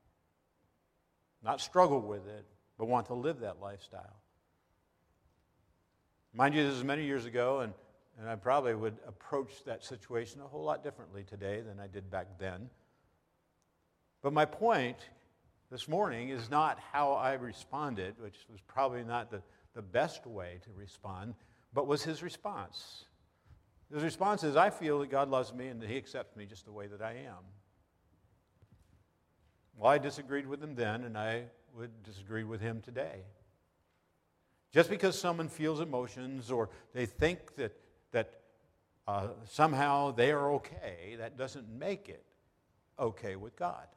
Not 1.41 1.59
struggle 1.59 2.01
with 2.01 2.27
it, 2.27 2.45
but 2.77 2.87
want 2.87 3.07
to 3.07 3.15
live 3.15 3.39
that 3.39 3.59
lifestyle. 3.59 4.20
Mind 6.33 6.55
you, 6.55 6.63
this 6.65 6.75
is 6.75 6.83
many 6.85 7.03
years 7.03 7.25
ago, 7.25 7.59
and, 7.59 7.73
and 8.17 8.29
I 8.29 8.35
probably 8.35 8.73
would 8.73 8.95
approach 9.05 9.65
that 9.65 9.83
situation 9.83 10.39
a 10.39 10.47
whole 10.47 10.63
lot 10.63 10.81
differently 10.81 11.25
today 11.25 11.59
than 11.59 11.77
I 11.77 11.87
did 11.87 12.09
back 12.09 12.39
then. 12.39 12.69
But 14.21 14.31
my 14.31 14.45
point 14.45 14.97
this 15.69 15.89
morning 15.89 16.29
is 16.29 16.49
not 16.49 16.79
how 16.93 17.13
I 17.13 17.33
responded, 17.33 18.15
which 18.17 18.37
was 18.49 18.61
probably 18.61 19.03
not 19.03 19.29
the, 19.29 19.41
the 19.75 19.81
best 19.81 20.25
way 20.25 20.59
to 20.63 20.69
respond, 20.73 21.33
but 21.73 21.85
was 21.85 22.01
his 22.01 22.23
response. 22.23 23.05
His 23.93 24.01
response 24.01 24.45
is 24.45 24.55
I 24.55 24.69
feel 24.69 24.99
that 24.99 25.09
God 25.09 25.29
loves 25.29 25.53
me 25.53 25.67
and 25.67 25.81
that 25.81 25.89
he 25.89 25.97
accepts 25.97 26.37
me 26.37 26.45
just 26.45 26.63
the 26.63 26.71
way 26.71 26.87
that 26.87 27.01
I 27.01 27.11
am. 27.11 27.43
Well, 29.75 29.91
I 29.91 29.97
disagreed 29.97 30.47
with 30.47 30.63
him 30.63 30.75
then, 30.75 31.03
and 31.03 31.17
I 31.17 31.43
would 31.75 32.03
disagree 32.03 32.45
with 32.45 32.61
him 32.61 32.81
today. 32.81 33.23
Just 34.71 34.89
because 34.89 35.19
someone 35.19 35.49
feels 35.49 35.81
emotions 35.81 36.49
or 36.49 36.69
they 36.93 37.05
think 37.05 37.55
that, 37.55 37.73
that 38.11 38.31
uh, 39.07 39.27
somehow 39.45 40.11
they 40.11 40.31
are 40.31 40.53
okay, 40.53 41.15
that 41.17 41.37
doesn't 41.37 41.69
make 41.69 42.07
it 42.07 42.23
okay 42.97 43.35
with 43.35 43.55
God. 43.57 43.87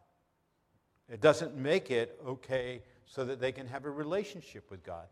It 1.09 1.20
doesn't 1.20 1.55
make 1.55 1.91
it 1.91 2.18
okay 2.27 2.83
so 3.07 3.25
that 3.25 3.41
they 3.41 3.53
can 3.53 3.66
have 3.68 3.85
a 3.85 3.91
relationship 3.91 4.70
with 4.70 4.83
God. 4.83 5.07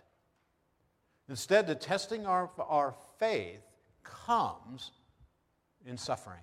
Instead, 1.29 1.67
the 1.67 1.75
testing 1.75 2.27
of 2.27 2.51
our 2.59 2.95
faith 3.19 3.61
comes 4.03 4.91
in 5.87 5.97
suffering. 5.97 6.41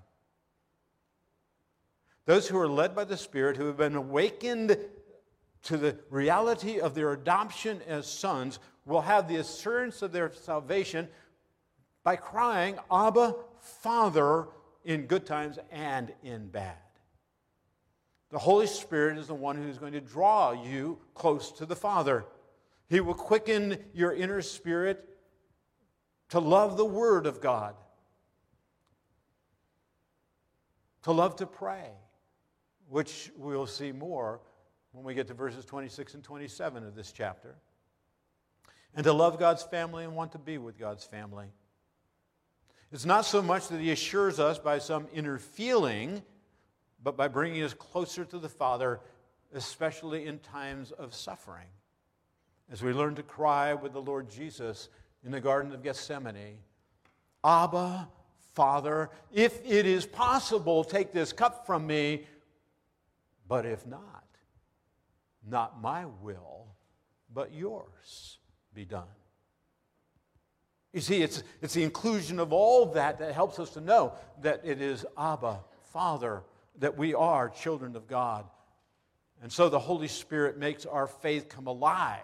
Those 2.26 2.48
who 2.48 2.58
are 2.60 2.68
led 2.68 2.96
by 2.96 3.06
the 3.06 3.18
Spirit, 3.18 3.58
who 3.58 3.66
have 3.66 3.78
been 3.78 3.96
awakened 3.96 4.78
to 5.64 5.78
the 5.78 5.98
reality 6.10 6.80
of 6.80 6.96
their 6.96 7.12
adoption 7.12 7.82
as 7.88 8.08
sons, 8.08 8.60
will 8.86 9.02
have 9.02 9.28
the 9.28 9.36
assurance 9.36 10.02
of 10.02 10.12
their 10.12 10.32
salvation 10.32 11.08
by 12.04 12.16
crying, 12.16 12.78
Abba, 12.92 13.36
Father, 13.60 14.48
in 14.84 15.06
good 15.06 15.26
times 15.26 15.60
and 15.72 16.14
in 16.24 16.48
bad. 16.48 16.78
The 18.30 18.40
Holy 18.40 18.68
Spirit 18.68 19.18
is 19.18 19.28
the 19.28 19.36
one 19.36 19.58
who's 19.58 19.78
going 19.78 19.94
to 19.94 20.02
draw 20.02 20.52
you 20.52 21.00
close 21.14 21.52
to 21.54 21.66
the 21.66 21.76
Father. 21.76 22.26
He 22.88 23.00
will 23.00 23.14
quicken 23.14 23.78
your 23.94 24.14
inner 24.14 24.42
spirit 24.42 25.08
to 26.30 26.40
love 26.40 26.78
the 26.78 26.86
Word 26.86 27.26
of 27.26 27.42
God, 27.42 27.76
to 31.04 31.12
love 31.12 31.36
to 31.38 31.46
pray, 31.46 31.90
which 32.88 33.32
we'll 33.36 33.68
see 33.68 33.92
more 33.92 34.42
when 34.92 35.04
we 35.04 35.14
get 35.14 35.28
to 35.28 35.34
verses 35.34 35.66
26 35.66 36.16
and 36.16 36.24
27 36.24 36.86
of 36.86 36.96
this 36.96 37.12
chapter, 37.12 37.56
and 38.96 39.04
to 39.04 39.14
love 39.14 39.40
God's 39.40 39.64
family 39.64 40.04
and 40.04 40.16
want 40.16 40.32
to 40.32 40.40
be 40.40 40.58
with 40.58 40.78
God's 40.78 41.04
family. 41.04 41.48
It's 42.92 43.06
not 43.06 43.26
so 43.26 43.42
much 43.42 43.68
that 43.68 43.80
He 43.80 43.92
assures 43.92 44.40
us 44.40 44.58
by 44.58 44.80
some 44.80 45.08
inner 45.14 45.38
feeling 45.38 46.24
but 47.04 47.16
by 47.16 47.28
bringing 47.28 47.64
us 47.64 47.74
closer 47.74 48.26
to 48.26 48.40
the 48.40 48.50
Father, 48.50 49.00
especially 49.54 50.26
in 50.26 50.40
times 50.40 50.92
of 50.92 51.14
suffering. 51.14 51.68
As 52.72 52.84
we 52.84 52.94
learn 52.94 53.16
to 53.16 53.24
cry 53.24 53.74
with 53.74 53.94
the 53.94 54.02
Lord 54.02 54.30
Jesus 54.30 54.90
in 55.24 55.32
the 55.32 55.42
Garden 55.42 55.72
of 55.72 55.84
Gethsemane 55.84 56.58
Abba, 57.44 58.10
Father, 58.54 59.10
if 59.32 59.66
it 59.66 59.86
is 59.86 60.06
possible, 60.06 60.84
take 60.84 61.14
this 61.14 61.32
cup 61.32 61.66
from 61.66 61.88
me, 61.88 62.28
but 63.48 63.66
if 63.66 63.88
not, 63.88 64.26
not 65.50 65.82
my 65.82 66.06
will, 66.22 66.68
but 67.34 67.54
yours 67.54 68.38
be 68.74 68.86
done. 68.86 69.08
You 70.94 71.02
see, 71.02 71.22
it's, 71.22 71.44
it's 71.62 71.74
the 71.76 71.84
inclusion 71.84 72.40
of 72.40 72.52
all 72.52 72.88
that 72.94 73.20
that 73.20 73.34
helps 73.34 73.60
us 73.60 73.70
to 73.72 73.82
know 73.82 74.14
that 74.42 74.62
it 74.64 74.82
is 74.82 75.06
Abba, 75.18 75.60
Father, 75.94 76.42
that 76.80 76.98
we 76.98 77.14
are 77.14 77.50
children 77.50 77.96
of 77.96 78.08
God. 78.08 78.46
And 79.42 79.52
so 79.52 79.70
the 79.70 79.80
Holy 79.80 80.08
Spirit 80.08 80.58
makes 80.58 80.86
our 80.86 81.08
faith 81.08 81.48
come 81.48 81.68
alive 81.68 82.24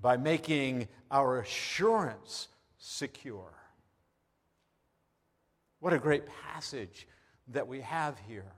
by 0.00 0.16
making 0.16 0.88
our 1.10 1.40
assurance 1.40 2.48
secure. 2.78 3.52
What 5.80 5.92
a 5.92 5.98
great 5.98 6.24
passage 6.26 7.06
that 7.48 7.66
we 7.66 7.80
have 7.80 8.16
here 8.28 8.52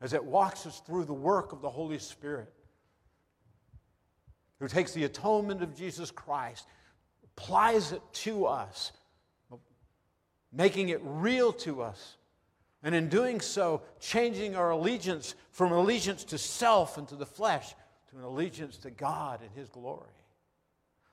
as 0.00 0.12
it 0.12 0.24
walks 0.24 0.66
us 0.66 0.80
through 0.80 1.04
the 1.04 1.12
work 1.12 1.52
of 1.52 1.60
the 1.60 1.70
Holy 1.70 1.98
Spirit, 1.98 2.52
who 4.60 4.68
takes 4.68 4.92
the 4.92 5.04
atonement 5.04 5.62
of 5.62 5.76
Jesus 5.76 6.10
Christ, 6.10 6.66
applies 7.24 7.92
it 7.92 8.02
to 8.12 8.46
us, 8.46 8.92
making 10.52 10.88
it 10.88 11.00
real 11.02 11.52
to 11.52 11.82
us 11.82 12.16
and 12.82 12.94
in 12.94 13.08
doing 13.08 13.40
so, 13.40 13.82
changing 13.98 14.54
our 14.54 14.70
allegiance 14.70 15.34
from 15.50 15.72
allegiance 15.72 16.24
to 16.24 16.38
self 16.38 16.96
and 16.96 17.08
to 17.08 17.16
the 17.16 17.26
flesh 17.26 17.74
to 18.10 18.16
an 18.16 18.22
allegiance 18.22 18.78
to 18.78 18.90
God 18.90 19.40
and 19.42 19.50
His 19.54 19.68
glory. 19.68 20.06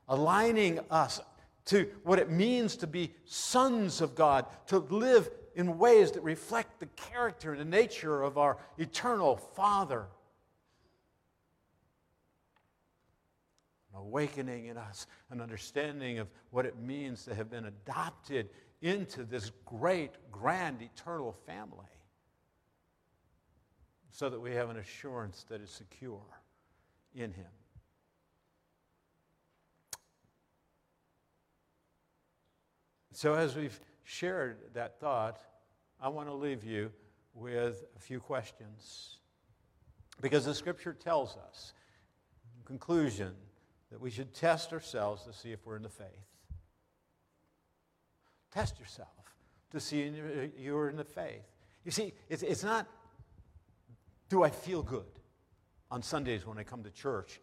Aligning 0.08 0.80
us 0.92 1.20
to 1.66 1.90
what 2.04 2.20
it 2.20 2.30
means 2.30 2.76
to 2.78 2.88
be 2.88 3.14
sons 3.26 4.02
of 4.02 4.14
God, 4.14 4.46
to 4.68 4.78
live 4.78 5.30
in 5.56 5.78
ways 5.78 6.12
that 6.12 6.22
reflect 6.22 6.80
the 6.80 6.86
character 6.88 7.54
and 7.54 7.62
the 7.62 7.66
nature 7.66 8.22
of 8.22 8.38
our 8.38 8.58
eternal 8.78 9.38
Father. 9.38 10.06
An 13.94 14.02
awakening 14.02 14.66
in 14.66 14.78
us 14.78 15.08
an 15.32 15.40
understanding 15.42 16.20
of 16.20 16.28
what 16.52 16.66
it 16.66 16.78
means 16.78 17.24
to 17.26 17.34
have 17.34 17.50
been 17.50 17.66
adopted 17.66 18.50
into 18.82 19.24
this 19.24 19.52
great, 19.66 20.12
grand, 20.32 20.82
eternal 20.82 21.34
family 21.46 21.86
so 24.12 24.30
that 24.30 24.40
we 24.40 24.52
have 24.52 24.70
an 24.70 24.78
assurance 24.78 25.46
that 25.50 25.62
is 25.62 25.70
secure 25.70 26.22
in 27.16 27.32
Him. 27.32 27.46
So, 33.14 33.34
as 33.34 33.56
we've 33.56 33.80
shared 34.06 34.58
that 34.74 35.00
thought, 35.00 35.40
I 36.00 36.08
want 36.08 36.30
to 36.30 36.34
leave 36.34 36.64
you 36.64 36.92
with 37.34 37.84
a 37.96 38.00
few 38.00 38.20
questions. 38.20 39.18
Because 40.22 40.46
the 40.46 40.54
scripture 40.54 40.94
tells 40.94 41.36
us, 41.36 41.74
in 42.58 42.64
conclusion, 42.64 43.34
that 43.92 44.00
we 44.00 44.10
should 44.10 44.34
test 44.34 44.72
ourselves 44.72 45.24
to 45.26 45.34
see 45.34 45.52
if 45.52 45.66
we're 45.66 45.76
in 45.76 45.84
the 45.84 45.90
faith. 45.90 46.08
Test 48.52 48.80
yourself 48.80 49.10
to 49.72 49.80
see 49.80 50.02
if 50.04 50.52
you're 50.58 50.90
in 50.90 50.96
the 50.96 51.04
faith. 51.04 51.44
You 51.84 51.92
see, 51.92 52.14
it's, 52.30 52.44
it's 52.44 52.64
not, 52.64 52.88
do 54.30 54.44
I 54.44 54.50
feel 54.50 54.82
good 54.82 55.20
on 55.92 56.02
Sundays 56.02 56.46
when 56.46 56.58
I 56.58 56.64
come 56.64 56.84
to 56.84 56.92
church? 56.92 57.42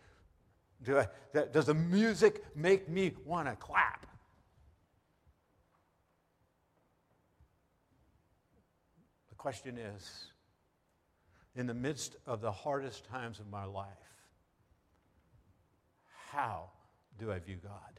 Do 0.83 0.99
I, 0.99 1.09
does 1.53 1.67
the 1.67 1.75
music 1.75 2.45
make 2.57 2.89
me 2.89 3.13
want 3.25 3.49
to 3.49 3.57
clap? 3.57 4.07
Question 9.43 9.77
is 9.77 10.29
in 11.57 11.67
the 11.67 11.75
midst 11.75 12.15
of 12.27 12.41
the 12.41 12.53
hardest 12.53 13.05
times 13.07 13.41
of 13.41 13.51
my 13.51 13.65
life, 13.65 13.89
how 16.31 16.71
do 17.19 17.33
I 17.33 17.41
view 17.41 17.57
God? 17.61 17.99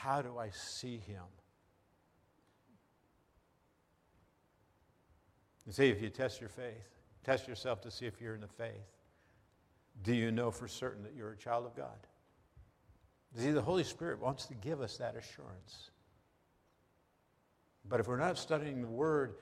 How 0.00 0.20
do 0.22 0.38
I 0.38 0.50
see 0.50 0.96
Him? 0.96 1.22
You 5.66 5.72
see, 5.72 5.88
if 5.88 6.02
you 6.02 6.10
test 6.10 6.40
your 6.40 6.50
faith, 6.50 6.88
test 7.24 7.46
yourself 7.46 7.80
to 7.82 7.92
see 7.92 8.06
if 8.06 8.20
you're 8.20 8.34
in 8.34 8.40
the 8.40 8.48
faith, 8.48 8.72
do 10.02 10.12
you 10.12 10.32
know 10.32 10.50
for 10.50 10.66
certain 10.66 11.04
that 11.04 11.14
you're 11.16 11.30
a 11.30 11.36
child 11.36 11.64
of 11.64 11.76
God? 11.76 12.08
See, 13.36 13.52
the 13.52 13.62
Holy 13.62 13.84
Spirit 13.84 14.18
wants 14.20 14.46
to 14.46 14.54
give 14.54 14.80
us 14.80 14.96
that 14.96 15.14
assurance. 15.14 15.90
But 17.90 17.98
if 17.98 18.06
we're 18.06 18.16
not 18.16 18.38
studying 18.38 18.80
the 18.80 18.88
Word 18.88 19.34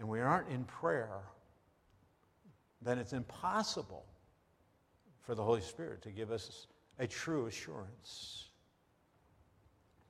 and 0.00 0.08
we 0.08 0.18
aren't 0.18 0.48
in 0.48 0.64
prayer, 0.64 1.20
then 2.80 2.98
it's 2.98 3.12
impossible 3.12 4.06
for 5.20 5.34
the 5.34 5.42
Holy 5.42 5.60
Spirit 5.60 6.02
to 6.02 6.10
give 6.10 6.32
us 6.32 6.66
a 6.98 7.06
true 7.06 7.46
assurance. 7.46 8.48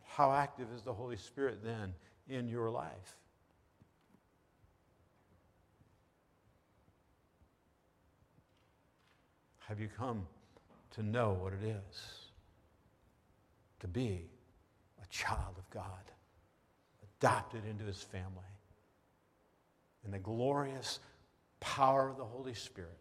How 0.07 0.31
active 0.33 0.69
is 0.75 0.83
the 0.83 0.93
Holy 0.95 1.17
Spirit 1.17 1.59
then 1.65 1.93
in 2.29 2.49
your 2.49 2.71
life? 2.71 3.17
Have 9.59 9.81
you 9.81 9.89
come 9.89 10.27
to 10.93 11.03
know 11.03 11.33
what 11.33 11.53
it 11.53 11.65
is 11.65 12.31
to 13.81 13.89
be 13.89 14.31
a 15.03 15.07
child 15.09 15.57
of 15.59 15.69
God? 15.71 16.13
Adopted 17.23 17.63
into 17.71 17.85
his 17.85 18.03
family. 18.03 18.27
And 20.05 20.13
the 20.13 20.19
glorious 20.19 20.99
power 21.61 22.09
of 22.09 22.17
the 22.17 22.25
Holy 22.25 22.55
Spirit 22.55 22.99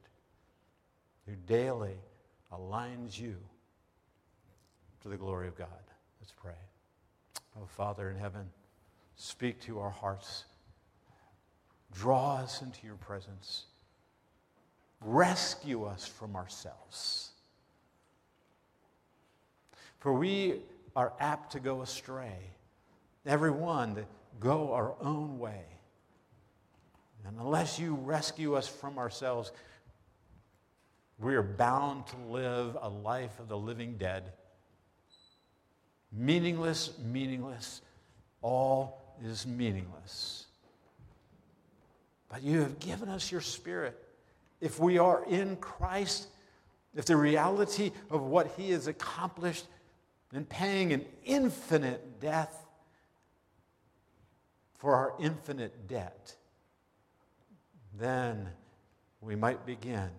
who 1.25 1.33
daily 1.47 1.95
aligns 2.53 3.19
you 3.19 3.35
to 5.01 5.09
the 5.09 5.17
glory 5.17 5.47
of 5.47 5.57
God. 5.57 5.67
Let's 6.19 6.33
pray. 6.39 6.53
Oh, 7.57 7.65
Father 7.65 8.11
in 8.11 8.17
heaven, 8.17 8.47
speak 9.15 9.59
to 9.61 9.79
our 9.79 9.89
hearts. 9.89 10.45
Draw 11.91 12.35
us 12.37 12.61
into 12.61 12.85
your 12.85 12.97
presence. 12.97 13.63
Rescue 15.01 15.83
us 15.83 16.05
from 16.05 16.35
ourselves. 16.35 17.31
For 19.97 20.13
we 20.13 20.59
are 20.95 21.13
apt 21.19 21.53
to 21.53 21.59
go 21.59 21.81
astray 21.81 22.51
everyone 23.25 23.95
to 23.95 24.05
go 24.39 24.73
our 24.73 24.95
own 25.01 25.39
way. 25.39 25.65
And 27.25 27.37
unless 27.39 27.79
you 27.79 27.95
rescue 27.95 28.55
us 28.55 28.67
from 28.67 28.97
ourselves, 28.97 29.51
we 31.19 31.35
are 31.35 31.43
bound 31.43 32.07
to 32.07 32.17
live 32.29 32.75
a 32.81 32.89
life 32.89 33.39
of 33.39 33.47
the 33.47 33.57
living 33.57 33.97
dead. 33.97 34.33
Meaningless, 36.11 36.97
meaningless, 36.99 37.81
all 38.41 39.15
is 39.23 39.45
meaningless. 39.45 40.45
But 42.27 42.41
you 42.41 42.61
have 42.61 42.79
given 42.79 43.07
us 43.07 43.31
your 43.31 43.41
spirit. 43.41 43.97
If 44.61 44.79
we 44.79 44.97
are 44.97 45.23
in 45.25 45.57
Christ, 45.57 46.27
if 46.95 47.05
the 47.05 47.15
reality 47.15 47.91
of 48.09 48.23
what 48.23 48.53
he 48.57 48.71
has 48.71 48.87
accomplished 48.87 49.65
in 50.33 50.45
paying 50.45 50.91
an 50.91 51.05
infinite 51.23 52.19
death 52.19 52.65
for 54.81 54.95
our 54.95 55.13
infinite 55.19 55.87
debt, 55.87 56.35
then 57.99 58.49
we 59.21 59.35
might 59.35 59.63
begin 59.63 60.09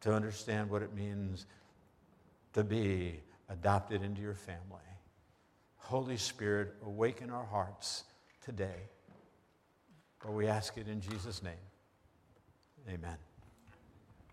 to 0.00 0.14
understand 0.14 0.70
what 0.70 0.80
it 0.80 0.94
means 0.94 1.44
to 2.54 2.64
be 2.64 3.20
adopted 3.50 4.02
into 4.02 4.22
your 4.22 4.34
family. 4.34 4.80
Holy 5.76 6.16
Spirit, 6.16 6.72
awaken 6.86 7.28
our 7.28 7.44
hearts 7.44 8.04
today. 8.42 8.88
For 10.20 10.30
we 10.30 10.46
ask 10.46 10.78
it 10.78 10.88
in 10.88 11.02
Jesus' 11.02 11.42
name. 11.42 11.52
Amen. 12.88 13.27